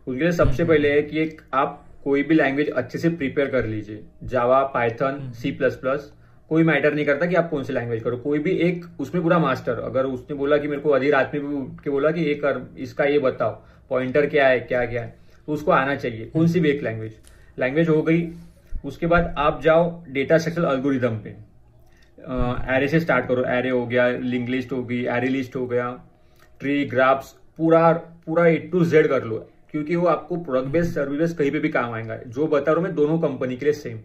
उसके 0.07 0.19
लिए 0.19 0.31
सबसे 0.31 0.63
पहले 0.63 0.91
है 0.91 1.01
कि 1.01 1.19
एक 1.19 1.41
आप 1.53 1.85
कोई 2.03 2.23
भी 2.23 2.35
लैंग्वेज 2.35 2.69
अच्छे 2.71 2.97
से 2.97 3.09
प्रिपेयर 3.09 3.49
कर 3.49 3.65
लीजिए। 3.65 4.03
Java 4.25 4.61
Python 4.73 5.31
C 5.33 5.51
plus 5.51 5.75
plus 5.77 6.11
कोई 6.49 6.63
मैटर 6.63 6.93
नहीं 6.93 7.05
करता 7.05 7.25
कि 7.25 7.35
आप 7.35 7.49
कौन 7.49 7.63
सी 7.63 7.73
लैंग्वेज 7.73 8.03
करो। 8.03 8.17
कोई 8.17 8.39
भी 8.39 8.51
एक 8.59 8.85
उसमें 8.99 9.21
पूरा 9.23 9.39
मास्टर 9.39 9.79
अगर 9.81 10.05
उसने 10.05 10.35
बोला 10.35 10.57
कि 10.57 10.67
मेरे 10.67 10.81
को 10.81 10.91
आधी 10.93 11.09
रात 11.11 11.31
में 11.33 11.47
भी 11.47 11.55
उठ 11.55 11.81
के 11.83 11.89
बोला 11.89 12.11
कि 12.11 12.21
ये 12.21 12.33
कर 12.35 12.61
इसका 12.79 13.05
ये 13.05 13.19
बताओ 13.19 13.51
पॉइंटर 13.89 14.25
क्या 14.27 14.47
है 14.47 14.59
क्या 14.61 14.85
क्या 14.85 15.01
है 15.01 15.17
तो 15.47 15.53
उसको 15.53 15.71
आना 15.71 15.95
चाहिए 15.95 16.25
कौन 16.27 16.47
सी 16.47 16.59
भी 16.59 16.69
एक 16.69 16.83
लैंग्वेज 16.83 17.15
लैंग्वेज 17.59 17.89
हो 17.89 18.01
गई 18.03 18.27
उसके 18.85 19.07
बाद 19.07 19.33
आप 19.37 19.61
जाओ 19.63 20.03
डेटा 20.09 20.37
स्ट्रक्चर 20.37 20.63
अल्गोरिदम 20.65 21.17
पे। 21.17 21.29
एरे 22.75 22.87
से 22.87 22.99
स्टार्ट 22.99 23.27
करो। 23.27 23.43
एरे 23.49 23.69
हो 23.69 23.85
गया 23.85 24.07
लिंक 24.09 24.49
लिस्ट 24.49 24.71
हो 24.71 24.83
गई 24.83 25.03
एरे 25.07 25.29
लिस्ट 25.29 25.55
हो 25.55 25.65
गया 25.67 25.89
ट्री 26.61 26.83
ग्राफ्स 26.85 27.31
पूरा 27.57 27.91
पूरा 28.25 28.45
ए 28.47 28.57
टू 28.71 28.83
जेड 28.85 29.07
कर 29.07 29.23
लो। 29.23 29.37
क्योंकि 29.73 29.95
वो 29.95 30.07
आपको 30.07 30.37
प्रोडक्ट 30.37 30.67
बेस्ड 30.67 30.93
सर्विस 30.93 31.33
कहीं 31.33 31.51
पे 31.51 31.59
भी 31.59 31.69
काम 31.69 31.93
आएगा। 31.93 32.15
जो 32.17 32.47
बता 32.47 32.71
रहा 32.71 32.75
हूँ 32.75 32.83
मैं, 32.83 32.95
दोनों 32.95 33.17
कंपनी 33.19 33.57
के 33.57 33.65
लिए 33.65 33.73
सेम 33.75 33.97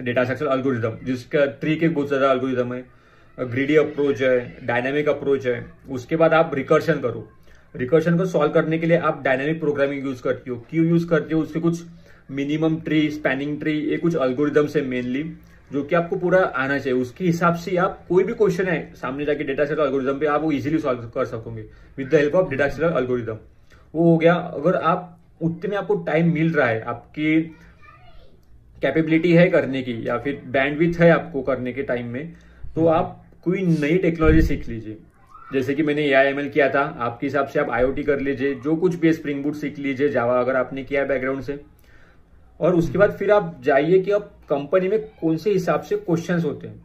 डेटा 0.00 0.24
स्ट्रक्चर 0.24 0.46
अल्गोरिदम 0.46 0.96
जिसका 1.04 1.44
ट्री 1.60 1.76
के 1.76 1.88
बहुत 1.88 2.08
ज़्यादा 2.08 2.30
अल्गोरिदम 2.30 2.74
है। 2.74 2.84
ग्रीडी 3.38 3.76
अप्रोच 3.76 4.20
है 4.22 4.66
डायनामिक 4.66 5.08
अप्रोच 5.08 5.46
है। 5.46 5.64
उसके 5.90 6.16
बाद 6.16 6.34
आप 6.34 6.54
रिकर्शन 6.54 7.00
करो। 7.00 7.28
रिकर्शन 7.74 8.18
को 8.18 8.26
सॉल्व 8.26 8.52
करने 8.52 8.78
के 8.78 8.86
लिए 8.86 8.96
आप 8.98 9.22
डायनामिक 9.22 9.58
प्रोग्रामिंग 9.60 10.06
यूज़ 10.06 10.22
करती 10.22 10.50
हो। 10.50 10.56
क्यों 10.70 10.86
यूज़ 10.86 11.08
करती 11.08 11.34
हो? 11.34 11.40
उसके 11.40 11.60
कुछ 11.60 11.82
मिनिमम 12.30 12.76
ट्री 12.80 13.08
स्पैनिंग 13.10 13.58
ट्री 13.60 13.72
ये 13.80 13.96
कुछ 13.96 14.16
अल्गोरिदम 14.16 14.66
है 14.76 14.84
मेनली 14.84 15.22
जो 15.70 15.82
कि 15.82 15.94
आपको 15.94 16.16
पूरा 16.16 16.38
आना 16.38 16.78
चाहिए। 16.78 17.00
उसके 17.00 17.24
हिसाब 17.24 17.54
से 17.56 17.76
आप 17.76 18.04
कोई 18.08 18.24
भी 18.24 18.32
क्वेश्चन 18.34 18.66
है, 18.66 18.92
सामने 18.94 19.24
जाके 19.24 19.44
डेटा 19.44 19.64
सेट 19.64 19.78
अल्गोरिदम 19.78 20.18
पे 20.18 20.26
आप 20.26 20.42
वो 20.42 20.52
इजीली 20.52 20.78
सॉल्व 20.78 21.10
कर 21.14 21.24
सकोगे। 21.24 21.62
With 21.98 22.08
the 22.08 22.14
help 22.14 22.34
of 22.34 22.50
data 22.50 22.68
set 22.68 22.84
algorithm 22.84 23.38
वो 23.94 24.10
हो 24.10 24.16
गया। 24.18 24.34
अगर 24.34 24.74
आप, 24.74 25.18
उतने 25.42 25.76
आपको 25.76 25.94
टाइम 25.96 26.32
मिल 26.34 26.52
रहा 26.52 26.66
है, 26.68 26.80
आपकी 26.80 27.40
कैपेबिलिटी 28.82 29.32
है 29.32 29.48
करने 29.50 29.82
की, 29.82 29.96
या 30.08 30.18
फिर 30.18 30.42
बैंडविथ 30.46 31.00
है 31.00 31.10
आपको 31.10 31.42
करने 31.42 31.72
के 31.72 31.82
टाइम 31.82 32.06
में 32.06 32.32
तो 32.74 32.86
आप 32.86 33.20
कोई 33.44 33.62
नई 33.62 33.98
टेक्नोलॉजी 33.98 34.42
सीख 34.42 34.68
लीजिए। 34.68 34.96
जैसे 35.52 35.74
कि 35.74 35.82
मैंने 35.82 36.02
ए 36.02 36.12
आई 36.12 36.48
किया 36.48 36.68
था, 36.68 36.80
आपके 36.80 37.26
हिसाब 37.26 37.46
से 37.46 37.60
आप 37.60 37.70
आईओटी 37.70 38.02
कर 38.02 38.20
लीजिए, 38.20 38.54
जो 38.54 38.76
कुछ 38.76 38.94
भी 38.94 39.12
स्प्रिंग 39.12 39.42
बूट 39.42 39.54
सीख 39.54 39.78
लीजिए 39.78 40.08
जावा 40.08 40.38
अगर 40.40 40.56
आपने 40.56 40.84
किया 40.84 41.04
बैकग्राउंड 41.04 41.42
से। 41.42 41.60
और 42.60 42.74
उसके 42.74 42.98
बाद 42.98 43.12
फिर 43.12 43.30
आप 43.30 43.60
जाइए 43.64 43.98
कि 43.98 44.10
अब 44.10 44.30
कंपनी 44.50 44.88
में 44.88 44.98
कौन 45.20 45.36
से 45.36 45.50
हिसाब 45.50 45.80
से 45.80 45.96
क्वेश्चन 45.96 46.40
होते 46.40 46.66
हैं। 46.66 46.82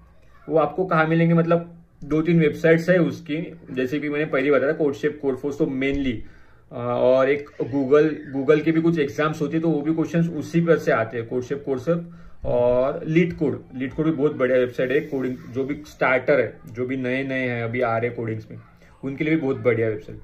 वो 0.49 0.57
आपको 0.57 0.85
कहा 0.85 1.05
मिलेंगे? 1.05 1.33
मतलब 1.33 1.75
दो 2.03 2.21
तीन 2.21 2.39
वेबसाइट्स 2.39 2.89
है 2.89 2.97
उसकी, 2.97 3.37
जैसे 3.71 3.99
कि 3.99 4.09
मैंने 4.09 4.25
पहले 4.25 4.51
बताया 4.51 4.73
कोडशेप 4.73 5.19
कोडफोर्स 5.21 5.57
तो 5.57 5.65
मेनली 5.65 6.23
और 6.71 7.29
एक 7.29 7.49
गूगल 7.63 8.09
गूगल 8.33 8.61
के 8.61 8.71
भी 8.71 8.81
कुछ 8.81 8.99
एग्ज़ाम्स 8.99 9.41
होती 9.41 9.55
है 9.55 9.61
तो 9.61 9.69
वो 9.69 9.81
भी 9.81 9.93
क्वेश्चन 9.93 10.27
उसी 10.39 10.61
पर 10.61 10.77
से 10.79 10.91
आते 10.91 11.17
हैं 11.17 11.27
कोडशेप 11.27 11.63
कोडसेप 11.65 12.45
और 12.45 13.01
लीड 13.07 13.35
कोड 13.37 13.63
लीड 13.75 13.93
कोड 13.93 14.05
भी 14.05 14.11
बहुत 14.11 14.35
बढ़िया 14.37 14.57
वेबसाइट 14.57 14.91
है 14.91 14.99
कोडिंग 15.01 15.35
जो 15.53 15.63
भी 15.63 15.75
स्टार्टर 15.87 16.39
है, 16.39 16.53
जो 16.67 16.85
भी 16.85 16.97
नए 16.97 17.23
नए 17.23 17.47
हैं, 17.47 17.63
अभी 17.63 17.81
आ 17.81 17.97
रहे 17.97 18.09
कोडिंग्स 18.11 18.51
में, 18.51 18.59
उनके 19.03 19.23
लिए 19.23 19.35
भी 19.35 19.41
बहुत 19.41 19.57
बढ़िया 19.59 19.87
वेबसाइट 19.89 20.19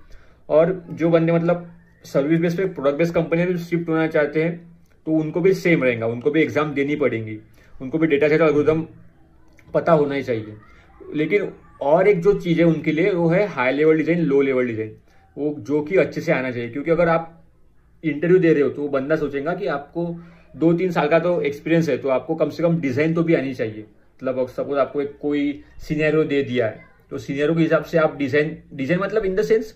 और 0.50 0.84
जो 0.92 1.10
बंदे 1.10 1.32
मतलब 1.32 1.70
सर्विस 2.06 2.40
बेस्ड 2.40 2.58
पे 2.58 2.66
प्रोडक्ट 2.68 2.98
बेस्ड 2.98 3.14
कंपनी 3.14 3.46
में 3.46 3.58
शिफ्ट 3.60 3.90
होना 3.90 4.08
चाहते 4.08 4.44
हैं 4.44 4.58
तो 5.08 5.12
उनको 5.14 5.42
भी 5.42 5.54
सेम 5.54 5.84
रहेगा, 5.84 6.08
उनको 6.08 6.32
भी 6.32 6.42
एग्ज़ाम 6.42 6.74
देनी 6.74 6.96
पड़ेगी, 6.96 7.38
उनको 7.74 7.98
भी 7.98 8.08
डेटा 8.08 8.28
सेट 8.28 8.42
एल्गोरिदम 8.42 8.86
पता 9.70 9.92
होना 9.94 10.16
ही 10.16 10.24
चाहिए। 10.24 10.56
लेकिन 11.14 11.50
और 11.82 12.08
एक 12.08 12.22
जो 12.22 12.34
चीज़ 12.40 12.60
है 12.60 12.66
उनके 12.66 12.92
लिए, 12.92 13.12
वो 13.12 13.28
है 13.30 13.46
high 13.48 13.72
level 13.74 13.98
design 13.98 14.20
low 14.22 14.42
level 14.42 14.68
design 14.68 14.96
वो 15.38 15.56
जो 15.60 15.82
कि 15.82 15.96
अच्छे 15.98 16.22
से 16.22 16.32
आना 16.32 16.52
चाहिए। 16.52 16.70
क्योंकि 16.70 16.92
अगर 16.92 17.10
आप 17.10 17.32
इंटरव्यू 18.04 18.40
दे 18.40 18.54
रहे 18.54 18.64
हो 18.64 18.70
तो 18.70 18.82
वो 18.82 18.88
बंदा 18.90 19.16
सोचेगा 19.16 19.54
कि 19.54 19.68
आपको 19.70 20.06
दो 20.56 20.74
तीन 20.74 20.92
साल 20.92 21.08
का 21.08 21.20
तो 21.20 21.40
एक्सपीरियंस 21.44 21.90
है 21.90 21.98
तो 21.98 22.10
आपको 22.10 22.36
कम 22.36 22.50
से 22.50 22.64
कम 22.64 22.80
डिज़ाइन 22.82 23.14
तो 23.14 23.24
भी 23.24 23.36
आनी 23.36 23.54
चाहिए। 23.54 23.86
मतलब 24.20 24.48
सपोज़ 24.50 24.80
आपको 24.80 25.02
एक 25.02 25.18
कोई 25.22 25.64
सीनियरो 25.80 26.24
दे 26.26 26.42
दिया 26.44 26.68
है 26.68 26.84
तो 27.12 27.18
सीनियरों 27.20 27.56
के 27.56 27.62
हिसाब 27.62 27.84
से 27.84 27.98
आप 27.98 28.16
डिज़ाइन 28.18 28.58
डिज़ाइन 28.74 29.00
मतलब 29.02 29.26
इन 29.26 29.36
द 29.36 29.42
सेंस 29.44 29.74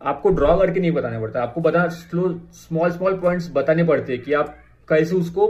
आपको 0.00 0.30
ड्रॉ 0.30 0.56
करके 0.58 0.80
नहीं 0.80 0.92
बताना 0.92 1.20
पड़ता। 1.20 1.42
आपको 1.42 1.60
बता 1.60 1.86
स्लो 1.90 2.28
स्मॉल 2.54 2.90
स्मॉल 2.90 3.18
पॉइंट्स 3.20 3.50
बताने 3.54 3.84
पड़ते 3.84 4.12
हैं 4.12 4.22
कि 4.22 4.32
आप 4.34 4.56
कैसे 4.88 5.14
उसको 5.14 5.46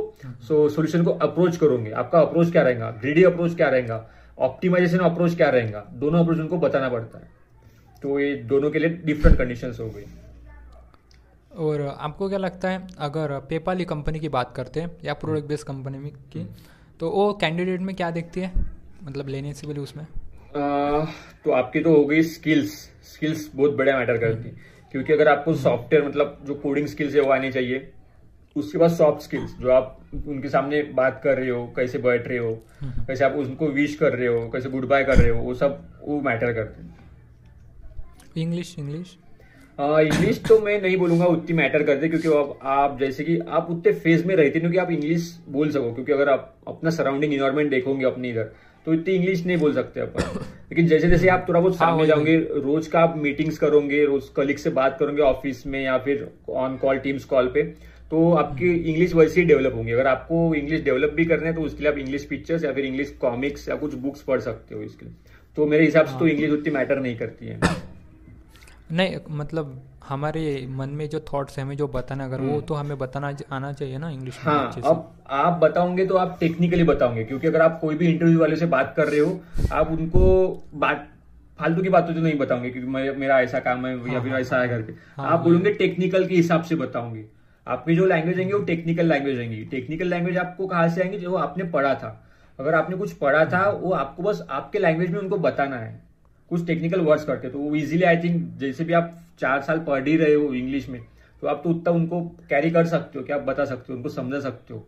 सो 0.49 0.69
सोल्यूशन 0.69 1.05
को 1.05 1.11
अप्रोच 1.23 1.57
करोगे। 1.57 1.91
आपका 1.93 2.21
अप्रोच 2.21 2.51
क्या 2.53 2.63
रहेगा? 2.63 2.91
ग्रीडी 3.01 3.25
अप्रोच 3.25 3.55
क्या 3.57 3.69
रहेगा? 3.69 4.07
ऑप्टिमाइजेशन 4.39 4.99
अप्रोच 5.01 5.37
क्या 5.37 5.49
रहेगा? 5.51 5.85
दोनों 5.95 6.21
अप्रोच 6.21 6.39
उनको 6.39 6.59
बताना 6.59 6.89
पड़ता 6.89 7.19
है। 7.19 7.29
तो 8.03 8.19
ये 8.21 8.35
दोनों 8.45 8.71
के 8.71 8.79
लिए 8.79 8.89
डिफरेंट 9.05 9.39
कंडीशन 9.39 9.73
हो 9.81 9.89
गई। 9.91 10.05
और 11.59 11.81
आपको 12.01 12.29
क्या 12.29 12.39
लगता 12.39 12.71
है 12.71 12.87
अगर 12.99 13.39
पेपाली 13.49 13.85
कंपनी 13.85 14.21
की 14.21 14.29
बात 14.29 14.53
करते 14.57 14.81
हैं 14.81 14.91
या 15.05 15.15
प्रोडक्ट 15.15 15.47
बेस्ड 15.47 15.67
कंपनी 15.67 15.99
में 15.99 16.11
की 16.33 16.47
तो 17.01 17.11
वो 17.11 17.33
कैंडिडेट 17.33 17.81
में 17.81 17.95
क्या 17.97 18.11
देखती 18.11 18.41
है? 18.41 18.53
मतलब 19.05 19.29
लेने 19.29 19.53
से 19.55 19.67
पहले 19.67 19.81
उसमें? 19.81 20.05
आ, 20.05 21.05
तो 21.45 21.51
आपकी 21.53 21.81
तो 21.81 21.95
हो 21.95 22.05
गई 22.05 22.23
स्किल्स 22.23 22.73
स्किल्स 23.05 23.51
बहुत 23.55 23.77
बड़ा 23.77 23.97
मैटर 23.99 24.19
करती। 24.19 24.49
है 24.49 24.69
क्योंकि 24.93 25.13
अगर 25.13 25.29
आपको 25.29 25.55
सॉफ्टवेयर 25.55 26.07
मतलब 26.09 26.39
जो 26.47 26.55
कोडिंग 26.55 26.87
स्किल्स 26.87 27.15
है 27.15 27.21
वो 27.21 27.33
आनी 27.33 27.51
चाहिए 27.53 27.91
उसके 28.57 28.79
बाद 28.79 28.91
सॉफ्ट 28.91 29.23
स्किल्स 29.23 29.55
जो 29.61 29.71
आप 29.71 29.99
उनके 30.27 30.49
सामने 30.49 30.83
बात 30.95 31.21
कर 31.25 31.39
रहे 31.39 31.51
हो 31.51 31.67
कैसे 31.77 31.99
बैठ 31.99 32.27
रहे 32.29 32.39
हो 32.39 32.53
कैसे 32.85 33.25
आप 33.25 33.35
उनको 33.35 33.67
विश 33.73 33.95
कर 33.97 34.13
रहे 34.13 34.27
हो 34.27 34.49
कैसे 34.51 34.71
गुड 34.71 34.89
बाय 34.89 35.05
कर 35.05 35.19
रहे 35.19 35.31
हो 35.31 35.43
वो 35.43 35.55
सब 35.55 35.83
वो 36.05 36.21
मैटर 36.21 36.53
करते 36.53 36.83
हैं। 36.83 37.00
इंग्लिश 38.37 38.75
इंग्लिश 38.79 39.17
इंग्लिश 39.79 40.41
तो 40.49 40.59
मैं 40.59 40.81
नहीं 40.83 40.97
बोलूँगा 40.97 41.27
उतनी 41.27 41.57
मैटर 41.57 41.83
करते 41.83 42.09
क्योंकि 42.09 42.29
आप, 42.29 42.59
आप 42.63 42.99
जैसे 43.01 43.25
कि 43.25 43.39
आप 43.39 43.71
उतने 43.71 43.93
फ़ेज़ 43.93 44.27
में 44.27 44.35
रहते 44.37 44.61
क्योंकि 44.61 44.79
आप 44.79 44.91
इंग्लिश 44.91 45.39
बोल 45.49 45.71
सको 45.71 45.93
क्योंकि 45.95 46.13
अगर 46.13 46.29
आप 46.29 46.55
अपना 46.69 46.91
सराउंडिंग 46.91 47.35
इन्वायरमेंट 47.35 47.71
देखोगे 47.71 48.05
अपने 48.05 48.31
इधर 48.31 48.51
तो 48.87 48.95
इतनी 48.95 49.15
इंग्लिश 49.15 49.45
नहीं 49.47 49.57
बोल 49.57 49.75
सकते 49.75 50.01
अपन। 50.01 50.41
लेकिन 50.71 50.87
जैसे 50.87 51.09
जैसे 51.09 51.29
आप 51.29 51.45
थोड़ा 51.49 51.61
बहुत 51.61 51.73
हाँ, 51.73 51.91
सामने 51.91 52.07
जाओगे 52.07 52.37
रोज 52.37 52.87
का 52.87 53.01
आप 53.01 53.17
मीटिंग्स 53.17 53.59
करोगे 53.59 54.05
रोज 54.05 54.29
कलीग 54.37 54.57
से 54.57 54.71
बात 54.71 54.97
करोगे 54.99 55.23
ऑफ़िस 55.23 55.67
में 55.67 55.83
या 55.85 55.99
फिर 55.99 56.29
ऑन 56.49 56.77
कॉल 56.77 56.99
टीम्स 56.99 57.25
कॉल 57.25 57.51
पे 57.55 57.63
तो 58.11 58.33
आपकी 58.35 58.73
इंग्लिश 58.75 59.15
वैसे 59.15 59.41
ही 59.41 59.47
डेवलप 59.47 59.75
होंगी। 59.75 59.93
अगर 59.93 60.07
आपको 60.07 60.55
इंग्लिश 60.55 60.81
डेवलप 60.83 61.13
भी 61.15 61.25
करना 61.25 61.49
है 61.49 61.55
तो 61.55 61.63
उसके 61.63 61.83
लिए 61.83 61.93
आप 61.93 61.99
इंग्लिश 61.99 62.25
पिक्चर्स 62.25 62.65
या 62.65 62.73
फिर 62.73 62.85
इंग्लिश 62.85 63.11
कॉमिक्स 63.21 63.69
या 63.69 63.77
कुछ 63.77 63.95
बुक्स 63.95 64.23
पढ़ 64.23 64.41
सकते 64.41 64.75
हो 64.75 64.83
इसके 64.83 65.07
लिए। 65.07 65.15
तो 65.57 65.67
मेरे 65.67 65.85
हिसाब 65.85 66.07
से 66.07 66.19
तो 66.19 66.29
इंग्लिश 66.29 66.51
हाँ। 66.51 66.59
उतनी 66.59 66.73
मैटर 66.73 67.01
नहीं 67.01 67.17
करती 67.17 67.47
है। 67.47 67.61
नहीं 68.93 69.17
मतलब 69.31 69.83
हमारे 70.09 70.67
मन 70.71 70.89
में 70.89 71.09
जो 71.09 71.21
थॉट्स 71.21 71.59
है 71.59 71.65
हमें 71.65 71.77
जो 71.77 71.89
बताना 71.89 72.25
अगर 72.25 72.41
वो 72.41 72.51
हम्म। 72.51 72.61
तो 72.61 72.75
हमें 72.75 72.99
बताना 72.99 73.33
आना 73.53 73.73
चाहिए 73.73 73.99
ना 73.99 74.11
इंग्लिश 74.11 74.39
में 74.47 74.53
हाँ 74.53 74.73
अब 74.85 75.25
आप 75.31 75.53
बताओगे 75.53 76.07
तो 76.07 76.17
आप 76.17 76.37
टेक्निकली 76.41 76.85
बताओगे 76.85 77.25
क्योंकि 77.25 77.47
अगर 77.47 77.63
आप 77.63 77.79
कोई 77.81 77.95
भी 77.95 78.07
इंटरव्यू 78.07 78.41
वाले 78.41 78.57
से 78.57 78.67
बात 78.67 78.95
कर 78.97 79.09
रहे 79.09 79.21
हो 79.21 79.41
आप 79.73 79.91
उनको 79.91 80.23
बात 80.75 81.09
फालतू 81.59 81.83
की 81.83 81.89
बातों 81.89 82.15
तो 82.15 82.21
नहीं 82.21 82.39
बताओगे 82.39 82.71
क्योंकि 82.71 83.11
मेरा 83.19 83.41
ऐसा 83.41 83.59
काम 83.61 83.87
है 83.87 83.97
या 83.97 84.13
हाँ, 84.13 84.23
फिर 84.23 84.33
हाँ। 84.33 84.41
ऐसा 84.41 84.61
है 84.61 84.69
घर 84.69 84.83
पे 84.83 84.95
हाँ, 85.17 85.31
आप 85.31 85.41
बोलोगे 85.41 85.73
टेक्निकल 85.73 86.27
के 86.27 86.35
हिसाब 86.35 86.63
से 86.63 86.75
बताओगे। 86.75 87.25
आपकी 87.69 87.97
जो 87.97 88.07
लैंग्वेज 88.07 88.39
आएँगे 88.39 88.53
वो 88.55 88.63
टेक्निकल 88.65 89.07
लैंग्वेज 89.07 89.39
आएँगी 89.39 89.65
टेक्निकल 89.65 90.07
लैंग्वेज 90.07 90.37
आपको 90.39 90.67
कहा 90.67 90.89
से 90.89 91.03
आएँगे? 91.03 91.19
जो 91.19 91.35
आपने 91.35 91.65
पढ़ा 91.65 91.95
था। 91.95 92.27
अगर 92.59 92.75
आपने 92.75 92.97
कुछ 92.97 93.13
पढ़ा 93.13 93.45
था 93.45 93.71
वो 93.71 93.93
आपको 93.93 94.23
बस 94.23 94.47
आपके 94.51 94.79
लैंग्वेज 94.79 95.11
में 95.11 95.19
उनको 95.21 95.37
बताना 95.37 95.77
है। 95.77 96.10
कुछ 96.51 96.67
टेक्निकल 96.67 97.01
वर्ड्स 97.01 97.25
करते 97.25 97.49
तो 97.49 97.59
वो 97.59 97.75
इजीली 97.77 98.05
आई 98.05 98.17
थिंक 98.17 98.43
जैसे 98.59 98.85
भी 98.85 98.93
आप 98.93 99.13
चार 99.41 99.63
साल 99.63 99.79
पढ़ 99.81 100.09
ही 100.09 100.17
रहे 100.17 100.35
हो 100.35 100.53
इंग्लिश 100.55 100.89
में 100.89 101.01
तो 101.43 101.49
आप 101.49 101.61
तो 101.65 101.71
उतना 101.71 101.93
उनको 101.93 102.21
कैरी 102.51 102.71
कर 102.71 102.87
सकते 102.87 103.19
हो 103.19 103.25
कि 103.25 103.33
आप 103.33 103.43
बता 103.43 103.65
सकते 103.65 103.93
हो 103.93 103.97
उनको 103.97 104.09
समझा 104.09 104.41
सकते 104.41 104.75
हो 104.75 104.81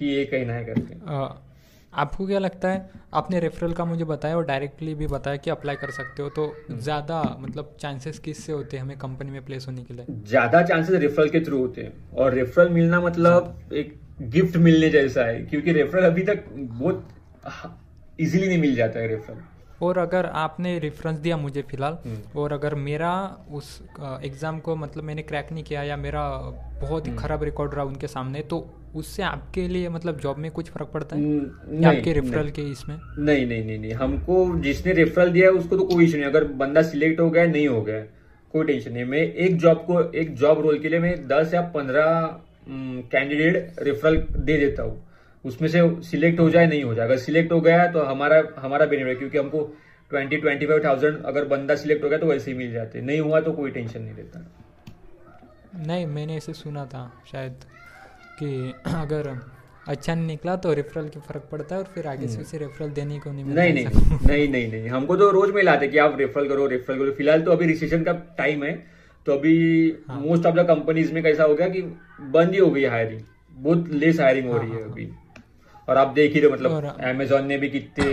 कि 0.00 0.06
ये 0.06 0.24
कहना 0.24 0.52
है 0.52 0.64
करके। 0.64 1.46
आपको 1.92 2.26
क्या 2.26 2.38
लगता 2.38 2.68
है 2.68 2.90
आपने 3.14 3.40
रेफरल 3.40 3.72
का 3.72 3.84
मुझे 3.84 4.04
बताया 4.04 4.36
और 4.36 4.44
डायरेक्टली 4.44 4.94
भी 4.94 5.06
बताया 5.06 5.36
कि 5.36 5.50
अप्लाई 5.50 5.76
कर 5.76 5.90
सकते 5.90 6.22
हो 6.22 6.28
तो 6.28 6.44
हम्म। 6.46 6.78
ज़्यादा 6.78 7.22
मतलब 7.40 7.76
चांसेस 7.80 8.18
किससे 8.18 8.52
होते 8.52 8.76
हैं 8.76 8.84
हमें 8.84 8.98
कंपनी 8.98 9.30
में 9.30 9.44
प्लेस 9.44 9.66
होने 9.66 9.82
के 9.84 9.94
लिए? 9.94 10.04
ज़्यादा 10.26 10.62
चांसेस 10.62 11.00
रेफरल 11.00 11.28
के 11.28 11.40
थ्रू 11.40 11.58
होते 11.58 11.82
हैं 11.82 11.92
और 12.14 12.34
रेफरल 12.34 12.68
मिलना 12.68 13.00
मतलब 13.00 13.72
एक 13.74 13.94
गिफ्ट 14.30 14.56
मिलने 14.58 14.90
जैसा 14.90 15.24
है 15.24 15.40
क्योंकि 15.42 15.72
रेफरल 15.72 16.04
अभी 16.04 16.22
तक 16.22 16.44
बहुत 16.56 17.08
इजीली 18.20 18.48
नहीं 18.48 18.58
मिल 18.58 18.74
जाता 18.74 19.00
है 19.00 19.08
रेफरल 19.08 19.36
और 19.82 19.98
अगर 19.98 20.26
आपने 20.36 20.78
रेफरेंस 20.78 21.18
दिया 21.18 21.36
मुझे 21.36 21.62
फ़िलहाल 21.62 21.98
हम्म। 22.04 22.40
और 22.40 22.52
अगर 22.52 22.74
मेरा 22.74 23.12
उस 23.52 23.80
एग्ज़ाम 24.00 24.58
को 24.60 24.76
मतलब 24.76 25.04
मैंने 25.04 25.22
क्रैक 25.22 25.52
नहीं 25.52 25.64
किया 25.64 25.82
या 25.82 25.96
मेरा 25.98 26.22
बहुत 26.80 27.06
ही 27.06 27.10
हम्म। 27.10 27.22
खराब 27.22 27.42
रिकॉर्ड 27.44 27.74
रहा 27.74 27.84
उनके 27.84 28.06
सामने 28.08 28.40
तो 28.50 28.66
उससे 28.96 29.22
आपके 29.22 29.66
लिए 29.68 29.88
मतलब 29.88 30.18
जॉब 30.20 30.38
में 30.38 30.50
कुछ 30.50 30.70
फ़र्क 30.70 30.90
पड़ता 30.94 31.16
है? 31.16 31.22
नहीं, 31.22 31.84
आपके 31.86 32.12
रेफरल 32.12 32.50
के 32.50 32.62
इसमें? 32.70 32.98
नहीं 33.18 33.46
नहीं 33.46 33.64
नहीं 33.64 33.78
नहीं 33.78 33.92
हमको 33.94 34.44
जिसने 34.60 34.92
रेफरल 34.94 35.30
दिया 35.32 35.48
है 35.48 35.52
उसको 35.54 35.76
तो 35.76 35.84
कोई 35.84 36.04
इशू 36.04 36.16
नहीं 36.16 36.26
अगर 36.26 36.44
बंदा 36.62 36.82
सिलेक्ट 36.84 37.20
हो 37.20 37.30
गया 37.30 37.44
नहीं 37.46 37.66
हो 37.68 37.82
गया 37.82 38.00
कोई 38.54 38.64
टेंशन 38.66 38.92
नहीं। 38.92 39.04
मैं 39.04 39.18
एक 39.18 39.56
जॉब 39.56 39.84
को 39.86 40.02
एक 40.18 40.34
जॉब 40.36 40.60
रोल 40.60 40.78
के 40.78 40.88
लिए 40.88 40.98
मैं 41.00 41.16
दस 41.28 41.54
या 41.54 41.60
पंद्रह 41.74 42.06
कैंडिडेट 43.12 43.76
रेफरल 43.82 44.16
दे 44.38 44.56
देता 44.58 44.82
हूँ। 44.82 44.96
उसमें 45.44 45.68
से 45.68 45.80
सिलेक्ट 46.02 46.40
हो 46.40 46.48
जाए 46.50 46.66
नहीं 46.66 46.82
हो 46.84 46.94
जाए। 46.94 47.06
अगर 47.06 47.18
सिलेक्ट 47.18 47.52
हो 47.52 47.60
गया 47.60 47.86
तो 47.92 48.02
हमारा 48.04 48.42
हमारा 48.58 48.86
बेनिफिट 48.86 49.08
है 49.08 49.14
क्योंकि 49.14 49.38
हमको 49.38 49.60
ट्वेंटी 50.10 50.36
ट्वेंटी 50.36 50.66
फाइव 50.66 50.84
थाउज़ेंड 50.84 51.24
अगर 51.24 51.44
बंदा 51.44 51.74
सिलेक्ट 51.76 52.04
हो 52.04 52.08
गया 52.08 52.18
तो 52.18 52.26
वैसे 52.26 52.50
ही 52.50 52.56
मिल 52.58 52.72
जाते। 52.72 53.00
नहीं 53.00 53.20
हुआ 53.20 53.40
तो 53.40 53.52
कोई 53.52 53.70
टेंशन 53.70 54.02
नहीं 54.02 54.14
रहता। 54.14 55.84
नहीं 55.86 56.06
मैंने 56.06 56.36
ऐसे 56.36 56.52
सुना 56.54 56.84
था 56.86 57.10
शायद 57.32 57.64
कि 58.38 58.74
अगर 58.94 59.36
अच्छा 59.88 60.14
नहीं 60.14 60.26
निकला 60.26 60.54
तो 60.56 60.72
रेफरल 60.72 61.08
की 61.08 61.20
फ़र्क 61.20 61.48
पड़ता 61.52 61.74
है 61.74 61.80
और 61.80 61.86
फिर 61.94 62.06
आगे 62.06 62.26
से 62.26 62.34
हम्म। 62.34 62.44
उसे 62.44 62.58
रेफरल 62.58 62.90
देने 62.90 63.18
को 63.18 63.30
नहीं 63.32 63.44
नहीं 63.44 63.72
नहीं 63.72 63.84
नहीं 64.26 64.48
नहीं 64.48 64.70
नहीं। 64.72 64.88
हमको 64.88 65.16
तो 65.16 65.30
रोज 65.30 65.50
मिलाते 65.54 65.88
कि 65.88 65.98
आप 65.98 66.16
रेफरल 66.18 66.48
करो 66.48 66.66
रेफरल 66.66 66.98
करो। 66.98 67.12
फ़िलहाल 67.12 67.42
तो 67.42 67.52
अभी 67.52 67.66
रिसेशन 67.66 68.02
का 68.04 68.12
टाइम 68.38 68.64
है 68.64 68.72
तो 69.26 69.32
अभी 69.32 69.54
हाँ। 70.08 70.20
मोस्ट 70.20 70.46
ऑफ़ 70.46 70.54
द 70.56 70.66
कंपनीज़ 70.68 71.12
में 71.12 71.22
कैसा 71.22 71.44
हो 71.44 71.54
गया 71.54 71.68
कि 71.68 71.82
बंद 72.34 72.52
ही 72.54 72.58
हो 72.58 72.70
गई 72.70 72.84
हायरिंग 72.86 73.20
बहुत 73.56 73.88
लेस 73.92 74.20
हायरिंग 74.20 74.46
हो 74.48 74.52
हाँ, 74.52 74.62
रही 74.62 74.70
है 74.70 74.82
हाँ, 74.82 74.90
अभी। 74.90 75.10
और 75.88 75.96
आप 75.96 76.08
देख 76.14 76.34
ही 76.34 76.40
रहे 76.40 76.52
मतलब 76.52 76.84
अमेजोन 76.84 77.46
ने 77.46 77.56
भी 77.58 77.68
कितने 77.70 78.06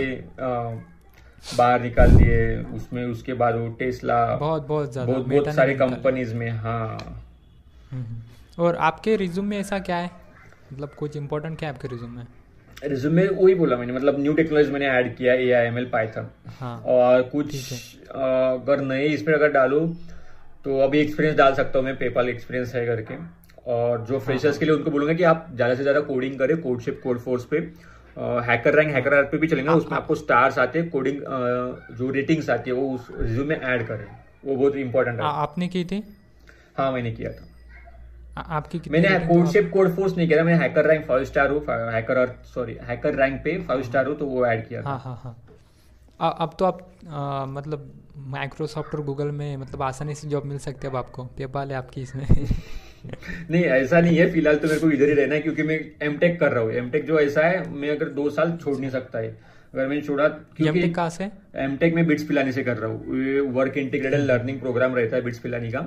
बाहर 1.44 1.80
निकाल 1.82 2.10
दिए 2.12 2.38
उसमें 2.76 3.04
उसके 3.04 3.34
बाद 3.42 3.54
वो 3.54 3.68
टेस्ला 3.78 4.24
बहुत 4.36 4.66
बहुत 4.66 4.92
ज़्यादा 4.92 5.12
बहुत 5.12 5.26
बहुत 5.26 5.54
सारे 5.54 5.74
कंपनीज़ 5.74 6.34
में 6.34 6.50
हाँ। 6.50 6.98
हम्म। 7.92 8.62
और 8.62 8.76
आपके 8.86 9.16
रिज्यूम 9.16 9.46
में 9.46 9.58
ऐसा 9.58 9.78
क्या 9.78 9.96
है? 9.96 10.10
मतलब 10.72 10.94
कुछ 10.98 11.16
इंपॉर्टेंट 11.16 11.58
क्या 11.58 11.68
है 11.68 11.74
आपके 11.74 11.88
रिज्यूम 11.88 12.10
में? 12.10 12.26
रिज्यूमे 12.84 13.26
वही 13.28 13.54
बोला 13.54 13.76
मैंने 13.76 13.92
मतलब 13.92 14.18
न्यू 14.20 14.32
टेक्नोलॉजी 14.34 14.70
मैंने 14.70 14.88
ऐड 14.88 15.14
किया 15.16 15.34
A 15.34 15.50
I 15.52 15.66
M 15.66 15.78
L 15.78 15.84
Python 15.92 16.28
और 16.86 17.22
कुछ 17.32 17.72
अगर 18.10 18.80
नए 18.84 19.06
इसमें 19.08 19.34
अगर 19.34 19.52
डालूं 19.52 19.86
तो 20.64 20.78
अभी 20.80 20.98
एक्सपीरियंस 20.98 21.36
डाल 21.38 21.54
सकता 21.54 21.78
हूँ 21.78 21.86
मैं 21.86 21.96
पेपाल 21.96 22.28
एक्सपीरियंस 22.28 22.74
है 22.74 22.84
करके। 22.86 23.14
और 23.66 24.04
जो 24.06 24.18
फ्रेशर्स 24.18 24.54
हाँ। 24.54 24.58
के 24.58 24.64
लिए 24.64 24.74
उनको 24.74 24.90
बोलूँगा 24.90 25.14
कि 25.14 25.22
आप 25.24 25.46
ज़्यादा 25.54 25.74
से 25.74 25.82
ज़्यादा 25.82 26.00
कोडिंग 26.02 26.38
करें 26.38 26.56
कोडशिप 26.62 27.00
कोड 27.02 27.18
फोर्स 27.20 27.44
पे। 27.44 27.58
हैकर 28.46 28.74
रैंक 28.74 28.90
हैकर 28.94 29.22
पे 29.24 29.38
भी 29.38 29.46
चलेंगे 29.48 29.68
हाँ, 29.68 29.76
उसमें 29.78 29.96
आपको 29.98 30.14
स्टार्स 30.14 30.58
आते 30.58 30.78
हैं 30.78 30.88
कोडिंग 30.90 31.16
जो 31.96 32.10
रेटिंग्स 32.10 32.50
आती 32.50 32.70
है 32.70 32.76
वो 32.76 32.94
उस 32.94 33.08
रिज्यूम 33.12 33.48
में 33.48 33.56
ऐड 33.56 33.86
करें। 33.88 34.06
वो 34.44 34.56
बहुत 34.56 34.76
इंपॉर्टेंट 34.76 35.20
है। 35.20 35.26
आपने 35.26 35.68
की 35.68 35.84
थी? 35.84 36.02
हाँ 36.76 36.90
मैंने 36.92 37.12
किया 37.12 37.30
था। 37.32 37.46
आ, 38.36 38.42
आपकी 38.56 38.80
मैंने 38.90 39.18
कोडशिप 39.26 39.70
कोड 39.72 39.94
फोर्स 39.96 40.16
नहीं 40.16 40.26
किया 40.28 40.38
था 40.38 40.44
मैंने 40.44 40.62
हैकर 40.62 40.86
रैंक 40.86 41.04
फाइव 41.06 41.24
स्टार 41.24 41.50
हो 41.50 41.58
हैकर 41.68 42.26
सॉरी 42.54 42.76
हैकर 42.84 43.14
रैंक 43.14 43.40
पे 43.44 43.58
फाइव 43.68 43.82
स्टार 43.82 44.06
हो 44.06 44.14
तो 44.14 44.26
वो 44.26 44.46
ऐड 44.46 44.66
किया 44.68 44.82
था। 44.82 44.88
हाँ 44.88 44.98
हाँ 45.04 45.16
हाँ। 45.22 46.34
अब 46.40 46.56
तो 46.58 46.64
आप 46.64 46.78
आ, 47.08 47.44
मतलब 47.46 47.92
माइक्रोसॉफ्ट 48.30 48.94
और 48.94 49.02
गूगल 49.04 49.30
में 49.32 49.56
मतलब 49.56 49.82
आसानी 49.82 50.14
से 50.14 50.28
जॉब 50.28 50.44
मिल 50.44 50.58
सकती 50.58 50.86
है 50.86 50.90
अब 50.90 50.96
आपको। 50.96 51.24
पेपाल 51.38 51.70
है 51.70 51.76
आपकी 51.76 52.02
इसमें। 52.02 52.26
नहीं 53.50 53.62
ऐसा 53.64 54.00
नहीं 54.00 54.16
है 54.18 54.30
फ़िलहाल 54.32 54.56
तो 54.56 54.68
मेरे 54.68 54.80
को 54.80 54.90
इधर 54.90 55.08
ही 55.08 55.14
रहना 55.14 55.34
है 55.34 55.40
क्योंकि 55.40 55.62
मैं 55.62 55.78
एम 56.02 56.18
कर 56.22 56.52
रहा 56.52 56.62
हूँ। 56.62 56.72
एम 56.72 56.90
जो 57.06 57.18
ऐसा 57.20 57.46
है 57.46 57.68
मैं 57.70 57.90
अगर 57.90 58.08
दो 58.12 58.28
साल 58.30 58.56
छोड़ 58.62 58.76
नहीं 58.78 58.90
सकता 58.90 59.18
है। 59.18 59.28
अगर 59.74 59.86
मैंने 59.86 60.00
छोड़ा 60.02 60.28
क्योंकि 60.28 60.68
एमटेक 60.68 60.94
कहाँ 60.94 61.10
से? 61.10 61.24
एम 61.56 61.76
टेक 61.76 61.94
में 61.94 62.06
बिट्स 62.06 62.24
पिलानी 62.24 62.52
से 62.52 62.62
कर 62.64 62.76
रहा 62.76 62.90
हूँ। 62.90 63.52
वर्क 63.54 63.76
इंटीग्रेटेड 63.78 64.20
लर्निंग 64.22 64.60
प्रोग्राम 64.60 64.94
रहता 64.94 65.16
है 65.16 65.22
बिट्स 65.22 65.38
पिलानी 65.38 65.70
का। 65.70 65.80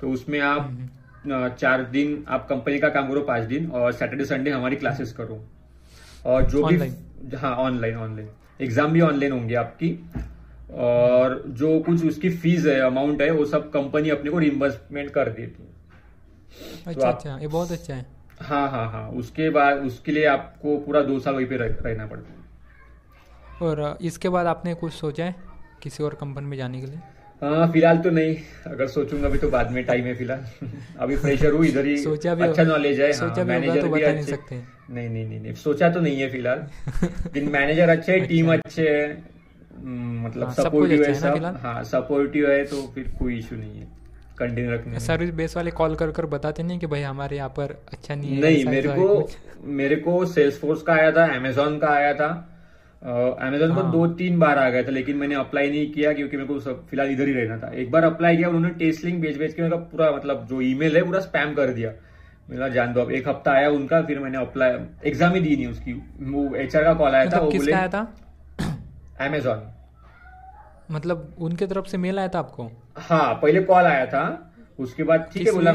तो 0.00 0.10
उसमें 0.10 0.38
आप 0.42 1.56
चार 1.58 1.82
दिन 1.92 2.24
आप 2.28 2.46
कंपनी 2.48 2.78
का 2.78 2.88
काम 2.90 3.08
करो 3.08 3.20
पाँच 3.24 3.44
दिन 3.48 3.70
और 3.70 3.92
सैटरडे 3.92 4.24
संडे 4.24 4.50
हमारी 4.50 4.76
क्लासेस 4.76 5.12
करो। 5.12 5.42
और 6.26 6.42
जो 6.50 6.66
भी 6.66 6.76
हाँ 7.36 7.54
ऑनलाइन 7.56 7.96
ऑनलाइन 7.96 8.28
एग्ज़ाम 8.60 8.92
भी 8.92 9.00
ऑनलाइन 9.00 9.32
होंगे 9.32 9.54
आपकी। 9.54 9.98
और 10.74 11.42
जो 11.48 11.78
कुछ 11.80 12.04
उसकी 12.04 12.30
फ़ीस 12.32 12.64
है 12.66 12.78
अमाउंट 12.80 13.22
है 13.22 13.30
वो 13.30 13.44
सब 13.46 13.70
कंपनी 13.70 14.10
अपने 14.10 14.30
को 14.30 14.38
रिम्बर्समेंट 14.38 15.10
कर 15.10 15.28
देती 15.30 15.62
है। 15.62 15.72
अच्छा 16.86 17.08
आप- 17.08 17.16
अच्छा 17.16 17.38
ये 17.38 17.46
बहुत 17.46 17.72
अच्छा 17.72 17.94
है। 17.94 18.06
हाँ 18.42 18.68
हाँ 18.70 18.90
हाँ 18.92 19.08
उसके 19.10 19.50
बाद 19.50 19.78
उसके 19.78 20.12
लिए 20.12 20.24
आपको 20.26 20.76
पूरा 20.78 21.00
दो 21.02 21.18
साल 21.20 21.34
वहीं 21.34 21.46
पे 21.46 21.56
रह, 21.56 21.66
रहना 21.80 22.06
पड़ता 22.06 22.32
है। 22.32 22.42
और 23.62 23.98
इसके 24.02 24.28
बाद 24.28 24.46
आपने 24.46 24.74
कुछ 24.74 24.92
सोचा 24.92 25.24
है 25.24 25.34
किसी 25.82 26.02
और 26.02 26.14
कंपनी 26.14 26.46
में 26.46 26.56
जाने 26.56 26.80
के 26.80 26.86
लिए? 26.86 26.98
हाँ 27.42 27.66
फ़िलहाल 27.72 27.98
तो 27.98 28.10
नहीं 28.10 28.36
अगर 28.66 28.86
सोचूँगा 28.86 29.28
भी 29.28 29.38
तो 29.38 29.48
बाद 29.50 29.70
में 29.70 29.84
टाइम 29.84 30.04
है 30.04 30.14
फ़िलहाल। 30.14 30.68
अभी 30.98 31.16
फ्रेशर 31.16 31.52
हूँ 31.52 31.64
इधर 31.66 31.86
ही 31.86 31.96
सोचा 31.98 32.34
भी 32.34 32.44
अच्छा 32.44 32.62
नॉलेज 32.62 33.00
है 33.00 33.12
सोचा 33.12 33.34
हाँ, 33.34 33.44
भी 33.44 33.50
मैनेजर 33.50 33.80
तो 33.80 33.88
भी 33.88 34.00
बता 34.00 34.12
नहीं 34.12 34.24
सकते। 34.24 34.62
नहीं 34.90 35.08
नहीं 35.08 35.26
नहीं 35.28 35.40
नहीं 35.40 35.54
सोचा 35.54 35.88
तो 35.90 36.00
नहीं 36.00 36.20
है 36.20 36.30
फ़िलहाल। 36.30 36.58
लेकिन 37.02 37.48
मैनेजर 37.52 37.88
अच्छे 37.88 38.12
है 38.12 38.26
टीम 38.26 38.52
अच्छे। 38.52 38.88
है 38.88 39.08
मतलब 40.24 40.46
हाँ, 40.46 40.54
सब 40.54 40.62
कुछ 40.62 40.66
सपोर्टिव 40.66 41.02
अच्छा 41.02 41.12
है 41.12 41.14
है 41.14 41.20
ना 41.20 41.28
सब। 41.28 41.34
फ़िलहाल? 41.34 41.56
हाँ 41.62 41.82
सपोर्टिव 41.84 42.50
है 42.50 42.64
तो 42.64 42.86
फिर 42.94 43.08
कोई 43.18 43.38
इशू 43.38 43.56
नहीं 43.56 43.78
है। 43.78 44.03
कंटिन्यू 44.38 44.72
रखने 44.72 45.00
सर्विस 45.00 45.30
बेस 45.34 45.56
वाले 45.56 45.70
कॉल 45.72 45.94
कर 45.94 46.10
कर 46.10 46.26
बताते 46.28 46.62
नहीं 46.62 46.78
कि 46.78 46.86
भाई 46.86 47.02
हमारे 47.02 47.36
यहाँ 47.36 47.48
पर 47.50 47.76
अच्छा 47.92 48.14
नहीं 48.14 48.34
है 48.34 48.40
नहीं 48.40 48.64
मेरे 48.66 48.88
को 48.90 49.28
मेरे 49.74 49.96
को 49.98 50.24
सेल्स 50.28 50.58
फोर्स 50.60 50.82
का 50.82 50.92
आया 50.92 51.12
था 51.12 51.26
अमेजोन 51.36 51.78
का 51.78 51.88
आया 51.90 52.12
था। 52.14 52.28
अमेजोन 53.02 53.74
को 53.74 53.80
हाँ। 53.80 53.90
दो 53.92 54.06
तीन 54.18 54.38
बार 54.38 54.58
आ 54.58 54.68
गया 54.70 54.82
था 54.82 54.90
लेकिन 54.90 55.16
मैंने 55.16 55.34
अप्लाई 55.34 55.70
नहीं 55.70 55.90
किया 55.92 56.12
क्योंकि 56.12 56.36
मेरे 56.36 56.48
को 56.48 56.58
सब 56.60 56.86
फ़िलहाल 56.88 57.10
इधर 57.10 57.26
ही 57.28 57.32
रहना 57.34 57.58
था। 57.58 57.72
एक 57.74 57.90
बार 57.90 58.04
अप्लाई 58.04 58.36
किया 58.36 58.48
उन्होंने 58.48 58.70
टेस्ट 58.78 59.04
लिंक 59.04 59.20
भेज 59.22 59.38
भेज 59.38 59.54
के 59.54 59.62
मेरा 59.62 59.76
पूरा 59.90 60.10
मतलब 60.12 60.46
जो 60.50 60.60
ईमेल 60.62 60.96
है 60.96 61.02
पूरा 61.04 61.20
स्पैम 61.20 61.54
कर 61.54 61.72
दिया। 61.72 61.92
मेरा 62.50 62.68
जान 62.70 62.92
दो 62.92 63.00
अब 63.00 63.10
एक 63.12 63.28
हफ़्ता 63.28 63.52
आया 63.52 63.68
उनका 63.70 64.00
फिर 64.02 64.18
मैंने 64.18 64.38
अप्लाई 64.38 64.78
एग्ज़ाम 65.08 65.34
ही 65.34 65.40
दी 65.40 65.56
नहीं 65.56 65.66
उसकी। 65.66 65.92
वो 66.22 66.54
एचआर 66.56 66.84
का 66.84 66.94
कॉल 66.94 67.14
आया 67.14 67.24
था 67.24 67.28
मतलब 67.28 67.42
वो 67.44 67.50
बोले 67.50 67.72
आया 67.72 67.88
था? 67.88 68.14
अमेजोन 69.20 69.62
मतलब 70.90 71.34
उनके 71.40 71.66
तरफ़ 71.66 71.86
से 71.88 71.98
मेल 71.98 72.18
आया 72.18 72.28
था 72.28 72.38
आपको? 72.38 72.70
हाँ 72.98 73.34
पहले 73.42 73.60
कॉल 73.64 73.84
आया 73.84 74.06
था 74.06 74.24
उसके 74.78 75.02
बाद 75.04 75.28
ठीक 75.32 75.46
है 75.46 75.52
बोला 75.52 75.70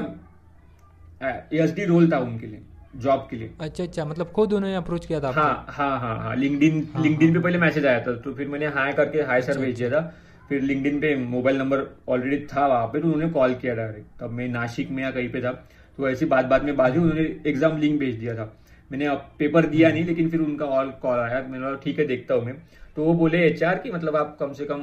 एस 1.54 1.74
डी 1.76 1.86
रोल 1.86 2.12
था 2.12 2.18
उनके 2.20 2.48
लिए 2.48 2.62
जॉब 2.96 3.28
के 3.30 3.38
लिए। 3.38 3.52
अच्छा 3.62 3.84
अच्छा 3.84 4.06
मतलब 4.06 4.32
खुद 4.36 4.54
उन्होंने 4.54 4.76
अप्रोच 4.76 5.06
किया 5.06 5.20
था 5.22 5.32
हाँ 5.32 5.66
हाँ 5.70 6.00
हाँ 6.00 6.16
हाँ 6.20 6.36
लिंक्डइन 6.36 6.88
हाँ, 6.94 7.04
लिंक्डइन 7.04 7.30
पे 7.30 7.36
हाँ। 7.36 7.44
पहले 7.44 7.58
मैसेज 7.58 7.86
आया 7.86 8.00
था 8.08 8.16
तो 8.22 8.34
फिर 8.34 8.48
मैंने 8.48 8.68
हाई 8.78 8.94
करके 8.94 9.22
हाई 9.22 9.42
सर 9.42 9.52
अच्छा, 9.52 9.62
भेज 9.62 9.78
दिया 9.78 9.90
था। 9.92 10.02
फिर 10.50 10.62
लिंक्डइन 10.62 11.00
पे 11.00 11.16
मोबाइल 11.16 11.58
नंबर 11.58 11.84
ऑलरेडी 12.10 12.38
था 12.54 12.66
वहाँ 12.68 12.88
पे 12.94 13.00
तो 13.02 13.08
उन्होंने 13.08 13.30
कॉल 13.34 13.54
किया 13.56 13.76
डायरेक्ट 13.76 14.20
तब 14.20 14.32
मैं 14.32 14.48
नासिक 14.50 14.90
में 14.92 15.04
या 15.04 15.12
कहीं 15.12 15.30
पे 15.32 15.42
था 15.42 15.52
तो 15.98 16.10
ऐसी 16.10 16.26
बात 16.26 16.46
बात 16.46 16.64
में 16.64 16.76
बाजू 16.78 17.02
उन्होंने 17.02 17.24
एग्ज़ाम 17.50 17.78
लिंक 17.78 18.00
भेज 18.00 18.16
दिया 18.20 18.36
था। 18.36 18.52
मैंने 18.92 19.10
पेपर 19.40 19.66
दिया 19.66 19.90
नहीं 19.92 20.06
लेकिन 20.06 20.30
फिर 20.30 20.40
उनका 20.42 20.66
ऑल 20.66 20.90
कॉल 21.02 21.20
आया 21.20 21.42
मैंने 21.50 21.76
ठीक 21.84 22.00
है 22.00 22.06
देखता 22.08 22.34
हूँ 22.34 22.46
मैं। 22.46 22.54
तो 23.00 23.04
वो 23.06 23.14
बोले 23.14 23.40
एचआर 23.46 23.78
की 23.80 23.92
मतलब 23.92 24.16
आप 24.16 24.36
कम 24.40 24.54
से 24.54 24.66
कम 24.66 24.82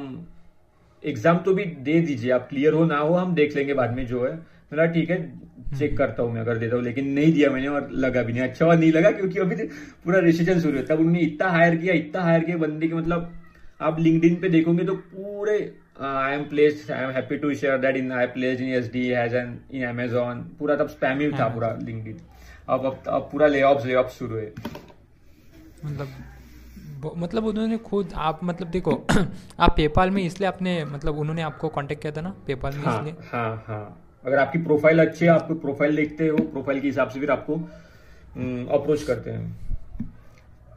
एग्ज़ाम 1.02 1.38
तो 1.38 1.52
भी 1.54 1.64
दे 1.86 2.00
दीजिए 2.02 2.30
आप 2.32 2.46
क्लियर 2.50 2.72
हो 2.72 2.84
ना 2.84 2.98
हो 2.98 3.14
हम 3.14 3.34
देख 3.34 3.56
लेंगे 3.56 3.74
बाद 3.74 3.90
में 3.96 4.06
जो 4.06 4.24
है। 4.24 4.30
मैंने 4.72 4.86
ठीक 4.92 5.10
है 5.10 5.18
चेक 5.78 5.96
करता 5.98 6.22
हूँ 6.22 6.32
मैं 6.32 6.40
अगर 6.40 6.58
देता 6.58 6.76
हूँ। 6.76 6.84
लेकिन 6.84 7.08
नहीं 7.14 7.32
दिया 7.32 7.50
मैंने 7.50 7.66
और 7.68 7.88
लगा 7.94 8.22
भी 8.22 8.32
नहीं। 8.32 8.42
अच्छा 8.42 8.64
हुआ 8.64 8.74
नहीं 8.74 8.92
लगा 8.92 9.10
क्योंकि 9.10 9.38
अभी 9.40 9.56
तो 9.56 9.64
पूरा 10.04 10.18
रिसेशन 10.18 10.60
शुरू 10.60 10.76
है। 10.76 10.84
तब 10.86 10.98
उन्होंने 10.98 11.20
इतना 11.20 11.48
हायर 11.50 11.76
किया 11.76 11.94
इतना 11.94 12.22
हायर 12.22 12.44
किया 12.44 12.56
बंदे 12.58 12.88
के 12.88 12.94
मतलब 12.94 13.32
आप 13.80 13.98
लिंक्डइन 14.00 14.36
पे 14.40 14.48
देखोगे 14.48 14.84
तो 14.84 14.94
पूरे 14.94 15.58
I 16.02 16.34
am 16.34 16.44
place 16.50 16.90
I 16.90 17.04
am 17.04 17.10
happy 17.16 17.36
to 17.38 17.52
share 17.54 17.78
that 17.78 17.96
in 17.96 18.12
I 18.12 18.26
placed 18.36 18.62
in 18.62 18.72
S 18.74 18.90
D 18.92 19.06
has 19.08 19.36
an 19.36 19.58
in 19.72 19.84
Amazon 19.88 20.40
पूरा 20.58 20.76
तब 20.76 20.88
स्पैम 20.88 21.20
ही 21.20 21.30
था 21.32 21.48
पूरा 21.48 21.70
लिंक्डइन 21.82 22.16
अब 22.68 22.86
अब 22.86 23.28
पूरा 23.32 23.46
ले 23.46 23.62
ऑफ़ 23.64 23.86
ले 23.86 23.94
ऑफ़ 23.94 24.10
शुरू 24.14 24.36
है। 24.36 24.52
मतलब 25.84 26.08
मतलब 27.16 27.44
उन्होंने 27.46 27.76
खुद 27.78 28.12
आप 28.14 28.40
मतलब 28.44 28.68
देखो 28.68 28.92
आप 29.60 29.74
पेपाल 29.76 30.10
में 30.10 30.22
इसलिए 30.22 30.48
आपने 30.48 30.84
मतलब 30.84 31.18
उन्होंने 31.18 31.42
आपको 31.42 31.68
कांटेक्ट 31.68 32.02
किया 32.02 32.12
था 32.16 32.20
ना? 32.20 32.34
पेपाल 32.46 32.76
में 32.76 32.84
हाँ 32.84 32.96
इसलिए? 32.98 33.14
हाँ 33.32 33.64
हाँ। 33.66 34.02
अगर 34.24 34.38
आपकी 34.38 34.58
प्रोफ़ाइल 34.58 35.06
अच्छी 35.06 35.24
है 35.24 35.30
आपको 35.30 35.54
प्रोफ़ाइल 35.54 35.96
देखते 35.96 36.28
हो 36.28 36.36
प्रोफ़ाइल 36.36 36.80
के 36.80 36.86
हिसाब 36.86 37.08
से 37.08 37.20
फिर 37.20 37.30
आपको 37.30 37.54
अप्रोच 38.78 39.02
करते 39.02 39.30
हैं। 39.30 39.44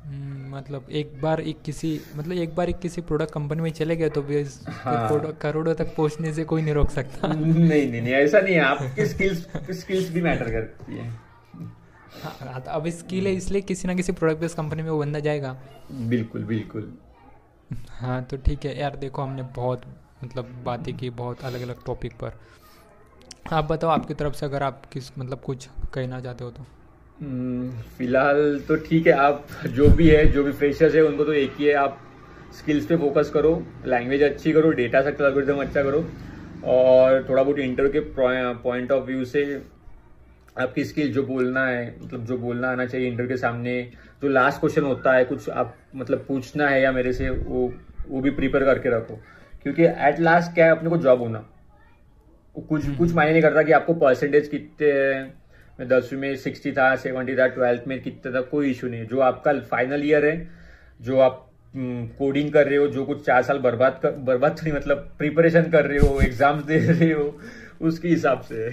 हम्म, 0.04 0.56
मतलब 0.56 0.86
एक 0.92 1.12
बार 1.22 1.42
एक 1.42 1.62
किसी 1.66 2.00
मतलब 2.16 2.38
एक 2.38 2.56
बार 2.56 2.70
एक 2.70 2.80
किसी 2.80 3.02
प्रोडक्ट 3.02 3.34
कंपनी 3.34 3.62
में 3.62 3.70
चले 3.72 3.96
गए 3.96 4.10
तो 4.10 4.22
फिर 4.22 4.48
हाँ। 4.84 5.32
करोड़ों 5.42 5.74
तक 5.74 5.96
पहुँचने 5.96 6.34
से 6.34 6.44
कोई 6.44 6.62
नहीं 6.62 6.74
रोक 6.74 6.90
सकता। 6.90 7.28
नहीं 7.28 7.68
नहीं 7.88 8.02
नहीं 8.02 8.14
ऐसा 8.14 8.40
नहीं 8.40 8.56
है। 8.56 8.62
आपकी 8.62 9.06
स्किल्स 9.06 9.48
स्किल्स 9.72 10.10
भी 10.10 10.22
मैटर 10.22 10.52
करती 10.52 10.98
है। 10.98 11.10
हाँ, 12.16 12.62
तो 12.62 12.72
अब 12.72 12.88
स्किल 12.90 13.28
है 13.28 13.34
इसलिए 13.34 13.62
किसी 13.62 13.88
ना 13.88 13.94
किसी 13.94 14.12
प्रोडक्ट 14.12 14.42
बेस्ड 14.42 14.58
कंपनी 14.58 14.84
में 14.84 14.90
वो 14.90 15.00
बंदा 15.00 15.20
जाएगा। 15.20 15.56
बिल्कुल 15.92 16.44
बिल्कुल। 16.44 16.92
हाँ 17.90 18.24
तो 18.24 18.38
ठीक 18.38 18.66
है 18.66 18.80
यार 18.80 18.96
देखो 18.96 19.22
हमने 19.22 19.44
बहुत 19.56 19.82
मतलब 20.24 20.46
बातें 20.66 20.96
की 20.98 21.10
बहुत 21.10 21.44
अलग 21.46 21.62
अलग 21.62 21.84
टॉपिक 21.86 22.14
पर। 22.14 22.34
आप 23.54 23.72
बताओ 23.72 23.90
आपकी 23.90 24.14
तरफ़ 24.14 24.34
से 24.34 24.46
अगर 24.46 24.64
आप 24.64 24.86
किस 24.94 25.12
मतलब 25.18 25.40
कुछ 25.40 25.68
कहना 25.94 26.20
चाहते 26.22 26.44
हो 26.44 26.52
तो। 26.52 26.66
हम्म, 27.22 27.72
फ़िलहाल 27.98 28.60
तो 28.68 28.76
ठीक 28.76 29.08
है 29.08 29.14
आप 29.14 29.48
जो 29.68 29.90
भी 29.90 30.10
है 30.10 30.26
जो 30.32 30.44
भी 30.44 30.52
फ्रेशर्स 30.52 30.96
है 30.96 31.02
उनको 31.02 31.26
तो 31.26 31.34
एक 31.34 31.56
ही 31.60 31.66
है 31.66 31.74
आप 31.74 32.00
स्किल्स 32.60 32.86
पे 32.86 32.98
फोकस 32.98 33.30
करो 33.30 33.52
लैंग्वेज 33.86 34.24
अच्छी 34.24 34.52
करो 34.54 34.72
डेटा 34.72 35.02
स्ट्रक्चर 35.02 35.26
एल्गोरिथम 35.26 35.62
अच्छा 35.62 35.84
करो 35.84 36.06
और 36.74 37.26
थोड़ा 37.30 37.44
बहुत 37.44 37.60
इंटरव्यू 37.60 37.92
के 37.94 38.00
पॉइंट 38.64 38.92
ऑफ़ 38.92 39.04
व्यू 39.06 39.26
से 39.26 39.44
आपकी 40.60 40.84
स्किल 40.86 41.12
जो 41.14 41.24
बोलना 41.24 41.66
है 41.68 41.84
मतलब 42.02 42.26
जो 42.26 42.38
बोलना 42.38 42.72
आना 42.72 42.86
चाहिए 42.86 43.08
इंटरव्यू 43.08 43.30
के 43.30 43.38
सामने 43.38 43.82
जो 44.22 44.30
लास्ट 44.30 44.60
क्वेश्चन 44.60 44.84
होता 44.84 45.14
है 45.14 45.26
कुछ 45.26 45.50
आप 45.50 45.76
मतलब 45.96 46.26
पूछना 46.28 46.68
है 46.70 46.82
या 46.82 46.92
मेरे 46.92 47.14
से 47.14 47.30
वो 47.30 47.72
वो 48.08 48.22
भी 48.22 48.32
प्रिपेयर 48.32 48.66
करके 48.66 48.90
रखो। 48.90 49.20
क्योंकि 49.64 49.84
एट 49.84 50.20
लास्ट 50.20 50.54
क्या 50.54 50.66
है 50.66 50.72
अपने 50.72 50.90
को 50.90 50.98
जॉब 50.98 51.20
होना। 51.22 51.46
कुछ 52.56 52.98
कुछ 52.98 53.14
मायने 53.14 53.32
नहीं 53.32 53.42
करता 53.42 53.64
कि 53.64 53.72
आपको 53.72 53.94
परसेंटेज 53.96 54.48
कितने 54.48 54.92
हैं। 54.92 55.88
दसवीं 55.88 56.20
में 56.20 56.36
सिक्सटी 56.38 56.72
था 56.72 56.96
सेवेंटी 56.98 57.36
था 57.36 57.48
ट्वेल्थ 57.50 57.84
में 57.88 58.02
कितना 58.02 58.32
था 58.32 58.42
कोई 58.48 58.72
इशू 58.72 58.88
नहीं 58.88 59.06
जो 59.08 59.20
आपका 59.22 59.54
फाइनल 59.72 60.06
ईयर 60.06 60.26
है 60.26 60.48
जो 61.00 61.20
आप 61.20 61.46
कोडिंग 61.74 62.52
कर 62.54 62.68
रहे 62.68 62.78
हो 62.78 62.88
जो 62.88 63.06
कुछ 63.06 63.26
चार 63.26 63.44
साल 63.44 63.60
बर्बाद 63.60 64.00
कर 64.04 64.12
बर्बाद 64.28 64.52
तो 64.52 64.64
नहीं 64.64 64.74
मतलब 64.74 65.10
प्रिपरेशन 65.18 65.70
कर 65.72 65.86
रहे 65.86 65.98
हो 66.00 66.20
एग्ज़ाम्स 66.22 66.64
दे 66.64 66.78
रहे 66.80 67.12
हो 67.12 67.26
उसके 67.82 68.08
हिसाब 68.08 68.42
से। 68.42 68.68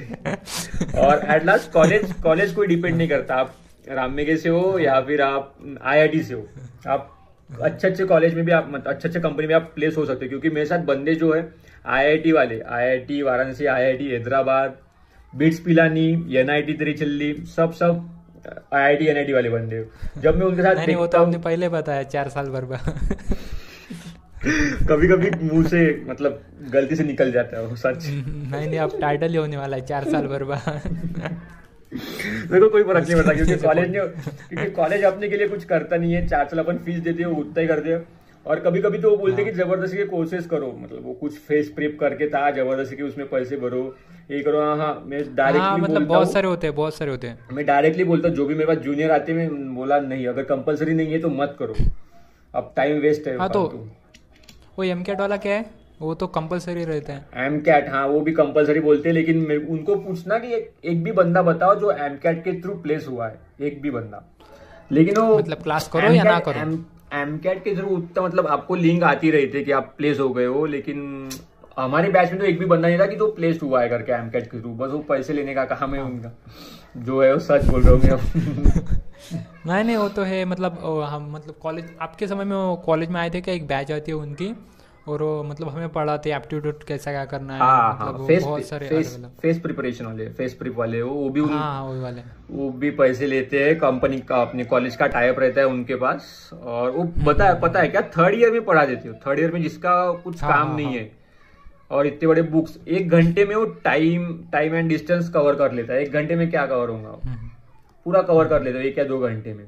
और 1.01 1.27
एट 1.35 1.45
लास्ट 1.45 1.71
कॉलेज 1.73 2.13
कॉलेज 2.23 2.53
कोई 2.55 2.67
डिपेंड 2.67 2.97
नहीं 2.97 3.09
करता। 3.09 3.35
आप 3.35 3.55
राममेगे 3.89 4.37
से 4.37 4.49
हो 4.49 4.79
या 4.79 5.01
फिर 5.01 5.23
आप 5.23 5.55
आईआईटी 5.85 6.23
से 6.23 6.35
हो। 6.35 6.47
आप 6.89 7.13
अच्छे 7.63 7.89
अच्छे 7.89 8.05
कॉलेज 8.05 8.35
में 8.35 8.45
भी 8.45 8.53
आप 8.53 8.69
मतलब 8.71 8.93
अच्छे 8.93 9.09
अच्छे 9.09 9.21
कंपनी 9.21 9.47
में 9.47 9.55
आप 9.55 9.71
प्लेस 9.75 9.97
हो 9.97 10.05
सकते 10.07 10.25
हो। 10.25 10.29
क्योंकि 10.29 10.51
मेरे 10.51 10.67
साथ 10.67 10.85
बंदे 10.85 11.15
जो 11.15 11.33
है 11.35 11.49
आईआईटी 11.89 12.33
वाले 12.33 12.61
IIT 12.61 13.23
Varanasi 13.23 13.67
IIT 13.67 14.09
Hyderabad 14.09 14.77
BITS 15.33 15.59
Pilani 15.61 16.09
N 16.11 16.29
I 16.29 16.41
NIT 16.41 16.73
Tiruchilli 16.73 17.33
सब 17.47 17.73
सब 17.73 18.09
आईआईटी 18.75 19.07
एनआईटी 19.07 19.33
वाले 19.33 19.51
बंदे। 19.51 19.85
जब 20.21 20.37
मैं 20.37 20.47
उनके 20.47 20.63
साथ 20.63 20.75
नहीं 20.75 20.87
नहीं 20.87 20.97
वो 20.97 21.07
तो 21.07 21.19
आपने 21.19 21.39
पहले 21.39 21.69
बताया 21.69 22.03
चार 22.05 22.29
साल 22.29 22.49
बर्बाद 22.51 23.17
कभी 24.89 25.09
कभी 25.09 25.31
मुँह 25.43 25.67
से 25.69 25.81
मतलब 26.09 26.41
गलती 26.73 26.97
से 26.97 27.05
निकल 27.05 27.33
जाता 27.33 27.57
है 27.59 27.67
वो 27.67 27.77
सच। 27.77 28.07
नहीं 28.07 28.67
नहीं 28.69 28.79
अब 28.79 28.99
टाइटल 29.01 29.31
ही 29.31 29.37
होने 29.37 29.57
वाला 29.57 29.77
है 29.77 29.87
चार 29.87 30.05
साल 30.11 30.27
बर्बाद। 30.27 30.83
मेरे 31.93 32.61
को 32.61 32.69
कोई 32.69 32.83
फ़र्क 32.83 33.09
नहीं 33.09 33.17
पड़ता 33.17 33.33
क्योंकि 33.35 33.57
कॉलेज 33.67 33.91
ने 33.91 33.99
क्योंकि 33.99 34.71
कॉलेज 34.73 35.05
अपने 35.05 35.29
के 35.29 35.37
लिए 35.37 35.49
कुछ 35.49 35.65
करता 35.65 35.97
नहीं 35.97 36.13
है 36.15 36.27
चार 36.29 36.47
साल 36.49 36.59
अपन 36.61 36.79
फ़ीस 36.85 36.99
देते 37.01 37.23
हो 37.23 37.33
उतना 37.35 37.61
ही 37.61 37.67
करते 37.69 37.93
हो। 37.93 38.01
और 38.47 38.61
कभी 38.61 38.81
कभी 38.83 38.99
तो 38.99 39.11
वो 39.11 39.17
बोलते 39.17 39.43
हैं 39.43 39.51
कि 39.53 39.59
ज़बरदस्ती 39.59 39.97
के 39.97 40.05
कोर्सेज 40.07 40.47
करो 40.47 40.67
मतलब 40.83 41.05
वो 41.05 41.13
कुछ 41.21 41.39
फेस 41.47 41.69
प्रिप 41.77 41.97
करके 42.01 42.29
था 42.31 42.51
ज़बरदस्ती 42.51 42.97
के 42.97 43.03
उसमें 43.03 43.29
पैसे 43.29 43.57
भरो 43.57 43.83
ये 44.31 44.41
करो 44.43 44.61
हाँ 44.63 44.77
हाँ 44.77 44.93
मैं 45.07 45.19
हाँ 45.19 45.35
डायरेक्टली 45.35 45.83
मतलब 45.83 45.97
बोलता 45.97 46.15
बहुत 46.15 46.33
सारे 46.33 46.49
होते 46.49 46.67
हैं 46.67 46.77
बहुत 46.77 46.95
सारे 46.95 47.11
होते 47.11 47.27
हैं। 47.27 47.39
मैं 47.53 47.65
डायरेक्टली 47.67 48.05
बोलता 48.05 48.29
हूँ 48.29 48.37
जो 48.37 48.47
भी 48.47 48.55
मेरे 48.55 48.67
पास 48.67 48.85
जूनियर 48.85 49.11
आते 49.11 49.33
हैं 49.33 49.49
मैं 49.51 49.75
बोला 49.75 49.99
नहीं 50.01 50.27
अगर 50.27 50.43
कंपलसरी 50.45 50.95
नहीं 50.95 51.13
है 51.13 51.19
तो 51.19 51.29
मत 51.33 51.57
करो। 51.59 51.75
अब 52.55 52.73
टाइम 52.77 52.99
वेस्ट 53.01 53.27
है 53.29 53.37
हाँ 53.39 53.49
तो। 53.49 53.65
वो 54.79 54.85
एम 54.85 55.03
कैट 55.03 55.21
वाला 55.21 55.37
क्या 55.39 55.55
है? 55.55 55.65
वो 56.01 56.15
तो 56.15 56.27
कंपलसरी 56.27 56.85
रहता 56.85 57.13
है। 57.13 57.47
एम 57.47 57.59
कैट 57.61 57.89
हाँ 57.91 58.07
वो 58.09 58.21
भी 58.21 58.33
कंपलसरी 58.33 58.81
बोलते 58.81 59.09
हैं 59.09 59.15
लेकिन 59.15 59.67
उनको 59.71 59.95
पूछना 59.97 60.39
कि 60.39 60.55
एक, 60.55 60.71
एक 60.85 61.03
भी 61.05 61.13
बंदा 61.13 61.43
बताओ 61.43 61.75
जो 61.75 61.91
एम 61.91 62.17
कैट 62.23 62.43
के 62.45 62.53
थ्रू 62.63 62.75
प्लेस 62.77 63.07
हुआ 63.09 63.29
है 63.29 63.39
एक 63.61 63.81
भी 63.83 63.91
बंदा। 63.91 64.23
लेकिन 64.93 65.17
वो 65.17 65.39
मतलब 65.39 65.63
क्लास 65.63 65.89
करो 65.89 66.13
या 66.13 66.25
ना 66.25 66.39
करो? 66.41 66.61
एम 67.15 67.37
कैट 67.39 67.63
के 67.65 67.75
थ्रू 67.77 67.89
उतना 67.89 68.23
मतलब 68.23 68.47
आपको 68.47 68.75
लिंक 68.75 69.03
आती 69.05 69.31
रही 69.31 69.47
थी 69.47 69.65
कि 69.65 69.73
आप 69.73 69.95
प्लेस 69.99 70.21
हो 70.21 70.29
गए 70.29 70.47
हो 70.47 70.65
लेकिन 70.67 71.29
हमारे 71.79 72.11
बैच 72.11 72.31
में 72.31 72.39
तो 72.41 72.47
एक 72.47 72.59
भी 72.59 72.67
बंदा 72.67 72.89
नहीं 72.89 72.99
था 72.99 73.07
कि 73.07 73.17
तो 73.17 73.27
प्लेस 73.33 73.59
हुआ 73.63 73.83
है 73.83 73.89
करके 73.89 74.13
एम 74.13 74.29
कैट 74.31 74.51
के 74.51 74.61
थ्रू 74.61 74.71
बस 74.75 74.91
वो 74.91 74.99
पैसे 75.09 75.33
लेने 75.33 75.55
का 75.55 75.65
काम 75.65 75.95
है। 75.95 76.03
उनका। 76.03 76.33
जो 76.97 77.23
है 77.23 77.33
वो 77.33 77.39
सच 77.41 77.65
बोल 77.65 77.83
रहा 77.83 78.15
हूँ 78.15 78.21
नहीं 79.67 79.85
नहीं 79.85 79.97
वो 79.97 80.09
तो 80.09 80.23
है 80.23 80.45
मतलब 80.45 80.79
हम 81.05 81.31
मतलब 81.33 81.55
कॉलेज 81.55 81.91
आपके 82.01 82.27
समय 82.27 82.45
में 82.45 82.57
वो 82.57 82.77
कॉलेज 82.77 83.09
में 83.11 83.21
आए 83.21 83.31
थे 83.31 83.41
क्या? 83.41 83.55
एक 83.55 83.67
बैच 83.67 83.93
आती 83.93 84.11
है 84.11 84.17
उनकी 84.17 84.55
और 85.09 85.23
वो 85.23 85.43
मतलब 85.45 85.69
हमें 85.69 85.89
पढ़ाते 85.89 86.33
एप्टीट्यूड 86.33 86.83
कैसा 86.85 87.11
क्या 87.11 87.25
करना 87.25 87.55
है 87.55 87.61
हाँ 87.61 87.89
मतलब 87.93 87.99
हाँ 87.99 88.13
वो 88.13 88.27
फेस 88.29 88.43
बहुत 88.43 88.65
सारे 88.65 88.89
फेस 88.89 89.19
फेस 89.43 89.59
प्रिपरेशन 89.59 90.07
वाले 90.07 90.29
फेस 90.29 90.55
प्रिप 90.55 90.77
वाले 90.77 91.03
वो 91.03 91.15
वो 91.15 91.29
भी 91.31 91.41
उन- 91.41 91.51
हाँ 91.51 91.73
हाँ 91.73 91.85
वही 91.85 92.01
वाले। 92.01 92.23
वो 92.51 92.71
भी 92.71 92.91
पैसे 92.91 93.27
लेते 93.27 93.65
हैं 93.65 93.79
कंपनी 93.79 94.19
का 94.21 94.41
अपने 94.43 94.65
कॉलेज 94.65 94.97
का 94.97 95.07
टाइप 95.07 95.39
रहता 95.39 95.61
है 95.61 95.67
उनके 95.67 95.95
पास 95.97 96.51
और 96.55 96.91
वो 96.91 97.05
पता 97.27 97.49
है 97.49 97.61
पता 97.61 97.81
है 97.81 97.89
क्या? 97.89 98.01
थर्ड 98.19 98.35
ईयर 98.35 98.53
में 98.53 98.65
पढ़ा 98.65 98.85
देते 98.87 99.09
हो 99.09 99.15
थर्ड 99.27 99.39
ईयर 99.41 99.53
में 99.53 99.63
जिसका 99.63 99.95
कुछ 100.13 100.43
हाँ, 100.43 100.53
काम 100.53 100.69
हाँ, 100.69 100.77
नहीं 100.77 100.87
हाँ। 100.87 100.95
है 101.91 101.97
और 101.97 102.07
इतने 102.07 102.29
बड़े 102.29 102.43
बुक्स 102.43 102.79
एक 102.89 103.09
घंटे 103.11 103.45
में 103.45 103.55
वो 103.57 103.65
time 103.85 104.33
time 104.53 104.75
and 104.75 104.89
distance 104.89 105.29
cover 105.29 105.55
कर 105.55 105.73
लेता 105.73 105.95
है। 105.95 106.03
एक 106.03 106.13
घंटे 106.13 106.37
में 106.37 106.51
क्या 106.51 106.67
कवर 106.67 106.89
होगा 106.89 107.19
हम्म। 107.25 107.51
पूरा 108.07 108.23
कवर 108.23 108.49
कर 108.49 108.63
लेते 108.63 108.79
हो 108.79 108.85
एक 108.85 108.99
या 108.99 109.05
दो 109.05 109.19
घंटे 109.19 109.55
में। 109.55 109.65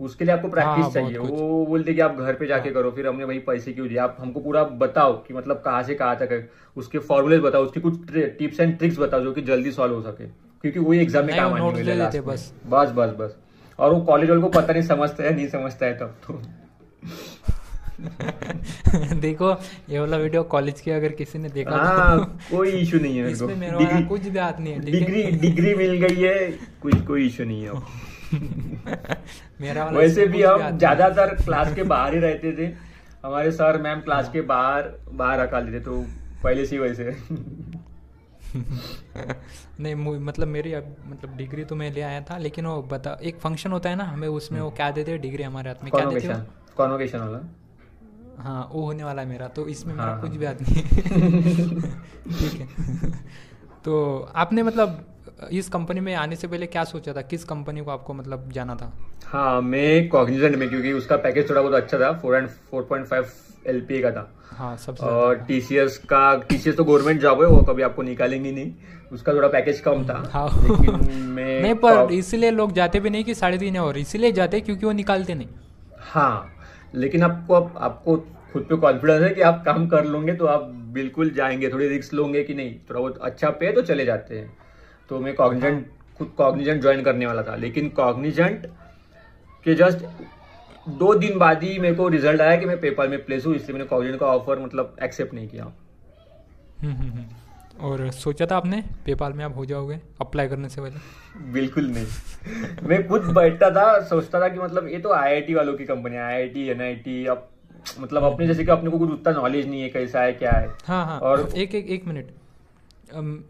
उसके 0.00 0.24
लिए 0.24 0.34
आपको 0.34 0.48
प्रैक्टिस 0.48 0.84
हाँ, 0.84 0.90
चाहिए। 0.90 1.18
वो 1.18 1.64
बोलते 1.66 1.94
कि 1.94 2.00
आप 2.00 2.16
घर 2.16 2.34
पे 2.34 2.46
जाके 2.46 2.70
करो 2.70 2.90
फिर 2.90 3.06
हमने 3.06 3.24
वही 3.24 3.38
पैसे 3.38 3.72
क्यों 3.72 3.88
दिए? 3.88 3.98
आप 3.98 4.16
हमको 4.20 4.40
पूरा 4.40 4.62
बताओ 4.64 5.12
कि 5.24 5.34
मतलब 5.34 5.62
कहाँ 5.64 5.82
से 5.82 5.94
कहाँ 5.94 6.16
तक 6.16 6.32
है। 6.32 6.48
उसके 6.76 6.98
फॉर्मूलेज 7.00 7.40
बताओ 7.40 7.64
उसकी 7.64 7.80
कुछ 7.80 8.12
टिप्स 8.12 8.60
एंड 8.60 8.76
ट्रिक्स 8.78 8.98
बताओ 8.98 9.20
जो 9.20 9.32
कि 9.32 9.42
जल्दी 9.42 9.72
सॉल्व 9.72 9.94
हो 9.94 10.02
सके। 10.02 10.26
क्योंकि 10.64 10.78
वही 10.78 10.98
एग्ज़ाम 11.00 11.26
में 11.26 11.36
काम 11.36 11.52
आने 11.54 11.60
वाले। 11.62 12.20
बस। 12.20 12.52
बस 12.66 12.90
बस 12.90 13.14
बस। 13.18 13.36
और 13.78 13.92
वो 13.94 14.00
कॉलेज 14.00 14.30
वालों 14.30 14.42
को 14.42 14.48
पता 14.50 14.72
नहीं 14.72 14.82
समझता 14.82 15.24
है 15.24 15.34
नहीं 15.34 15.48
समझता 15.48 15.86
है 15.86 15.98
तब 15.98 16.16
तो। 16.26 16.40
देखो 19.20 19.50
ये 19.90 19.98
वाला 19.98 20.16
वीडियो 20.16 20.42
कॉलेज 20.54 20.80
के 20.80 20.90
अगर 20.92 21.12
किसी 21.18 21.38
ने 21.38 21.48
देखा 21.50 21.76
हाँ 21.76 22.18
तो 22.18 22.56
कोई 22.56 22.70
इशू 22.70 22.98
नहीं 22.98 23.18
है 23.18 23.30
इसमें 23.30 23.54
मेरा 23.56 23.76
वाला 23.76 23.88
डिग्री 23.88 24.04
कुछ 24.08 24.28
भी 24.28 24.38
हाथ 24.38 24.60
नहीं 24.60 24.72
है 24.74 24.80
डिग्री 24.80 25.22
डिग्री 25.42 25.74
मिल 25.74 25.94
गई 26.06 26.22
है 26.22 26.50
कुछ 26.82 26.94
कोई 27.06 27.26
इशू 27.26 27.44
नहीं 27.44 27.62
है 27.62 27.70
मेरा 29.60 29.84
वाला 29.84 29.98
वैसे 29.98 30.26
भी 30.26 30.42
हम 30.42 30.78
ज़्यादातर 30.78 31.34
क्लास 31.44 31.74
के 31.74 31.82
बाहर 31.84 32.14
ही 32.14 32.20
रहते 32.20 32.52
थे। 32.58 32.66
हमारे 33.24 33.50
सर 33.52 33.80
मैम 33.82 34.00
क्लास 34.00 34.30
के 34.32 34.40
बाहर 34.50 34.88
बाहर 35.12 35.40
रखा 35.40 35.58
लेते 35.60 35.80
तो 35.80 36.00
पहले 36.42 36.64
से 36.66 36.76
ही 36.76 36.82
वैसे। 36.82 37.04
नहीं 39.80 39.94
मतलब 39.94 40.48
मेरी 40.48 40.72
अब 40.72 40.96
मतलब 41.06 41.36
डिग्री 41.36 41.64
तो 41.64 41.76
मैं 41.76 41.90
ले 41.92 42.02
आया 42.02 42.20
था 42.30 42.38
लेकिन 42.38 42.66
वो 42.66 42.80
बता 42.90 43.18
एक 43.22 43.38
फ़ंक्शन 43.40 43.72
होता 43.72 43.90
है 43.90 43.96
ना 43.96 44.04
हमें 44.04 44.28
उसमें 44.28 44.60
वो 44.60 44.70
क्या 44.70 44.90
देते 44.90 45.10
हैं 45.10 45.20
डिग्री 45.20 45.42
हमारे 45.42 45.70
हाथ 45.70 45.84
में 45.84 45.90
क्या 45.92 46.04
देते 46.06 46.26
हो 46.26 46.40
कॉन्वोकेशन 46.76 47.18
वाला। 47.18 47.38
हाँ 48.42 48.68
वो 48.72 48.84
होने 48.84 49.04
वाला 49.04 49.22
है 49.22 49.28
मेरा 49.28 49.48
तो 49.48 49.66
इसमें 49.68 49.94
मेरा 49.94 50.06
हाँ, 50.06 50.20
कुछ 50.20 50.30
हाँ। 50.30 50.38
भी 50.38 50.46
हाथ 50.46 50.54
नहीं 50.60 51.80
ठीक 52.38 52.60
है। 52.60 52.66
तो 53.84 54.30
आपने 54.36 54.62
मतलब 54.62 55.04
इस 55.52 55.68
कंपनी 55.68 56.00
में 56.00 56.14
आने 56.14 56.36
से 56.36 56.48
पहले 56.48 56.66
क्या 56.66 56.84
सोचा 56.84 57.12
था? 57.12 57.22
किस 57.22 57.44
कंपनी 57.44 57.80
को 57.80 57.90
आपको 57.90 58.14
मतलब 58.14 58.50
जाना 58.52 58.74
था? 58.74 58.92
हाँ 59.26 59.60
मैं 59.62 60.08
कॉग्निजेंट 60.08 60.56
में 60.56 60.68
क्योंकि 60.68 60.92
उसका 60.92 61.16
पैकेज 61.18 61.48
थोड़ा 61.50 61.62
बहुत 61.62 61.74
अच्छा 61.74 61.98
था 61.98 62.12
four 62.20 62.36
and 62.36 62.48
four 62.70 62.82
point 62.82 63.06
five 63.06 63.26
LPA 63.66 64.00
का 64.02 64.10
था। 64.10 64.28
हाँ 64.50 64.76
सबसे 64.76 65.06
और 65.06 65.26
ज़्यादा। 65.26 65.44
टीसीएस 65.46 65.96
का 66.08 66.34
टीसीएस 66.48 66.76
तो 66.76 66.84
गवर्नमेंट 66.84 67.20
जॉब 67.20 67.42
है 67.42 67.46
वो 67.48 67.62
कभी 67.68 67.82
आपको 67.82 68.02
निकालेंगे 68.02 68.52
नहीं। 68.52 68.72
उसका 69.12 69.32
थोड़ा 69.34 69.48
पैकेज 69.48 69.80
कम 69.80 70.04
था 70.08 70.22
हाँ। 70.32 70.48
लेकिन 70.62 71.16
मैं 71.28 71.60
नहीं 71.62 71.74
पर 71.84 72.12
इसलिए 72.12 72.50
लोग 72.50 72.72
जाते 72.72 73.00
भी 73.00 73.10
नहीं 73.10 73.24
कि 73.24 73.34
साढ़े 73.34 73.58
तीन 73.58 73.74
है 73.74 73.80
और 73.82 73.98
इसीलिए 73.98 74.32
जाते 74.32 74.60
क्योंकि 74.60 74.86
वो 74.86 74.92
निकालते 74.92 75.34
नहीं। 75.34 75.48
हाँ 76.04 76.52
लेकिन 76.94 77.22
आपको 77.22 77.54
आप, 77.54 77.74
आपको 77.76 78.16
खुद 78.52 78.62
पे 78.62 78.76
कॉन्फिडेंस 78.76 79.22
है 79.22 79.30
कि 79.30 79.40
आप 79.40 79.62
काम 79.64 79.86
कर 79.88 80.04
लोगे 80.04 80.32
तो 80.34 80.46
आप 80.46 80.62
बिल्कुल 80.92 81.30
जाएँगे 81.30 81.68
थोड़ी 81.68 81.88
रिस्क 81.88 82.14
लोगे 82.14 82.42
कि 82.42 82.54
नहीं 82.54 82.74
थोड़ा 82.90 83.00
बहुत 83.00 83.18
अच्छा 83.18 83.50
पे 83.50 83.72
तो 83.72 83.82
चले 83.82 84.04
जाते 84.04 84.38
हैं। 84.38 84.52
तो 85.10 85.20
मैं 85.20 85.34
कॉग्निजेंट 85.34 85.86
खुद 86.18 86.32
कॉग्निजेंट 86.36 86.80
ज्वाइन 86.82 87.02
करने 87.02 87.26
वाला 87.26 87.42
था 87.42 87.56
लेकिन 87.56 87.88
कॉग्निजेंट 87.88 88.66
के 89.66 89.74
जस्ट 89.74 90.04
दो 90.88 91.14
दिन 91.14 91.38
बाद 91.38 91.62
ही 91.62 91.78
मेरे 91.78 91.94
को 91.94 92.08
रिज़ल्ट 92.08 92.40
आया 92.40 92.56
कि 92.56 92.66
मैं 92.66 92.80
पेपर 92.80 93.08
में 93.08 93.24
प्लेस 93.24 93.46
हूँ 93.46 93.54
इसलिए 93.54 93.72
मैंने 93.72 93.84
कॉग्निजेंट 93.84 94.20
का 94.20 94.26
ऑफ़र 94.26 94.58
मतलब 94.58 94.96
एक्सेप्ट 95.02 95.34
नहीं 95.34 95.48
किया। 95.48 95.64
हम्म, 95.64 96.92
हम्म, 96.92 97.10
हम्म। 97.10 97.26
और 97.80 98.10
सोचा 98.10 98.46
था 98.46 98.56
आपने? 98.56 98.84
पेपाल 99.06 99.32
में 99.32 99.44
आप 99.44 99.56
हो 99.56 99.64
जाओगे 99.64 100.00
अप्लाई 100.20 100.48
करने 100.48 100.68
से 100.68 100.80
पहले। 100.80 100.96
बिल्कुल 101.52 101.84
नहीं। 101.84 102.06
मैं 102.82 103.08
खुद 103.08 103.22
बैठता 103.22 103.70
था 103.70 104.00
सोचता 104.00 104.40
था 104.40 104.48
कि 104.48 104.58
मतलब 104.58 104.88
ये 104.88 104.98
तो 104.98 105.12
आईआईटी 105.12 105.54
वालों 105.54 105.74
की 105.74 105.84
कंपनी 105.84 106.16
है 106.16 106.22
आईआईटी 106.22 106.68
एनआईटी 106.68 107.26
अब 107.26 107.48
मतलब 108.00 108.22
अपने 108.24 108.46
जैसे 108.46 108.64
कि 108.64 108.70
अपने 108.70 108.90
को 108.90 108.98
कुछ 108.98 109.10
उतना 109.10 109.32
नॉलेज 109.32 109.68
नहीं 109.68 109.82
है 109.82 109.88
कैसा 109.88 110.22
है 110.22 110.32
क्या 110.32 110.50
है। 110.50 110.68
हाँ 110.84 111.06
हाँ। 111.06 111.18
और- 111.18 111.54
एक 111.54 111.74
एक 111.74 111.86
एक 111.86 112.06
मिनट 112.06 112.26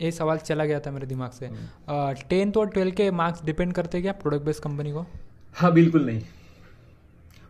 ये 0.03 0.11
सवाल 0.11 0.39
चला 0.39 0.65
गया 0.65 0.81
था 0.81 0.91
मेरे 0.91 1.07
दिमाग 1.07 1.31
से। 1.31 1.47
हम्म। 1.47 2.15
टेंथ 2.29 2.53
और 2.57 2.69
ट्वेल्थ 2.69 2.95
के 2.95 3.11
मार्क्स 3.11 3.45
डिपेंड 3.45 3.73
करते 3.73 4.03
क्या 4.03 4.13
प्रोडक्ट 4.13 4.43
बेस्ड 4.43 4.63
कंपनी 4.63 4.93
को? 4.93 5.07
हाँ 5.55 5.73
बिल्कुल 5.73 6.07
नहीं। 6.07 6.23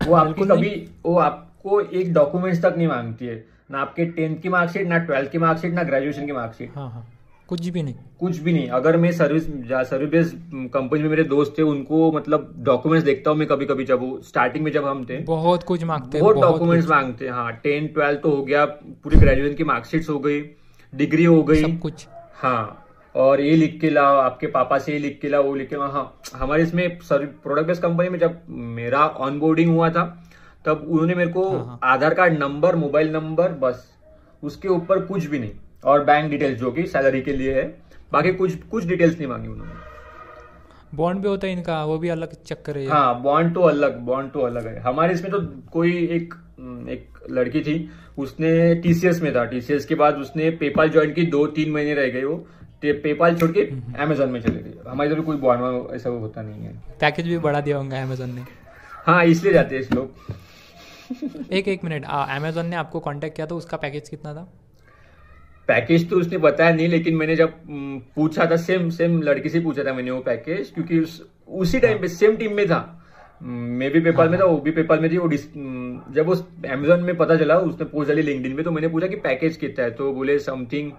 वो 0.07 0.15
आपको 0.15 0.47
कभी 0.47 0.91
वो 1.05 1.19
आपको 1.19 1.81
एक 1.81 2.13
डॉक्यूमेंट्स 2.13 2.63
तक 2.63 2.75
नहीं 2.77 2.89
मांगती 2.89 3.27
है। 3.27 3.52
ना 3.73 3.81
आपके 3.81 4.05
टेंथ 4.07 4.37
की 4.41 4.49
मार्कशीट 4.49 4.87
ना 4.89 4.99
ट्वेल्थ 5.01 5.31
की 5.31 5.39
मार्कशीट 5.39 5.75
ना 5.75 5.83
ग्रेजुएशन 5.83 6.27
की 6.27 6.33
मार्कशीट। 6.33 6.77
हाँ 6.77 6.91
हाँ। 6.91 7.07
कुछ 7.49 7.69
भी 7.69 7.83
नहीं। 7.83 7.95
कुछ 8.21 8.39
भी 8.39 8.53
नहीं। 8.53 8.69
अगर 8.71 8.97
मैं 8.97 9.11
सर्विस 9.13 9.47
सर्विस 9.89 10.11
बेस्ड 10.11 10.37
कंपनी 10.75 11.03
में 11.03 11.09
मेरे 11.09 11.25
दोस्त 11.25 11.55
थे 11.59 11.63
उनको 11.63 12.11
मतलब 12.13 12.53
डॉक्यूमेंट्स 12.65 13.05
देखता 13.07 13.31
हूँ 13.31 13.39
मैं 13.39 13.49
कभी 13.49 13.67
कभी 13.67 13.85
जब 13.85 14.01
वो 14.01 14.21
स्टार्टिंग 14.25 14.65
में 14.65 14.71
जब 14.73 14.87
हम 14.87 15.05
थे। 15.05 15.19
बहुत 15.25 15.63
कुछ 15.63 15.85
मांगते 15.85 16.19
हैं 16.19 16.25
बहुत 16.25 16.41
डॉक्यूमेंट्स 16.41 16.89
मांगते 16.91 17.25
हैं 17.25 17.33
हाँ। 17.33 17.53
टेन 17.65 17.87
ट्वेल्थ 17.87 18.21
तो 18.23 18.31
हो 18.31 18.43
गया 18.45 18.65
पूरी 18.65 19.19
ग्रेजुएशन 19.19 19.55
की 19.55 19.65
मार्कशीट्स 19.65 20.09
हो 20.11 20.19
गई 20.19 20.41
डिग्री 20.93 21.25
हो 21.25 21.43
गई। 21.43 21.63
सब 21.63 21.79
कुछ। 21.81 22.07
हाँ। 22.35 22.79
और 23.15 23.41
ये 23.41 23.57
लिख 23.57 23.81
के 23.81 23.91
लाओ 23.91 24.17
आपके 24.19 24.47
पापा 24.49 24.79
से 24.79 24.93
ये 24.93 24.99
लिख 24.99 25.19
के 25.23 25.29
लाओ 25.29 25.43
वो 25.43 25.55
लिख 25.55 25.69
के 25.71 25.77
लाओ। 25.77 25.91
हाँ 25.91 26.21
हमारे 26.35 26.63
इसमें 26.63 26.99
प्रोडक्ट 27.03 27.67
बेस्ड 27.67 27.83
कंपनी 27.83 28.09
में 28.09 28.19
जब 28.19 28.39
मेरा 28.49 29.07
ऑनबोर्डिंग 29.27 29.75
हुआ 29.75 29.91
था 29.91 30.05
तब 30.65 30.87
उन्होंने 30.89 31.15
मेरे 31.15 31.31
को 31.31 31.49
हाँ, 31.51 31.65
हाँ। 31.67 31.79
Aadhaar 31.85 32.15
card 32.15 32.39
number 32.39 32.77
mobile 32.77 33.13
number 33.13 33.53
बस 33.63 33.89
उसके 34.43 34.69
ऊपर 34.69 35.05
कुछ 35.07 35.27
भी 35.27 35.39
नहीं। 35.39 35.53
और 35.85 36.05
बैंक 36.05 36.31
डिटेल्स 36.31 36.59
जो 36.59 36.71
कि 36.73 36.87
सैलरी 36.87 37.21
के 37.23 37.33
लिए 37.33 37.55
है। 37.55 37.65
बाकी 38.13 38.33
कुछ 38.33 38.55
कुछ 38.71 38.85
डिटेल्स 38.85 39.17
नहीं 39.19 39.29
मांगी 39.29 39.49
उन्होंने। 39.49 39.73
बॉन्ड 40.95 41.21
भी 41.23 41.29
होता 41.29 41.47
है 41.47 41.53
इनका 41.53 41.85
वो 41.85 41.99
भी 41.99 42.09
अलग 42.09 42.33
चक्कर 42.47 42.79
है। 42.79 42.87
हाँ 42.87 43.21
बॉन्ड 43.23 43.55
तो 43.55 43.61
अलग 43.61 43.99
बॉन्ड 44.01 44.31
तो 44.33 44.41
अलग 44.41 44.67
है। 44.67 44.79
हमारे 44.81 45.15
इसमें 45.15 45.31
तो 45.33 45.41
कोई 45.73 45.93
एक 46.07 46.35
एक 46.91 47.09
लड़की 47.31 47.61
थी 47.61 47.91
उसने 48.19 48.75
टीसीएस 48.75 49.23
में 49.23 49.35
था। 49.35 49.45
टीसीएस 49.45 49.87
के 49.87 49.95
बाद 49.95 50.17
उसने 50.17 50.51
पेपाल 50.61 50.91
ज्वाइन 50.91 51.13
की 51.13 51.27
दो 51.27 51.47
तीन 51.47 51.71
महीने 51.71 51.95
रह 51.95 52.09
गए 52.09 52.25
वो। 52.25 52.37
पेपाल 52.85 53.37
छोड़ 53.37 53.51
के 53.51 53.61
अमेजोन 54.03 54.31
में 54.31 54.41
चले 54.41 54.59
गए। 54.59 54.91
हमारे 54.91 55.11
इधर 55.11 55.21
कोई 55.21 55.37
बॉन्ड 55.37 55.95
ऐसा 55.95 56.11
होता 56.11 56.43
नहीं 56.43 56.65
है। 56.65 56.73
पैकेज 57.01 57.27
भी 57.27 57.39
बढ़ा 57.39 57.61
दिया 57.61 57.77
होगा 57.77 58.03
अमेजोन 58.03 58.31
ने। 58.31 58.45
हाँ 59.07 59.25
इसलिए 59.25 59.53
जाते 59.53 59.75
हैं 59.75 59.83
इस 59.83 59.93
लोग। 59.93 60.35
एक 61.53 61.69
एक 61.69 61.85
मिनट 61.85 62.05
अमेजोन 62.07 62.67
ने 62.67 62.77
आपको 62.77 63.01
कांटेक्ट 63.01 63.37
किया 63.37 63.47
तो 63.47 63.57
उसका 63.57 63.77
पैकेज 63.77 64.09
कितना 64.09 64.35
था? 64.35 64.43
पैकेज 65.69 66.09
तो 66.11 66.17
उसने 66.17 66.39
बताया 66.39 66.75
नहीं 66.75 66.89
लेकिन 66.89 67.17
मैंने 67.17 67.37
जब 67.37 67.53
पूछा 68.17 68.47
था 68.47 68.57
सेम 68.57 68.89
सेम 68.91 69.21
लड़की 69.23 69.49
से 69.49 69.61
पूछा 69.61 69.85
था 69.85 69.93
मैंने 69.93 70.11
वो 70.11 70.21
पैकेज 70.21 70.71
क्योंकि 70.75 70.99
उस, 70.99 71.23
उसी 71.49 71.81
टाइम 71.81 71.99
पे 71.99 72.09
सेम 72.09 72.37
टीम 72.37 72.57
में 72.57 72.67
था। 72.67 72.99
मैं 73.43 73.91
भी 73.93 74.01
पेपाल 74.01 74.29
में 74.29 74.39
था 74.41 74.45
वो 74.45 74.57
भी 74.57 74.71
पेपाल 74.71 75.01
में 75.01 75.11
थी 75.13 75.19
वो 75.19 75.29
जब 76.15 76.29
उस 76.29 76.45
अमेजोन 76.71 77.01
में 77.01 77.17
पता 77.17 77.37
चला 77.37 77.57
उसने 77.59 77.85
पोस्ट 77.85 78.09
डाली 78.09 78.23
लिंक्डइन 78.23 78.53
में 78.53 78.65
तो 78.65 78.71
मैंने 78.71 78.89
पूछा 78.89 79.07
कि 79.07 79.17
पैकेज 79.17 79.57
कितना 79.57 79.85
है 79.85 79.91
तो 79.91 80.13
बोले 80.13 80.39
समथिंग 80.39 80.93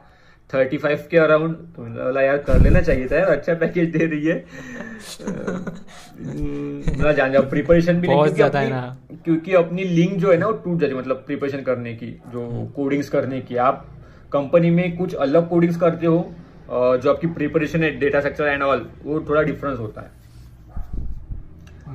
थर्टी 0.50 0.78
फाइव 0.78 1.08
के 1.12 1.18
अराउंड 1.18 1.56
तो 1.76 1.82
मैंने 1.82 2.04
बोला 2.04 2.22
यार 2.22 2.38
कर 2.48 2.60
लेना 2.62 2.82
चाहिए 2.82 3.08
था 3.08 3.16
यार 3.16 3.30
अच्छा 3.30 3.54
पैकेज 3.54 3.92
दे 3.98 4.06
रही 4.06 4.26
है। 4.26 4.36
मैं 7.04 7.14
जान 7.16 7.32
जाओ 7.32 7.50
प्रिपरेशन 7.50 8.02
भी 8.02 8.08
बहुत 8.08 8.26
नहीं 8.26 8.36
ज़्यादा 8.36 8.60
है 8.60 8.70
ना। 8.70 8.98
क्योंकि 9.26 9.54
अपनी 9.54 9.84
लिंक 9.84 10.14
जो 10.14 10.32
है 10.32 10.38
ना 10.38 10.46
वो 10.48 10.54
टूट 10.66 10.80
जाती 10.80 10.94
है 10.94 11.00
मतलब 11.00 11.24
प्रिपरेशन 11.26 11.62
करने 11.62 11.94
की 11.94 12.08
जो 12.34 12.72
कोडिंग्स 12.76 13.10
करने 13.10 13.42
की। 13.42 13.56
आप 13.68 13.86
कंपनी 14.34 14.70
में 14.70 14.98
कुछ 14.98 15.16
अलग 15.16 15.50
कोडिंग्स 15.50 15.78
करते 15.78 16.06
हो 16.06 16.34
जो 16.70 17.14
आपकी 17.14 17.28
प्रिपरेशन 17.28 17.84
है 17.84 17.92
डेटा 18.00 18.20
स्ट्रक्चर 18.20 18.48
एंड 18.48 18.64
ऑल 18.64 18.90
वो 19.04 19.20
थोड़ा 19.30 19.42
डिफरेंस 19.42 19.80
होता 19.80 20.02
है। 20.02 20.12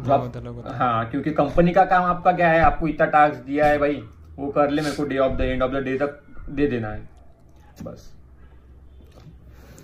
जो 0.04 0.12
आप- 0.12 0.36
होता 0.46 0.72
है। 0.72 0.78
हाँ 0.78 1.10
क्योंकि 1.10 1.30
कंपनी 1.30 1.72
का 1.72 1.84
काम 1.84 2.04
आपका 2.04 2.32
क्या 2.32 2.48
है 2.50 2.60
आपको 2.60 2.88
इतना 2.88 3.06
टास्क 3.06 3.44
दिया 3.46 3.66
है 3.66 3.78
भाई 3.78 4.02
वो 4.38 4.50
कर 4.50 4.70
ले 4.70 4.82
मेरे 4.82 4.96
को 4.96 5.04
day 5.04 5.18
of 5.18 5.32
the 5.32 5.40
end 5.40 5.62
of 5.62 5.72
the 5.72 5.84
day 5.84 5.98
तक 5.98 6.20
दे 6.50 6.66
देना 6.66 6.88
है 6.88 7.08
बस। 7.82 8.14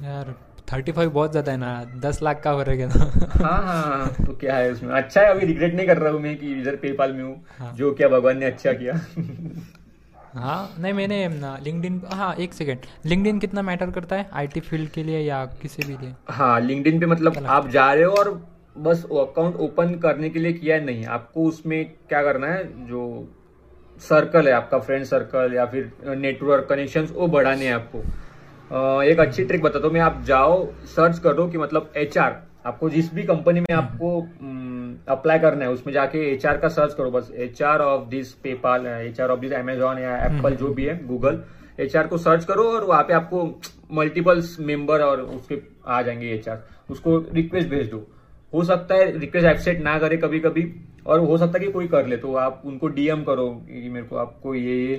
यार 0.05 0.35
थर्टी 0.73 0.93
फाइव 0.93 1.11
बहुत 1.11 1.31
ज़्यादा 1.31 1.53
है 1.53 1.59
ना 1.59 1.73
दस 2.01 2.23
लाख 2.23 2.41
का 2.43 2.51
हो 2.51 2.63
रहेगा 2.63 2.87
ना 2.87 3.05
हाँ 3.33 3.63
हाँ 3.63 3.83
हाँ, 3.83 4.09
तो 4.27 4.33
क्या 4.37 4.57
है 4.57 4.71
उसमें? 4.73 4.91
अच्छा 4.95 5.21
है 5.21 5.27
अभी 5.31 5.47
रिग्रेट 5.47 5.75
नहीं 5.75 5.87
कर 5.87 5.99
रहा 5.99 6.13
हूँ 6.13 6.21
मैं 6.21 6.37
कि 6.39 6.53
इधर 6.61 6.77
पेपाल 6.77 7.13
में 7.13 7.23
हूँ 7.25 7.35
हाँ। 7.59 7.73
जो 7.77 7.93
क्या 7.95 8.09
भगवान 8.09 8.39
ने 8.39 8.47
अच्छा 8.47 8.73
किया। 8.73 8.95
हाँ 10.35 10.75
नहीं 10.79 10.93
मैंने 10.93 11.27
लिंक्डइन 11.65 12.01
हाँ 12.13 12.35
एक 12.41 12.55
सेकेंड 12.55 12.87
लिंक्डइन 13.07 13.39
कितना 13.39 13.63
मैटर 13.63 13.91
करता 13.91 14.17
है? 14.17 14.29
आईटी 14.33 14.61
फ़ील्ड 14.61 14.91
के 14.91 15.03
लिए 15.03 15.19
या 15.21 15.45
किसी 15.63 15.83
भी 15.83 15.97
लिए? 15.97 16.15
हाँ 16.29 16.61
लिंक्डइन 16.61 17.01
पे 17.01 17.07
मतलब 17.07 17.45
आप 17.47 17.69
जा 17.69 17.93
रहे 17.93 18.05
हो 18.05 18.13
और 18.15 18.31
बस 18.79 19.05
अकाउंट 19.05 19.57
ओपन 19.67 19.95
करने 20.03 20.31
के 20.31 20.39
लिए 20.39 20.53
किया 20.53 20.77
है। 20.77 20.85
नहीं 20.85 21.05
आपको 21.19 21.45
उसमें 21.49 21.85
क्या 22.09 22.23
करना 22.23 22.47
है 22.47 22.65
जो 22.89 23.03
सर्कल 24.01 24.49
है 24.49 24.53
आपका 24.55 24.79
फ्रेंड 24.79 25.05
सर्कल 25.05 25.55
या 25.55 25.67
फिर 25.67 25.91
नेटवर्क 26.17 26.67
कनेक्शंस 26.71 27.11
वो 27.11 27.27
बढ़ाने 27.29 27.67
हैं 27.67 27.75
आपको। 27.75 28.03
एक 28.65 29.21
अच्छी 29.21 29.45
ट्रिक 29.45 29.63
बताता 29.63 29.87
हूँ। 29.87 29.95
मैं 29.95 30.01
आप 30.01 30.23
जाओ 30.27 30.67
सर्च 30.87 31.19
करो 31.19 31.47
कि 31.49 31.59
मतलब 31.59 31.93
एच 31.97 32.19
आपको 32.19 32.89
जिस 32.91 33.13
भी 33.15 33.23
कंपनी 33.23 33.61
में 33.61 33.75
आपको 33.75 34.21
अप्लाई 35.09 35.39
करना 35.39 35.65
है 35.65 35.71
उसमें 35.71 35.93
जाके 35.95 36.19
एच 36.33 36.47
का 36.47 36.69
सर्च 36.69 36.95
करो 36.95 37.11
बस। 37.11 37.31
H 37.37 37.63
of 37.63 38.09
this 38.11 38.33
PayPal 38.43 38.87
H 38.87 39.21
of 39.21 39.41
this 39.41 39.53
Amazon 39.53 39.99
या 39.99 40.17
एप्पल 40.27 40.55
जो 40.57 40.69
भी 40.75 40.85
है 40.85 40.97
गूगल 41.07 41.43
एच 41.81 41.97
को 42.11 42.19
सर्च 42.19 42.45
करो 42.45 42.65
और 42.71 42.85
वहाँ 42.85 43.03
पे 43.03 43.15
आपको 43.15 43.45
मल्टीपल्स 43.93 44.57
मेंबर 44.61 45.03
और 45.03 45.21
उसके 45.21 45.61
आ 45.87 46.01
जाएँगे 46.03 46.31
एचआर 46.31 46.63
उसको 46.91 47.17
रिक्वेस्ट 47.33 47.69
भेज 47.69 47.91
दो। 47.91 48.07
हो 48.53 48.65
सकता 48.65 48.95
है 48.95 49.19
रिक्वेस्ट 49.19 49.49
एक्सेप्ट 49.49 49.83
ना 49.83 49.99
करे 49.99 50.17
कभी 50.17 50.41
कभी 50.41 50.65
और 51.07 51.21
हो 51.21 51.37
सकता 51.39 51.59
है 51.59 51.65
कि 51.65 51.73
कोई 51.73 51.87
कर 51.89 52.07
ले 52.07 52.17
तो 52.17 52.35
आप 52.37 52.63
उनको 52.67 52.89
डीएम 52.89 53.23
करो 53.25 53.49
कि 53.69 53.89
मेरे 53.89 54.07
को 54.07 54.17
आपको 54.17 54.55
ये 54.55 54.77
ये 54.79 54.97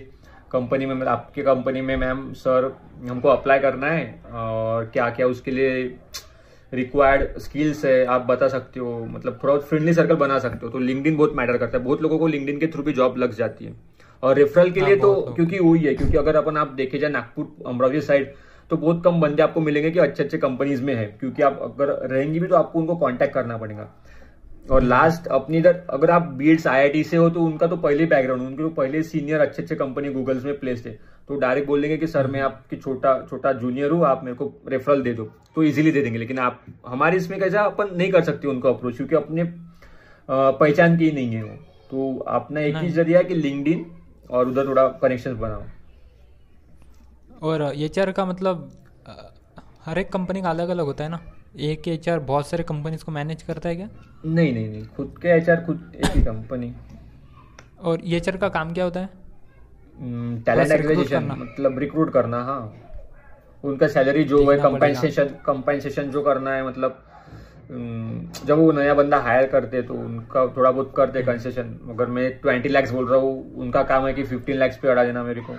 कंपनी 0.51 0.85
में 0.85 1.05
आपके 1.07 1.43
कंपनी 1.43 1.81
में 1.81 1.95
मैम 1.97 2.31
सर 2.33 2.71
हमको 3.07 3.29
अप्लाई 3.29 3.59
करना 3.59 3.87
है 3.87 4.21
और 4.33 4.85
क्या 4.85 5.09
क्या 5.09 5.27
उसके 5.27 5.51
लिए 5.51 5.83
रिक्वायर्ड 6.73 7.37
स्किल्स 7.39 7.83
है 7.85 8.05
आप 8.05 8.21
बता 8.21 8.47
सकते 8.47 8.79
हो। 8.79 8.99
मतलब 9.05 9.39
थोड़ा 9.43 9.57
फ्रेंडली 9.57 9.93
सर्कल 9.93 10.15
बना 10.15 10.39
सकते 10.39 10.65
हो। 10.65 10.71
तो 10.71 10.79
लिंक्डइन 10.79 11.17
बहुत 11.17 11.33
मैटर 11.35 11.57
करता 11.57 11.77
है। 11.77 11.83
बहुत 11.83 12.01
लोगों 12.01 12.17
को 12.19 12.27
लिंक्डइन 12.27 12.59
के 12.59 12.67
थ्रू 12.67 12.83
भी 12.83 12.93
जॉब 12.93 13.17
लग 13.17 13.33
जाती 13.33 13.65
है। 13.65 13.73
और 14.23 14.35
रेफरल 14.35 14.71
के 14.71 14.79
हाँ, 14.79 14.89
लिए 14.89 14.97
तो 14.97 15.13
क्योंकि 15.35 15.59
वही 15.59 15.83
है 15.83 15.93
क्योंकि 15.95 16.17
अगर 16.17 16.35
अपन 16.35 16.57
आप 16.57 16.71
देखे 16.71 16.99
जाए 16.99 17.09
नागपुर 17.09 17.63
अमरावती 17.67 18.01
साइड 18.01 18.33
तो 18.69 18.77
बहुत 18.77 19.03
कम 19.03 19.19
बंदे 19.21 19.43
आपको 19.43 19.61
मिलेंगे 19.61 19.91
कि 19.91 19.99
अच्छे 19.99 20.23
अच्छे 20.23 20.37
कंपनीज़ 20.37 20.83
में 20.83 20.93
है। 20.95 21.05
क्योंकि 21.19 21.43
आप 21.43 21.59
अगर 21.61 21.89
रहेंगी 22.09 22.39
भी 22.39 22.47
तो 22.47 22.55
आपको 22.55 22.79
उनको 22.79 22.95
कांटेक्ट 22.95 23.33
करना 23.33 23.57
पड़ेगा। 23.57 23.89
और 24.71 24.83
लास्ट 24.83 25.27
अपनी 25.29 25.57
इधर 25.57 25.81
अगर 25.89 26.11
आप 26.11 26.21
बीएड्स 26.37 26.67
आईआईटी 26.67 27.03
से 27.03 27.17
हो 27.17 27.29
तो 27.29 27.41
उनका 27.41 27.67
तो 27.67 27.77
पहले 27.77 28.05
बैकग्राउंड 28.05 28.41
उनके 28.43 28.63
तो 28.63 28.69
पहले 28.71 29.01
सीनियर 29.03 29.39
अच्छे 29.41 29.61
अच्छे 29.61 29.75
कंपनी 29.75 30.09
गूगल्स 30.13 30.43
में 30.45 30.59
प्लेस्ड 30.59 30.87
है। 30.87 30.93
तो 31.27 31.35
डायरेक्ट 31.35 31.67
बोलेंगे 31.67 31.97
कि 31.97 32.07
सर 32.07 32.27
मैं 32.27 32.41
आपकी 32.41 32.77
छोटा 32.77 33.13
छोटा 33.29 33.51
जूनियर 33.53 33.91
हूँ 33.91 34.05
आप 34.05 34.23
मेरे 34.23 34.35
को 34.37 34.51
रेफरल 34.67 35.01
दे 35.01 35.13
दो। 35.13 35.23
तो 35.55 35.63
इजीली 35.63 35.91
दे 35.91 36.01
देंगे 36.01 36.19
लेकिन 36.19 36.39
आप 36.39 36.65
हमारे 36.87 37.17
इसमें 37.17 37.39
कैसा 37.39 37.61
अपन 37.63 37.95
नहीं 37.95 38.11
कर 38.11 38.23
सकते 38.23 38.47
उनको 38.47 38.73
अप्रोच 38.73 38.95
क्योंकि 38.97 39.15
अपने 39.15 39.43
पहचान 40.29 40.97
की 40.97 41.11
नहीं 41.11 41.35
है 41.35 41.43
वो। 41.43 41.55
तो 41.91 42.17
अपना 42.19 42.59
एक 42.61 42.75
ही। 42.77 42.89
ज़रिया 42.89 43.21
कि 43.21 43.35
लिंक्डइन 43.35 43.85
और 44.29 44.47
उधर 44.49 44.67
थोड़ा 44.67 44.87
कनेक्शन 45.01 45.35
बनाओ। 45.37 45.63
और 47.43 47.61
एच 47.61 47.99
का 48.09 48.25
मतलब 48.25 48.71
हर 49.85 49.97
एक 49.97 50.11
कंपनी 50.11 50.41
का 50.41 50.49
अलग 50.49 50.69
अलग 50.69 50.85
होता 50.85 51.03
है 51.03 51.09
ना? 51.09 51.19
एक 51.55 51.87
एच 51.87 52.07
बहुत 52.09 52.47
सारे 52.47 52.63
कंपनीज़ 52.63 53.03
को 53.05 53.11
मैनेज 53.11 53.41
करता 53.43 53.69
है 53.69 53.75
क्या? 53.75 53.87
नहीं 54.25 54.53
नहीं 54.53 54.69
नहीं 54.69 54.85
खुद 54.95 55.13
के 55.21 55.27
एचआर 55.29 55.63
खुद 55.65 55.91
एक 55.95 56.05
ही 56.15 56.21
कंपनी 56.23 56.73
और 57.81 58.01
एचआर 58.15 58.37
का 58.37 58.49
काम 58.49 58.73
क्या 58.73 58.83
होता 58.83 58.99
है? 58.99 59.09
टैलेंट 60.45 60.71
एक्विजिशन 60.71 61.25
मतलब 61.31 61.77
रिक्रूट 61.79 62.11
करना 62.13 62.43
हाँ। 62.43 62.59
उनका 63.63 63.87
सैलरी 63.87 64.23
जो 64.23 64.39
है। 64.51 64.57
कंपेंसेशन 64.59 65.29
कंपेंसेशन 65.45 66.09
जो 66.11 66.21
करना 66.21 66.51
है 66.55 66.65
मतलब 66.67 67.01
जब 68.45 68.57
वो 68.57 68.71
नया 68.71 68.93
बंदा 68.93 69.17
हायर 69.21 69.45
करते 69.49 69.81
तो 69.81 69.93
उनका 69.93 70.45
थोड़ा 70.57 70.71
बहुत 70.71 70.93
करते 70.97 71.19
हम्म। 71.19 71.31
कंसेशन 71.31 71.77
अगर 71.91 72.07
मैं 72.17 72.29
ट्वेंटी 72.41 72.69
लैक्स 72.69 72.91
बोल 72.91 73.07
रहा 73.09 73.19
हूँ 73.19 73.55
उनका 73.61 73.83
काम 73.91 74.05
है 74.07 74.13
कि 74.13 74.23
फिफ्टीन 74.23 74.57
लैक्स 74.57 74.77
पे 74.77 74.87
अड़ा 74.89 75.03
देना 75.03 75.23
मेरे 75.23 75.41
को। 75.41 75.53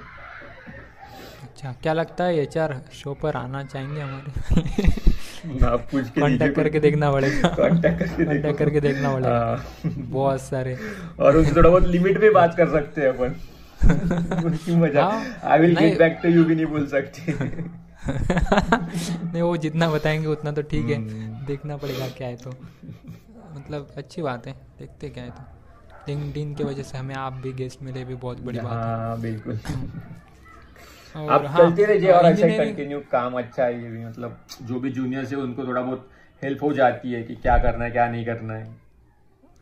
अच्छा 1.42 1.72
क्या 1.82 1.92
लगता 1.92 2.24
है 2.24 2.42
एच 2.42 2.58
शो 2.94 3.14
पर 3.22 3.36
आना 3.36 3.62
चाहेंगे 3.64 4.00
हमारे? 4.00 5.14
आप 5.64 5.88
पूछ 5.92 6.10
के 6.10 6.20
कांटेक्ट 6.20 6.56
करके 6.56 6.80
देखना 6.80 7.12
पड़ेगा। 7.12 7.48
कांटेक्ट 7.48 7.98
करके 7.98 8.24
कांटेक्ट 8.24 8.58
करके 8.58 8.80
देखना 8.80 9.12
पड़ेगा। 9.12 9.38
हाँ। 9.38 9.92
बहुत 9.96 10.40
सारे। 10.40 10.78
और 11.20 11.36
उनसे 11.36 11.56
थोड़ा 11.56 11.70
बहुत 11.70 11.86
लिमिट 11.86 12.20
में 12.20 12.32
बात 12.32 12.56
कर 12.56 12.68
सकते 12.68 13.00
हैं 13.00 13.08
अपन। 13.08 13.34
मज़ा। 14.78 15.22
I 15.44 15.58
will. 15.58 15.76
Get 15.76 15.98
back 15.98 16.18
to 16.22 16.28
you 16.28 16.44
भी 16.44 16.54
नहीं 16.54 16.66
बोल 16.66 16.86
सकते। 16.86 17.32
नहीं 19.32 19.42
वो 19.42 19.56
जितना 19.56 19.90
बताएँगे 19.90 20.26
उतना 20.26 20.52
तो 20.52 20.62
ठीक 20.62 20.86
है। 20.86 20.96
हम्म। 20.96 21.46
देखना 21.46 21.76
पड़ेगा 21.76 22.08
क्या 22.08 22.28
है 22.28 22.36
तो। 22.36 22.50
मतलब 23.56 23.88
अच्छी 23.96 24.22
बात 24.22 24.46
है। 24.46 24.52
देखते 24.52 25.08
क्या 25.08 25.24
है 25.24 25.30
तो। 25.30 25.42
लिंक्डइन 26.08 26.54
की 26.54 26.64
वजह 26.64 26.82
से 26.82 26.98
हमें 26.98 27.14
आप 27.14 27.32
भी 27.32 27.52
गेस्ट 27.52 27.82
मिले 27.82 28.04
भी 28.04 28.14
बहुत 28.14 28.40
बड़ी 28.40 28.58
बात 28.58 28.72
है। 28.72 28.78
हाँ 28.78 29.20
बिल्कुल। 29.20 29.54
और 29.54 29.60
आप 31.16 31.44
हाँ, 31.46 31.70
चलते 31.70 31.84
रहिए 31.84 32.12
और 32.12 32.26
ऐसे 32.26 32.58
कंटिन्यू 32.58 33.00
काम 33.00 33.38
अच्छा 33.38 33.64
है 33.64 33.82
ये 33.82 33.90
भी 33.90 34.04
मतलब 34.04 34.38
जो 34.62 34.80
भी 34.80 34.90
जूनियर्स 34.90 35.32
है 35.32 35.38
उनको 35.38 35.66
थोड़ा 35.66 35.82
बहुत 35.82 36.10
हेल्प 36.42 36.62
हो 36.62 36.72
जाती 36.72 37.12
है 37.12 37.22
कि 37.22 37.34
क्या 37.34 37.58
करना 37.58 37.84
है 37.84 37.90
क्या 37.90 38.08
नहीं 38.08 38.24
करना 38.24 38.54
है। 38.54 38.76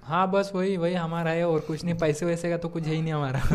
हाँ 0.02 0.30
बस 0.30 0.52
वही 0.54 0.76
वही 0.76 0.94
हमारा 0.94 1.30
है 1.30 1.48
और 1.48 1.60
कुछ 1.60 1.84
नहीं 1.84 1.94
पैसे 1.94 2.26
वैसे 2.26 2.50
का 2.50 2.56
तो 2.56 2.68
कुछ 2.68 2.82
है 2.82 2.94
ही 2.94 3.02
नहीं 3.02 3.12
हमारा। 3.12 3.40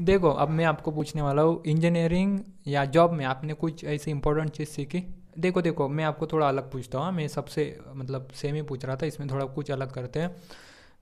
देखो 0.00 0.30
अब 0.30 0.48
मैं 0.48 0.64
आपको 0.64 0.90
पूछने 0.90 1.22
वाला 1.22 1.42
हूँ 1.42 1.62
इंजीनियरिंग 1.66 2.40
या 2.66 2.84
जॉब 2.84 3.12
में 3.12 3.24
आपने 3.24 3.54
कुछ 3.54 3.84
ऐसी 3.84 4.10
इंपॉर्टेंट 4.10 4.50
चीज़ 4.50 4.68
सीखी? 4.68 5.04
देखो 5.38 5.62
देखो 5.62 5.88
मैं 5.88 6.04
आपको 6.04 6.26
थोड़ा 6.26 6.48
अलग 6.48 6.72
पूछता 6.72 6.98
हूँ 6.98 7.04
हाँ, 7.04 7.12
मैं 7.12 7.28
सबसे 7.28 7.80
मतलब 7.94 8.28
सेम 8.34 8.54
ही 8.54 8.62
पूछ 8.62 8.84
रहा 8.84 8.96
था 8.96 9.06
इसमें 9.06 9.30
थोड़ा 9.30 9.46
कुछ 9.46 9.70
अलग 9.70 9.92
करते 9.92 10.20
हैं। 10.20 10.36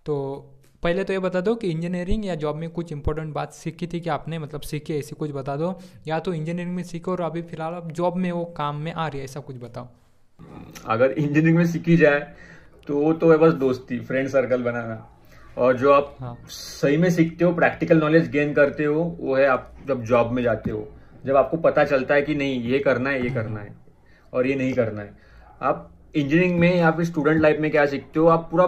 तो 0.07 0.51
पहले 0.85 1.05
तो 1.05 1.13
ये 1.13 1.19
बता 1.19 1.41
दो 1.41 1.55
कि 1.55 1.69
इंजीनियरिंग 1.71 2.25
या 2.27 2.35
जॉब 2.35 2.57
में 2.57 2.69
कुछ 2.71 2.91
इंपॉर्टेंट 2.93 3.33
बात 3.35 3.53
सीखी 3.53 3.87
थी 3.87 4.01
कि 4.01 4.11
आपने 4.11 4.39
मतलब 4.39 4.61
सीखी 4.61 4.95
ऐसी 4.95 5.15
कुछ 5.17 5.31
बता 5.31 5.55
दो। 5.57 5.73
या 6.07 6.19
तो 6.19 6.35
इंजीनियरिंग 6.35 6.75
में 6.77 6.83
सीखो 6.83 7.13
और 7.13 7.21
अभी 7.21 7.43
फ़िलहाल 7.43 7.75
आप 7.75 7.93
जॉब 7.93 8.17
में 8.17 8.31
वो 8.33 8.45
काम 8.57 8.77
में 8.77 8.93
आ 8.93 9.07
रही 9.09 9.19
है 9.19 9.25
ऐसा 9.25 9.41
कुछ 9.41 9.57
बताओ। 9.57 9.89
अगर 10.87 11.11
इंजीनियरिंग 11.11 11.57
में 11.57 11.65
सीखी 11.67 11.97
जाए 11.97 12.21
तो 12.89 12.99
वो 12.99 13.13
तो 13.13 13.31
है 13.33 13.39
बस 13.39 13.55
दोस्ती 13.55 14.01
फ्रेंड 14.01 14.29
सर्कल 14.29 14.63
बनाना। 14.63 15.07
और 15.57 15.77
जो 15.79 15.93
आप 15.93 16.17
हाँ। 16.21 16.37
सही 16.51 16.97
में 16.97 17.11
सीखते 17.11 17.45
हो 17.45 17.53
प्रैक्टिकल 17.55 18.01
नॉलेज 18.01 18.31
गेन 18.31 18.55
करते 18.55 18.85
हो 18.85 19.03
वो 19.21 19.35
है 19.37 19.47
आप 19.47 19.75
जब 19.89 20.05
जॉब 20.05 20.33
में 20.33 20.43
जाते 20.43 20.71
हो। 20.71 20.89
जब 21.25 21.37
आपको 21.37 21.57
पता 21.59 21.85
चलता 21.87 22.15
है 22.15 22.23
कि 22.23 22.35
नहीं 22.35 22.63
ये 22.63 22.79
करना 22.79 23.11
है 23.11 23.23
ये 23.23 23.31
करना 23.35 23.61
है 23.61 23.77
और 24.33 24.47
ये 24.47 24.55
नहीं 24.55 24.73
करना 24.75 25.03
है। 25.03 25.17
आप 25.63 25.91
इंजीनियरिंग 26.15 26.59
में 26.61 26.75
या 26.77 26.91
फिर 26.91 27.05
स्टूडेंट 27.05 27.43
लाइफ 27.43 27.61
में 27.61 27.71
क्या 27.71 27.87
सीखते 27.87 28.21
हो 28.21 28.27
आप 28.29 28.49
पूरा 28.51 28.67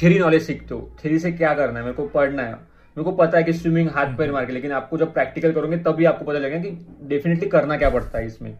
थ्योरी 0.00 0.18
नॉलेज 0.18 0.42
सीखते 0.42 0.74
हो। 0.74 0.80
थ्योरी 1.00 1.18
से 1.18 1.32
क्या 1.32 1.52
करना 1.54 1.78
है? 1.78 1.84
मेरे 1.84 1.96
को 1.96 2.06
पढ़ना 2.08 2.42
है। 2.42 2.52
मेरे 2.52 3.02
को 3.04 3.12
पता 3.12 3.38
है 3.38 3.44
कि 3.44 3.52
स्विमिंग 3.52 3.88
हाथ 3.90 4.16
पैर 4.18 4.32
मार 4.32 4.44
के 4.44 4.52
लेकिन 4.52 4.72
आपको 4.72 4.98
जब 4.98 5.12
प्रैक्टिकल 5.14 5.52
करोगे 5.52 5.76
तभी 5.78 6.04
आपको 6.04 6.24
पता 6.24 6.38
लगेगा 6.38 6.58
कि 6.60 6.70
डेफिनेटली 7.08 7.48
करना 7.48 7.76
क्या 7.76 7.90
पड़ता 7.90 8.18
है 8.18 8.26
इसमें। 8.26 8.54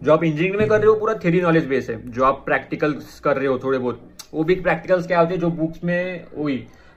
जो 0.00 0.12
आप 0.12 0.24
इंजीनियरिंग 0.24 0.58
में 0.58 0.68
कर 0.68 0.78
रहे 0.78 0.86
हो 0.86 0.94
पूरा 0.94 1.14
थ्योरी 1.14 1.40
नॉलेज 1.40 1.66
बेस 1.66 1.90
है। 1.90 2.10
जो 2.10 2.24
आप 2.24 2.42
प्रैक्टिकल्स 2.46 3.18
कर 3.20 3.36
रहे 3.36 3.46
हो 3.46 3.58
थोड़े 3.58 3.78
बहुत 3.78 4.08
वो 4.34 4.44
भी 4.44 4.54
प्रैक्टिकल्स 4.56 5.06
क्या 5.06 5.20
होते 5.20 5.34
हैं? 5.34 5.40
जो 5.40 5.50
बुक्स 5.50 5.84
में 5.84 6.24
वही 6.36 6.56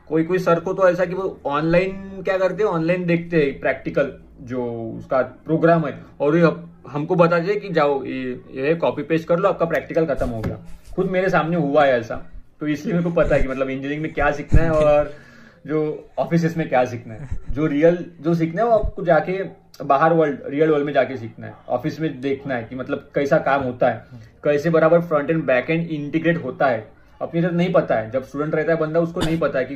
कोई 0.10 0.24
कोई 0.24 0.40
सर 0.40 0.60
को 0.60 0.74
तो 0.74 0.90
ऐसा 0.90 1.06
कि 1.06 1.14
वो 1.14 1.40
ऑनलाइन 1.46 2.22
क्या 2.26 2.38
करते 2.38 2.64
हैं? 2.64 2.70
ऑनलाइन 2.70 3.06
देखते 3.06 3.44
हैं 3.44 3.60
प्रैक्टिकल 3.60 4.12
जो 4.42 4.66
उसका 4.98 5.22
प्रोग्राम 5.46 5.86
है। 5.86 5.98
और 6.20 6.38
ये 6.38 6.52
हमको 6.90 7.16
बता 7.16 7.40
दे 7.40 7.56
कि 7.56 7.70
जाओ 7.70 8.04
ये 8.06 8.40
ये 8.54 8.76
कॉपी 8.76 9.04
पेस्ट 9.04 9.28
कर 9.28 9.40
लो 9.40 9.50
आपका 9.50 9.66
प्रैक्टिकल 9.66 10.06
खत्म 10.06 10.30
हो 10.30 10.42
गया। 10.42 10.58
खुद 10.96 11.10
मेरे 11.10 11.30
सामने 11.30 11.58
हुआ 11.58 11.86
है 11.86 12.00
ऐसा। 12.00 12.22
तो 12.64 12.68
इसलिए 12.68 12.94
मेरे 12.94 13.04
को 13.04 13.10
पता 13.12 13.36
है 13.36 13.42
कि 13.42 13.48
मतलब 13.48 13.70
इंजीनियरिंग 13.70 14.02
में 14.02 14.14
क्या 14.14 14.30
सीखना 14.32 14.62
है 14.62 14.72
और 14.72 15.12
जो 15.68 16.10
ऑफ़िस 16.20 16.56
में 16.58 16.68
क्या 16.70 16.84
सीखना 16.86 17.14
है। 17.14 17.28
जो 17.50 17.66
रियल 17.66 17.98
जो 18.22 18.34
सीखना 18.34 18.62
है 18.62 18.68
वो 18.68 18.74
आपको 18.74 19.04
जाके 19.06 19.34
बाहर 19.84 20.14
वर्ल्ड 20.14 20.40
रियल 20.46 20.70
वर्ल्ड 20.70 20.86
में 20.86 20.92
जाके 20.94 21.18
सीखना 21.18 21.48
है। 21.48 21.54
ऑफ़िस 21.70 22.00
में 22.00 22.20
देखना 22.22 22.56
है 22.56 22.64
कि 22.64 22.76
मतलब 22.76 23.10
कैसा 23.16 23.38
काम 23.38 23.64
होता 23.64 23.90
है, 23.90 24.06
कैसे 24.44 24.70
बराबर 24.70 25.02
front 25.02 25.30
end 25.30 25.44
back 25.44 25.70
end 25.70 25.88
integrate 25.88 26.44
होता 26.44 26.68
है। 26.68 26.88
अपनी 27.22 27.42
तरफ़ 27.42 27.54
नहीं 27.54 27.74
पता 27.74 27.96
है। 27.96 28.10
जब 28.12 28.24
स्टूडेंट 28.24 28.56
रहता 28.56 28.72
है 28.72 28.80
बंदा, 28.80 29.00
उसको 29.00 29.22
नहीं 29.22 29.40
पता 29.40 29.60
है 29.60 29.66
कि 29.66 29.76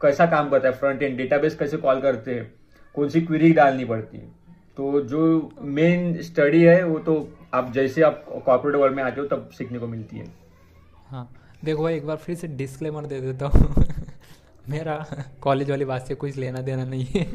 कैसा 0.00 0.26
काम 0.26 0.50
करता 0.50 0.68
है 0.68 0.74
फ्रंट 0.74 1.02
एंड 1.02 1.16
डेटाबेस 1.18 1.56
कैसे 1.56 1.76
कॉल 1.76 2.00
करते 2.00 2.34
हैं, 2.34 2.50
कौन 2.94 3.08
सी 3.08 3.20
क्वेरी 3.20 3.52
डालनी 3.52 3.84
पड़ती 3.84 4.18
है। 4.18 4.28
तो 4.76 5.00
जो 5.00 5.50
मेन 5.60 6.20
स्टडी 6.22 6.62
है, 6.62 6.82
वो 6.84 6.98
तो 6.98 7.36
आप 7.54 7.72
जैसे 7.72 8.02
आप 8.02 8.24
कॉर्पोरेट 8.46 8.76
वर्ल्ड 8.76 8.96
में 8.96 9.02
आते 9.02 9.20
हो, 9.20 9.26
तब 9.26 9.50
सीखने 9.58 9.78
को 9.78 9.86
मिलती 9.86 10.16
है। 10.16 10.26
हाँ। 11.08 11.28
देखो 11.64 11.82
भाई 11.82 11.94
एक 11.94 12.06
बार 12.06 12.16
फिर 12.16 12.36
से 12.36 12.48
डिस्क्लेमर 12.48 13.06
दे 13.06 13.20
देता 13.20 13.46
हूँ। 13.46 13.84
मेरा 14.68 15.06
कॉलेज 15.40 15.70
वाली 15.70 15.84
बात 15.84 16.06
से 16.06 16.14
कुछ 16.14 16.36
लेना 16.36 16.60
देना 16.60 16.84
नहीं 16.84 17.04
है। 17.04 17.26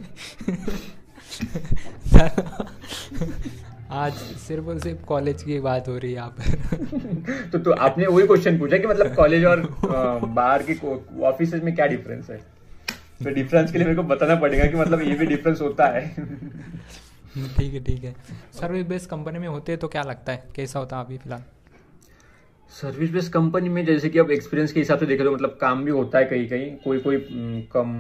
आज 3.92 4.14
सिर्फ़ 4.14 4.66
और 4.66 4.80
सिर्फ़ 4.80 5.06
कॉलेज 5.06 5.44
की 5.44 5.60
बात 5.60 5.88
हो 5.88 5.98
रही 5.98 6.12
है 6.12 6.16
यहाँ 6.16 6.30
पर। 6.30 7.50
तो 7.52 7.60
तो 7.60 7.72
आपने 7.72 8.06
वही 8.06 8.28
क्वेश्चन 8.28 8.60
पूछा 8.60 8.78
कि 8.78 8.88
मतलब 8.88 9.16
कॉलेज 9.16 9.46
और 9.46 9.62
बाहर 10.26 10.64
की 10.64 10.80
ऑफ़िस 11.24 11.54
में 11.54 11.76
क्या 11.76 11.86
डिफरेंस 11.86 12.30
है? 12.30 12.38
तो 13.24 13.30
डिफरेंस 13.30 13.72
के 13.72 13.78
लिए 13.78 13.88
मेरे 13.88 13.98
को 13.98 14.04
बताना 14.04 14.36
पड़ेगा 14.36 14.66
कि 14.66 14.78
मतलब 14.78 15.02
ये 15.02 15.16
भी 15.16 15.26
डिफरेंस 15.26 15.62
होता 15.62 15.88
है। 15.88 16.08
ठीक 17.58 17.74
है 17.74 17.84
ठीक 17.84 18.04
है। 18.04 18.16
सर्विस 18.60 18.86
बेस्ड 18.88 19.10
कंपनी 19.10 19.40
में 19.40 19.48
होते 19.48 19.72
हैं 19.72 19.80
तो 19.80 19.88
क्या 19.88 20.04
लगता 20.04 20.32
है? 20.32 20.44
कैसा 20.56 20.80
होता 20.80 20.98
है 20.98 21.06
अभी 21.06 21.18
फ़िलहाल? 21.18 21.44
सर्विस 22.74 23.12
बेस्ड 23.12 23.32
कंपनी 23.34 23.70
में 23.70 23.86
जैसे 23.86 24.10
कि 24.10 24.20
अब 24.20 24.32
एक्सपीरियंस 24.32 24.72
के 24.72 24.80
हिसाब 24.80 25.00
से 25.00 25.06
देखे 25.06 25.24
तो 25.24 25.32
मतलब 25.32 25.58
काम 25.62 25.84
भी 25.86 25.92
होता 25.92 26.20
है 26.20 26.26
कहीं 26.26 26.48
कहीं 26.50 26.72
कोई 26.84 27.00
कोई 27.00 27.18
कम 27.74 27.92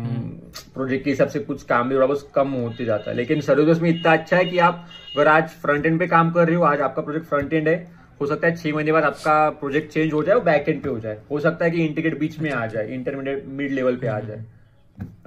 प्रोजेक्ट 0.73 1.03
के 1.05 1.09
हिसाब 1.09 1.27
से 1.27 1.39
कुछ 1.39 1.63
काम 1.63 1.89
भी 1.89 1.95
थोड़ा 1.95 2.05
बहुत 2.05 2.31
कम 2.35 2.51
होते 2.51 2.85
जाता 2.85 3.09
है। 3.11 3.15
लेकिन 3.17 3.41
सर्विस 3.41 3.65
बेस्ड 3.65 3.81
में 3.81 3.89
इतना 3.89 4.13
अच्छा 4.13 4.37
है 4.37 4.45
कि 4.45 4.57
आप 4.59 4.85
अगर 5.15 5.27
आज 5.27 5.49
फ्रंट 5.61 5.85
एंड 5.85 5.99
पे 5.99 6.07
काम 6.07 6.31
कर 6.31 6.47
रहे 6.47 6.55
हो 6.55 6.63
आज 6.63 6.81
आपका 6.81 7.01
प्रोजेक्ट 7.01 7.27
फ्रंट 7.27 7.53
एंड 7.53 7.67
है 7.67 7.75
हो 8.21 8.27
सकता 8.27 8.47
है 8.47 8.55
छह 8.55 8.73
महीने 8.73 8.91
बाद 8.91 9.03
आपका 9.03 9.49
प्रोजेक्ट 9.51 9.91
चेंज 9.93 10.13
हो 10.13 10.23
जाए 10.23 10.35
और 10.35 10.43
बैक 10.43 10.69
एंड 10.69 10.81
पे 10.83 10.89
हो 10.89 10.99
जाए। 10.99 11.17
हो 11.31 11.39
सकता 11.39 11.65
है 11.65 11.71
कि 11.71 11.85
इंटीग्रेट 11.85 12.17
बीच 12.19 12.39
में 12.39 12.51
आ 12.51 12.65
जाए 12.65 12.87
इंटरमीडिएट 12.93 13.45
मिड 13.49 13.71
लेवल 13.71 13.95
पे 13.95 14.07
आ 14.07 14.19
जाए। 14.19 14.43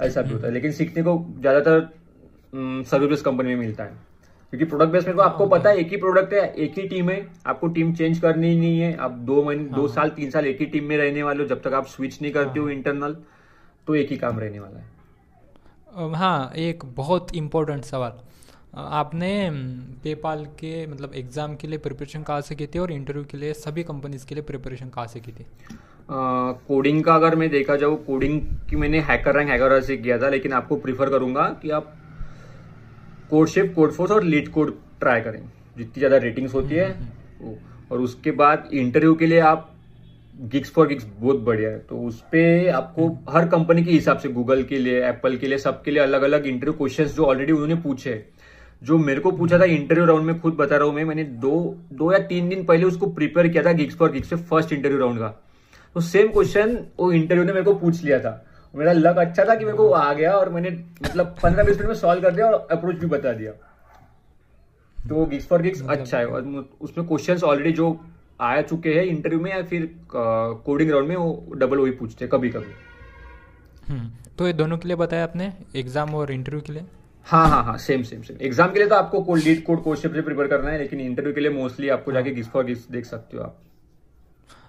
ऐसा 0.00 0.22
भी 0.22 0.32
होता 0.32 0.46
है। 0.46 0.52
लेकिन 0.54 0.72
सीखने 0.72 1.02
को 1.02 1.16
ज़्यादातर 1.40 1.88
सर्विस 2.90 3.22
कंपनी 3.22 3.48
में 3.48 3.56
मिलता 3.56 3.84
है। 3.84 3.94
क्योंकि 4.56 4.70
प्रोडक्ट 4.70 4.92
बेस 4.92 5.06
में 5.06 5.16
तो 5.16 5.22
आपको 5.22 5.46
पता 5.46 5.70
है। 5.70 5.76
एक 5.78 5.90
ही 5.90 5.96
प्रोडक्ट 5.96 6.32
है 6.32 6.42
एक 6.54 6.78
ही 6.78 6.86
टीम 6.88 7.10
है 7.10 7.16
आपको 7.46 7.68
टीम 7.68 7.92
चेंज 7.94 8.18
करनी 8.18 8.56
नहीं 8.56 8.78
है। 8.80 8.96
आप 8.96 9.10
दो 9.22 9.42
महीने 9.42 9.64
दो 9.64 9.80
हाँ। 9.80 9.94
साल 9.94 10.10
तीन 10.10 10.30
साल 10.30 10.46
एक 10.46 10.60
ही 10.60 10.66
टीम 10.66 10.84
में 10.84 10.96
रहने 10.96 11.22
वाले 11.22 11.42
हो 11.42 11.48
जब 11.48 11.60
तक 11.62 11.74
आप 11.74 11.86
स्विच 11.86 12.20
नहीं 12.22 12.32
करते 12.32 12.60
हो 12.60 12.68
इंटरनल 12.70 13.14
हाँ। 13.14 13.24
तो 13.86 13.94
एक 13.94 14.10
ही 14.10 14.16
काम 14.16 14.38
रहने 14.38 14.60
वाला 14.60 14.78
है। 14.78 16.14
हाँ 16.14 16.52
एक 16.58 16.84
बहुत 16.96 17.34
इम्पोर्टेंट 17.36 17.84
सवाल। 17.84 18.18
आपने 18.76 19.28
पेपाल 20.04 20.44
के 20.58 20.86
मतलब 20.86 21.12
एग्ज़ाम 21.16 21.54
के 21.56 21.68
लिए 21.68 21.78
प्रिपरेशन 21.78 22.22
कहाँ 22.22 22.40
से 22.40 22.54
की 22.54 22.66
थी 22.66 22.78
और 22.78 22.92
इंटरव्यू 22.92 23.24
के 23.24 23.38
लिए 23.38 23.52
सभी 23.54 23.82
कंपनीज़ 23.84 24.26
के 24.26 24.34
लिए 24.34 24.44
प्रिपरेशन 24.44 24.88
कहाँ 24.88 25.06
से 25.06 25.20
की 25.20 25.32
थी? 25.32 25.46
कोडिंग 26.10 27.02
का 27.04 27.14
अगर 27.14 27.36
मैं 27.36 27.48
देखा 27.50 27.76
जाऊँ 27.76 27.96
कोडिंग 28.04 28.40
की 28.70 28.76
मैंने 28.76 29.00
हैकर 29.02 29.36
रैंक 29.36 29.50
हैकर 29.50 29.80
से 29.82 29.96
किया 29.96 30.18
था 30.18 30.28
लेकिन 30.28 30.52
आपको 30.52 30.76
प्रीफर 30.76 31.10
करूँगा 31.10 31.48
कि 31.62 31.70
आप 31.70 31.94
कोड 33.30 33.48
शेप 33.48 33.72
कोड 33.74 33.92
फोर्स 33.92 34.10
और 34.12 34.24
लीड 34.24 34.48
कोड 34.48 34.74
ट्राई 35.00 35.20
करें। 35.20 35.40
जितनी 35.76 35.98
ज़्यादा 35.98 36.16
रेटिंग्स 36.16 36.54
होती 36.54 36.74
है 36.74 36.90
वो। 37.40 37.56
और 37.92 38.00
उसके 38.00 38.30
बाद 38.32 38.68
इंटरव्यू 38.74 39.14
के 39.14 39.26
लिए 39.26 39.40
आप 39.40 39.72
गिग्स 40.44 40.70
फॉर 40.70 40.86
गिग्स 40.86 41.06
बहुत 41.18 41.40
बढ़िया 41.40 41.70
है। 41.70 41.78
तो 41.80 41.98
उस 41.98 42.20
पर 42.34 42.68
आपको 42.70 43.08
हर 43.32 43.48
कंपनी 43.48 43.84
के 43.84 43.90
हिसाब 43.90 44.18
से 44.18 44.28
गूगल 44.28 44.62
के 44.62 44.78
लिए 44.78 45.04
एप्पल 45.08 45.36
के 45.36 45.46
लिए 45.46 45.58
सबके 45.58 45.90
लिए 45.90 46.02
अलग 46.02 46.22
अलग 46.22 46.46
इंटरव्यू 46.46 46.72
क्वेश्चंस 46.78 47.14
जो 47.16 47.24
ऑलरेडी 47.24 47.52
उन्होंने 47.52 47.74
पूछे 47.82 48.24
जो 48.82 48.98
मेरे 48.98 49.20
को 49.20 49.30
पूछा 49.32 49.58
था 49.58 49.64
इंटरव्यू 49.64 50.04
राउंड 50.06 50.26
में 50.26 50.40
खुद 50.40 50.54
बता 50.54 50.76
रहा 50.76 50.86
हूँ 50.86 50.94
मैं 50.94 51.04
मैंने 51.04 51.24
दो 51.42 51.76
दो 51.92 52.12
या 52.12 52.18
तीन 52.28 52.48
दिन 52.48 52.64
पहले 52.64 52.84
उसको 52.84 53.06
प्रिपेयर 53.12 53.48
किया 53.48 53.62
था 53.64 53.72
गिग्स 53.72 53.96
फॉर 53.96 54.10
गिग्स 54.12 54.30
से 54.30 54.36
फ़र्स्ट 54.36 54.72
इंटरव्यू 54.72 54.98
राउंड 54.98 55.18
का। 55.18 55.28
तो 55.96 56.00
सेम 56.02 56.28
क्वेश्चन 56.28 56.76
वो 56.98 57.10
इंटरव्यू 57.12 57.44
ने 57.44 57.52
मेरे 57.52 57.64
को 57.64 57.74
पूछ 57.74 58.02
लिया 58.04 58.18
था। 58.20 58.45
मेरा 58.76 58.92
लक 58.92 59.16
अच्छा 59.18 59.44
था 59.44 59.54
कि 59.54 59.64
मेरे 59.64 59.76
को 59.76 59.88
आ 59.90 60.12
गया 60.12 60.32
और 60.32 60.48
मैंने 60.50 60.70
मतलब 61.02 61.36
पंद्रह 61.42 61.64
बीस 61.64 61.76
मिनट 61.76 61.88
में 61.88 61.94
सॉल्व 61.96 62.22
कर 62.22 62.34
दिया 62.34 62.46
और 62.46 62.66
अप्रोच 62.72 62.96
भी 62.96 63.06
बता 63.08 63.32
दिया। 63.32 63.52
तो 64.98 65.24
गिग्स 65.26 65.46
फॉर 65.48 65.62
गिग्स 65.62 65.82
अच्छा 65.88 66.18
है 66.18 66.26
और 66.26 66.42
उसमें 66.80 67.06
क्वेश्चंस 67.06 67.42
ऑलरेडी 67.44 67.72
जो 67.72 67.98
आ 68.40 68.60
चुके 68.62 68.94
हैं 68.94 69.04
इंटरव्यू 69.04 69.40
में 69.40 69.50
या 69.50 69.62
फिर 69.64 69.88
कोडिंग 70.12 70.90
राउंड 70.90 71.08
में 71.08 71.16
वो 71.16 71.54
डबल 71.56 71.78
वही 71.78 71.90
पूछते 71.92 72.24
हैं 72.24 72.30
कभी 72.32 72.50
कभी 72.50 72.72
हम्म, 73.88 74.10
तो 74.38 74.46
ये 74.46 74.52
दोनों 74.52 74.78
के 74.78 74.88
लिए 74.88 74.96
बताया 74.96 75.24
आपने 75.24 75.52
एग्ज़ाम 75.76 76.14
और 76.14 76.32
इंटरव्यू 76.32 76.60
के 76.60 76.72
लिए? 76.72 76.84
हाँ 77.26 77.48
हाँ 77.48 77.62
हाँ 77.64 77.76
सेम 77.78 78.02
सेम 78.02 78.22
सेम 78.22 78.36
एग्ज़ाम 78.46 78.72
के 78.72 78.78
लिए 78.78 78.88
तो 78.88 78.94
आपको 78.94 79.34
लीड 79.36 79.62
कोड 79.64 79.82
क्वेश्चन 79.82 80.12
से 80.12 80.22
प्रिपेयर 80.22 80.48
करना 80.48 80.70
है 80.70 80.78
लेकिन 80.78 81.00
इंटरव्यू 81.00 81.32
के 81.34 81.40
लिए 81.40 81.50
मोस्टली 81.52 81.88
आपको 81.88 82.12
जाके 82.12 82.30
गिग्स 82.30 82.48
फॉर 82.48 82.64
गिग्स 82.64 82.86
देख 82.90 83.04
सकते 83.04 83.36
हो 83.36 83.42
आप। 83.42 83.58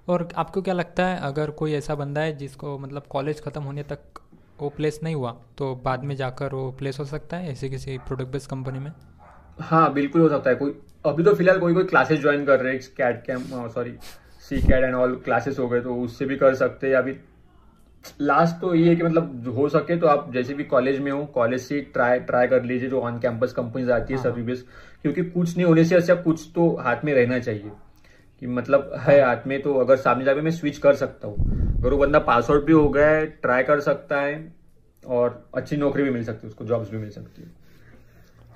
और 0.07 0.27
आपको 0.37 0.61
क्या 0.61 0.73
लगता 0.73 1.05
है 1.05 1.19
अगर 1.21 1.51
कोई 1.51 1.73
ऐसा 1.73 1.95
बंदा 1.95 2.21
है 2.21 2.35
जिसको 2.37 2.77
मतलब 2.79 3.03
कॉलेज 3.09 3.41
ख़त्म 3.41 3.61
होने 3.63 3.83
तक 3.83 4.19
वो 4.61 4.69
प्लेस 4.69 4.99
नहीं 5.03 5.15
हुआ 5.15 5.31
तो 5.57 5.73
बाद 5.85 6.03
में 6.03 6.15
जाकर 6.15 6.53
वो 6.53 6.71
प्लेस 6.71 6.99
हो 6.99 7.05
सकता 7.05 7.37
है 7.37 7.51
ऐसे 7.51 7.69
किसी 7.69 7.97
प्रोडक्ट 7.97 8.31
बेस्ड 8.31 8.49
कंपनी 8.49 8.79
में? 8.79 8.91
हाँ 9.59 9.93
बिल्कुल 9.93 10.21
हो 10.21 10.29
सकता 10.29 10.49
है। 10.49 10.55
कोई 10.55 10.73
अभी 11.05 11.23
तो 11.23 11.33
फ़िलहाल 11.35 11.59
कोई 11.59 11.73
कोई 11.73 11.83
क्लासेस 11.83 12.19
ज्वाइन 12.19 12.45
कर 12.45 12.59
रहे 12.59 12.73
हैं 12.73 12.81
CAT 12.97 13.23
cam 13.25 13.67
sorry 13.69 13.93
see 14.49 14.61
CAT 14.61 14.83
and 14.83 14.95
all 14.95 15.15
classes 15.25 15.59
हो 15.59 15.67
गए 15.67 15.81
तो 15.81 15.95
उससे 15.95 16.25
भी 16.25 16.35
कर 16.35 16.55
सकते 16.55 16.87
हैं। 16.87 16.95
अभी 16.95 17.15
लास्ट 18.21 18.55
तो 18.61 18.73
ये 18.75 18.89
है 18.89 18.95
कि 18.95 19.03
मतलब 19.03 19.53
हो 19.57 19.67
सके 19.69 19.97
तो 19.99 20.07
आप 20.07 20.31
जैसे 20.33 20.53
भी 20.53 20.63
कॉलेज 20.65 20.99
में 20.99 21.11
हो 21.11 21.25
कॉलेज 21.25 21.61
से 21.61 21.79
ट्राई 21.93 22.19
ट्राई 22.19 22.47
कर 22.47 22.63
लीजिए 22.63 22.89
जो 22.89 23.01
ऑन 23.01 23.19
कैंपस 23.19 23.53
कंपनीज़ 23.53 23.91
आती 23.91 24.13
है 24.13 24.21
सर्विस 24.23 24.59
हाँ, 24.59 24.73
हाँ। 24.73 25.01
क्योंकि 25.01 25.23
कुछ 25.31 25.55
नहीं 25.57 25.65
होने 25.65 25.83
से 25.85 25.95
अच्छा 25.95 26.15
कुछ 26.15 26.47
तो 26.55 26.75
हाथ 26.77 27.05
में 27.05 27.13
रहना 27.13 27.39
चाहिए। 27.39 27.71
कि 28.41 28.47
मतलब 28.47 28.91
है 28.99 29.21
हाथ 29.21 29.47
में 29.47 29.61
तो 29.61 29.73
अगर 29.73 29.95
सामने 29.97 30.25
जाके 30.25 30.41
मैं 30.41 30.51
स्विच 30.51 30.77
कर 30.77 30.95
सकता 30.95 31.27
हूँ 31.27 31.75
अगर 31.77 31.89
वो 31.89 31.97
बंदा 31.97 32.19
पास 32.21 32.49
आउट 32.51 32.65
भी 32.65 32.73
हो 32.73 32.87
गया 32.89 33.07
है 33.07 33.25
ट्राई 33.41 33.63
कर 33.63 33.79
सकता 33.81 34.21
है 34.21 34.35
और 35.03 35.43
अच्छी 35.55 35.77
नौकरी 35.77 36.03
भी 36.03 36.09
मिल 36.09 36.23
सकती 36.23 36.47
है 36.47 36.49
उसको 36.49 36.65
जॉब्स 36.65 36.89
भी 36.89 36.97
मिल 36.97 37.09
सकती 37.09 37.41
है 37.41 37.55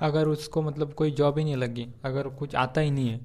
अगर 0.02 0.28
उसको 0.28 0.62
मतलब 0.62 0.94
कोई 0.94 1.12
जॉब 1.12 1.38
ही 1.38 1.44
नहीं 1.44 1.56
लगी 1.56 1.88
अगर 2.06 2.28
कुछ 2.36 2.56
आता 2.56 2.82
ही 2.82 2.92
नहीं 2.92 3.10
है 3.10 3.20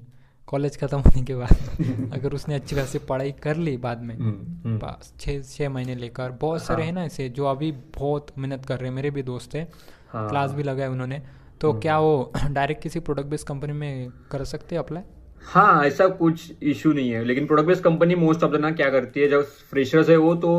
कॉलेज 0.47 0.77
खत्म 0.77 0.97
होने 0.97 1.23
के 1.23 1.35
बाद 1.35 2.11
अगर 2.13 2.33
उसने 2.33 2.55
अच्छी 2.55 2.75
खासी 2.75 2.99
पढ़ाई 2.99 3.31
कर 3.41 3.55
ली 3.57 3.75
बाद 3.77 4.01
में 4.01 4.15
हम्म, 4.15 4.59
हम्म। 4.65 4.91
छः 5.19 5.41
छः 5.43 5.69
महीने 5.69 5.95
लेकर 5.95 6.31
बहुत 6.41 6.63
सारे 6.63 6.81
हाँ। 6.81 6.85
हैं 6.85 6.93
ना 6.93 7.03
ऐसे 7.03 7.27
जो 7.29 7.45
अभी 7.45 7.71
बहुत 7.97 8.31
मेहनत 8.37 8.65
कर 8.65 8.79
रहे 8.79 8.89
हैं 8.89 8.95
मेरे 8.95 9.11
भी 9.11 9.23
दोस्त 9.23 9.55
हैं 9.55 9.67
हाँ, 10.09 10.29
क्लास 10.29 10.51
भी 10.51 10.63
लगाए 10.63 10.87
उन्होंने 10.87 11.21
तो 11.61 11.71
हम्म। 11.71 11.81
क्या 11.81 11.99
वो 11.99 12.31
डायरेक्ट 12.49 12.81
किसी 12.83 12.99
प्रोडक्ट 13.01 13.27
बेस्ड 13.27 13.47
कंपनी 13.47 13.73
में 13.73 14.09
कर 14.31 14.43
सकते 14.45 14.75
हैं 14.75 14.83
अप्लाई 14.83 15.03
हाँ 15.41 15.83
ऐसा 15.85 16.07
कुछ 16.07 16.51
इशू 16.63 16.91
नहीं 16.93 17.09
है। 17.09 17.23
लेकिन 17.25 17.45
product 17.47 17.67
based 17.67 17.83
company 17.83 18.15
most 18.15 18.43
of 18.43 18.51
the 18.51 18.55
ना 18.55 18.71
क्या 18.71 18.89
करती 18.89 19.19
है 19.19 19.27
जब 19.27 19.43
फ्रेशर्स 19.69 20.09
है 20.09 20.17
वो 20.17 20.33
तो 20.35 20.51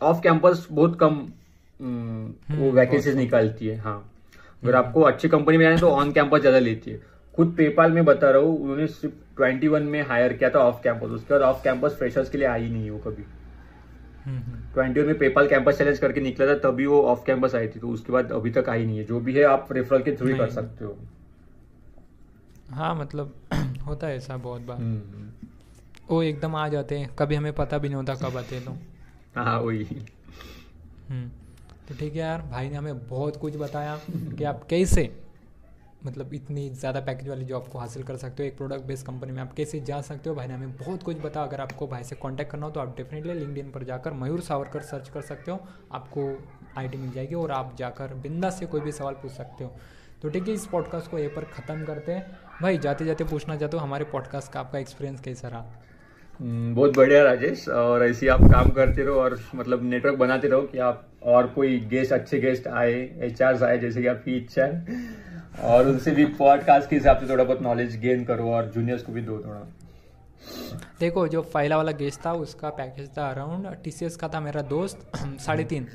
ऑफ़ 0.00 0.20
कैंपस 0.22 0.66
बहुत 0.70 0.98
कम 1.00 1.14
हम्म, 1.80 2.56
वो 2.56 2.70
वैकेंसीज 2.72 3.16
निकालती 3.16 3.66
है 3.66 3.76
हाँ। 3.78 3.98
अगर 4.62 4.74
हम्म। 4.74 4.86
आपको 4.86 5.00
अच्छी 5.02 5.28
कंपनी 5.28 5.56
में 5.56 5.64
जाना 5.64 5.74
है 5.74 5.80
तो 5.80 5.90
ऑन 5.90 6.12
कैंपस 6.12 6.40
ज़्यादा 6.40 6.58
लेती 6.58 6.90
है। 6.90 7.00
खुद 7.34 7.54
पेपाल 7.56 7.92
में 7.92 8.04
बता 8.04 8.30
रहा 8.30 8.42
हूँ 8.42 8.58
उन्होंने 8.58 8.86
सिर्फ़ 8.86 9.14
ट्वेंटी 9.36 9.68
वन 9.68 9.82
में 9.84 10.00
हायर 10.02 10.32
किया 10.32 10.50
था 10.50 10.58
ऑफ़ 10.58 10.82
कैंपस 10.82 11.10
उसके 11.10 11.34
बाद 11.34 11.42
ऑफ़ 11.42 11.62
कैंपस 11.64 11.96
फ्रेशर्स 11.98 12.30
के 12.30 12.38
लिए 12.38 12.46
आई 12.46 12.68
नहीं 12.68 12.90
वो 12.90 12.98
कभी। 12.98 13.24
ट्वेंटी 14.74 15.00
वन 15.00 15.06
में 15.06 15.18
पेपाल 15.18 15.48
कैंपस 15.48 15.78
चैलेंज 15.78 15.98
करके 15.98 16.20
निकला 16.20 16.46
था 16.46 16.54
तभी 16.60 16.86
वो 16.86 17.02
ऑफ़ 17.02 17.24
कैंपस 17.26 17.54
आई 17.54 17.68
थी। 17.68 17.80
तो 17.80 17.88
उसके 17.88 18.12
बाद 18.12 18.32
अभी 18.32 18.50
तक 18.50 18.68
आई 18.68 18.84
नहीं 18.86 18.98
है। 18.98 19.04
जो 19.04 19.20
भी 19.20 19.32
है 19.34 19.44
आप 19.46 19.68
रेफरल 19.72 20.02
के 20.02 20.16
थ्रू 20.16 20.36
कर 20.38 20.50
सकते 20.50 20.84
हो। 20.84 20.96
हाँ 22.70 22.94
मतलब 22.94 23.34
होता 23.86 24.06
है 24.06 24.16
ऐसा 24.16 24.36
बहुत 24.38 24.62
बार। 24.62 24.76
हम्म, 24.76 25.00
हम्म। 25.12 25.48
वो 26.08 26.22
एकदम 26.22 26.54
आ 26.56 26.68
जाते 26.68 26.98
हैं 26.98 27.14
कभी 27.14 27.34
हमें 27.34 27.52
पता 27.54 27.78
भी 27.78 27.88
नहीं 27.88 27.96
होता 27.96 28.14
कब 28.18 28.36
आते 28.36 28.60
तो। 28.60 28.76
हाँ 29.36 29.58
वही। 29.60 29.84
हम्म, 31.08 31.28
तो 31.88 31.94
ठीक 31.94 32.12
है 32.12 32.18
यार 32.18 32.42
भाई 32.42 32.68
ने 32.68 32.76
हमें 32.76 33.06
बहुत 33.08 33.36
कुछ 33.36 33.56
बताया 33.56 34.00
कि 34.08 34.44
आप 34.44 34.66
कैसे 34.70 35.10
मतलब 36.04 36.34
इतनी 36.34 36.68
ज़्यादा 36.70 37.00
पैकेज 37.00 37.28
वाली 37.28 37.44
जॉब 37.44 37.66
को 37.68 37.78
हासिल 37.78 38.02
कर 38.02 38.16
सकते 38.16 38.42
हो 38.42 38.46
एक 38.46 38.56
प्रोडक्ट 38.56 38.84
बेस्ड 38.86 39.06
कंपनी 39.06 39.32
में 39.32 39.40
आप 39.42 39.52
कैसे 39.52 39.80
जा 39.80 40.00
सकते 40.00 40.30
हो। 40.30 40.34
भाई 40.36 40.46
ने 40.46 40.54
हमें 40.54 40.76
बहुत 40.76 41.02
कुछ 41.02 41.16
बताया 41.16 41.46
अगर 41.46 41.60
आपको 41.60 41.86
भाई 41.86 42.04
से 42.04 42.16
कांटेक्ट 42.16 42.50
करना 42.52 42.66
हो 42.66 42.72
तो 42.72 42.80
आप 42.80 42.96
डेफिनेटली 42.96 43.34
लिंकड 43.34 43.72
पर 43.72 43.84
जाकर 43.84 44.12
मयूर 44.14 44.40
सावरकर 44.40 44.82
सर्च 44.82 45.08
कर 45.08 45.22
सकते 45.22 45.50
हो। 45.50 45.58
आपको 45.92 46.28
आईडी 46.78 46.98
मिल 46.98 47.10
जाएगी 47.12 47.34
और 47.34 47.50
आप 47.50 47.74
जाकर 47.78 48.14
बिंदा 48.16 48.50
से 48.50 48.66
कोई 48.66 48.80
भी 48.80 48.92
सवाल 48.92 49.14
पूछ 49.14 49.32
सकते 49.32 49.64
हो। 49.64 49.74
तो 50.22 50.28
ठीक 50.28 50.48
है 50.48 50.54
इस 50.54 50.66
पॉडकास्ट 50.66 51.10
को 51.10 51.18
ये 51.18 51.28
पर 51.28 51.44
ख़त्म 51.46 51.84
करते 51.84 52.12
हैं। 52.12 52.38
भाई 52.62 52.78
जाते 52.78 53.04
जाते 53.04 53.24
पूछना 53.24 53.56
चाहते 53.56 53.76
हो 53.76 53.82
हमारे 53.82 54.04
पॉडकास्ट 54.04 54.52
का 54.52 54.60
आपका 54.60 54.78
एक्सपीरियंस 54.78 55.20
कैसा 55.20 55.48
रहा? 55.48 55.64
हम्म, 56.40 56.74
बहुत 56.74 56.96
बढ़िया 56.96 57.22
राजेश 57.22 57.68
और 57.68 58.04
ऐसे 58.04 58.28
आप 58.28 58.40
काम 58.40 58.68
करते 58.68 59.02
रहो 59.02 59.14
और 59.14 59.40
मतलब 59.54 59.84
नेटवर्क 59.84 60.18
बनाते 60.18 60.48
रहो 60.48 60.62
कि 60.62 60.78
आप 60.78 61.08
और 61.22 61.46
कोई 61.46 61.80
गेस्ट 61.80 62.12
अच्छे 62.12 62.40
गेस्ट 62.40 62.66
आए 62.66 62.92
एच 63.18 63.42
आए 63.42 63.78
जैसे 63.78 64.02
कि 64.02 64.06
आपकी 64.06 64.36
इच्छा 64.36 64.64
है। 64.64 64.86
और 65.60 65.88
उनसे 65.88 66.10
भी 66.10 66.24
पॉडकास्ट 66.24 66.90
के 66.90 66.96
हिसाब 66.96 67.18
से 67.18 67.28
थोड़ा 67.28 67.44
बहुत 67.44 67.62
नॉलेज 67.62 68.00
गेन 68.00 68.24
करो 68.24 68.50
और 68.50 68.70
जूनियर्स 68.70 69.02
को 69.02 69.12
भी 69.12 69.20
दो 69.20 69.38
थोड़ा। 69.38 69.60
देखो 71.00 71.28
जो 71.28 71.42
पहला 71.42 71.76
वाला 71.76 71.92
गेस्ट 71.92 72.26
था 72.26 72.32
उसका 72.32 72.70
पैकेज 72.70 73.10
था 73.18 73.30
अराउंड 73.30 73.66
टी 73.66 73.90
का 74.02 74.28
था 74.28 74.40
मेरा 74.40 74.62
दोस्त 74.62 75.12
साढ़े 75.40 75.64
तीन। 75.64 75.88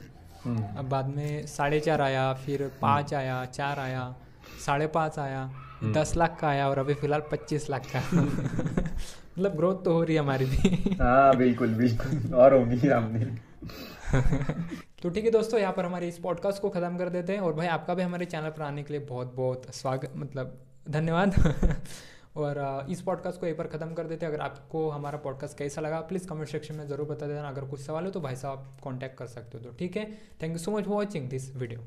हम्म। 0.44 0.78
अब 0.78 0.90
बाद 0.90 1.06
में 1.06 1.46
साढ़े 1.46 1.80
चार 1.80 2.02
आया 2.02 2.34
फिर 2.34 2.72
पाँच 2.82 3.14
आया 3.14 3.46
चार 3.46 3.80
आया 3.80 4.16
साढ़े 4.66 4.88
पाँच 4.88 5.20
आया। 5.20 5.42
हम्म। 5.42 5.71
दस 5.84 6.14
लाख 6.18 6.38
का 6.40 6.48
आया 6.48 6.68
और 6.70 6.80
अभी 6.80 6.94
फ़िलहाल 6.94 7.22
पच्चीस 7.32 7.70
लाख 7.70 7.86
का। 7.96 8.02
मतलब 8.14 9.56
ग्रोथ 9.56 9.84
तो 9.86 9.94
हो 9.94 10.04
रही 10.04 10.16
है 10.16 10.22
हमारी 10.22 10.46
भी। 10.46 10.96
हाँ 11.02 11.36
बिल्कुल 11.38 11.74
बिल्कुल। 11.76 12.34
और 12.36 12.54
होगी 12.54 12.78
सामने 12.78 13.26
तो 15.02 15.10
ठीक 15.10 15.26
है 15.26 15.32
दोस्तों 15.32 15.60
यहाँ 15.60 15.74
पर 15.74 15.86
हमारे 15.86 16.08
इस 16.08 16.18
पॉडकास्ट 16.20 16.62
को 16.62 16.70
ख़त्म 16.70 16.98
कर 16.98 17.10
देते 17.10 17.34
हैं। 17.34 17.40
और 17.40 17.54
भाई 17.54 17.68
आपका 17.68 17.94
भी 17.94 18.04
हमारे 18.04 18.26
चैनल 18.26 18.50
पर 18.50 18.62
आने 18.62 18.84
के 18.84 18.94
लिए 18.94 19.06
बहुत 19.06 19.34
बहुत 19.36 19.66
स्वागत 19.76 20.14
मतलब 20.16 20.58
धन्यवाद। 20.88 21.36
और 22.38 22.88
इस 22.90 23.02
पॉडकास्ट 23.02 23.40
को 23.40 23.46
एक 23.46 23.58
बार 23.58 23.68
ख़त्म 23.68 23.94
कर 23.94 24.08
देते 24.08 24.26
हैं। 24.26 24.34
अगर 24.34 24.44
आपको 24.44 24.90
हमारा 24.90 25.18
पॉडकास्ट 25.18 25.58
कैसा 25.58 25.82
लगा 25.82 26.00
प्लीज़ 26.02 26.28
कमेंट 26.28 26.48
सेक्शन 26.50 26.76
में 26.76 26.88
ज़रूर 26.88 27.08
बता 27.08 27.28
देना। 27.28 27.48
अगर 27.48 27.66
कुछ 27.66 27.82
सवाल 27.82 28.06
हो 28.06 28.12
तो 28.12 28.22
भाई 28.22 28.36
साहब 28.36 28.78
कांटेक्ट 28.84 29.18
कर 29.18 29.28
सकते 29.28 29.58
हो 29.58 29.64
तो 29.64 29.76
ठीक 29.80 29.98
है? 29.98 30.06
Thank 30.42 30.52
you 30.52 30.58
so 30.58 30.72
much 30.72 30.84
for 30.84 30.96
watching 30.96 31.30
this 31.30 31.56
video 31.56 31.80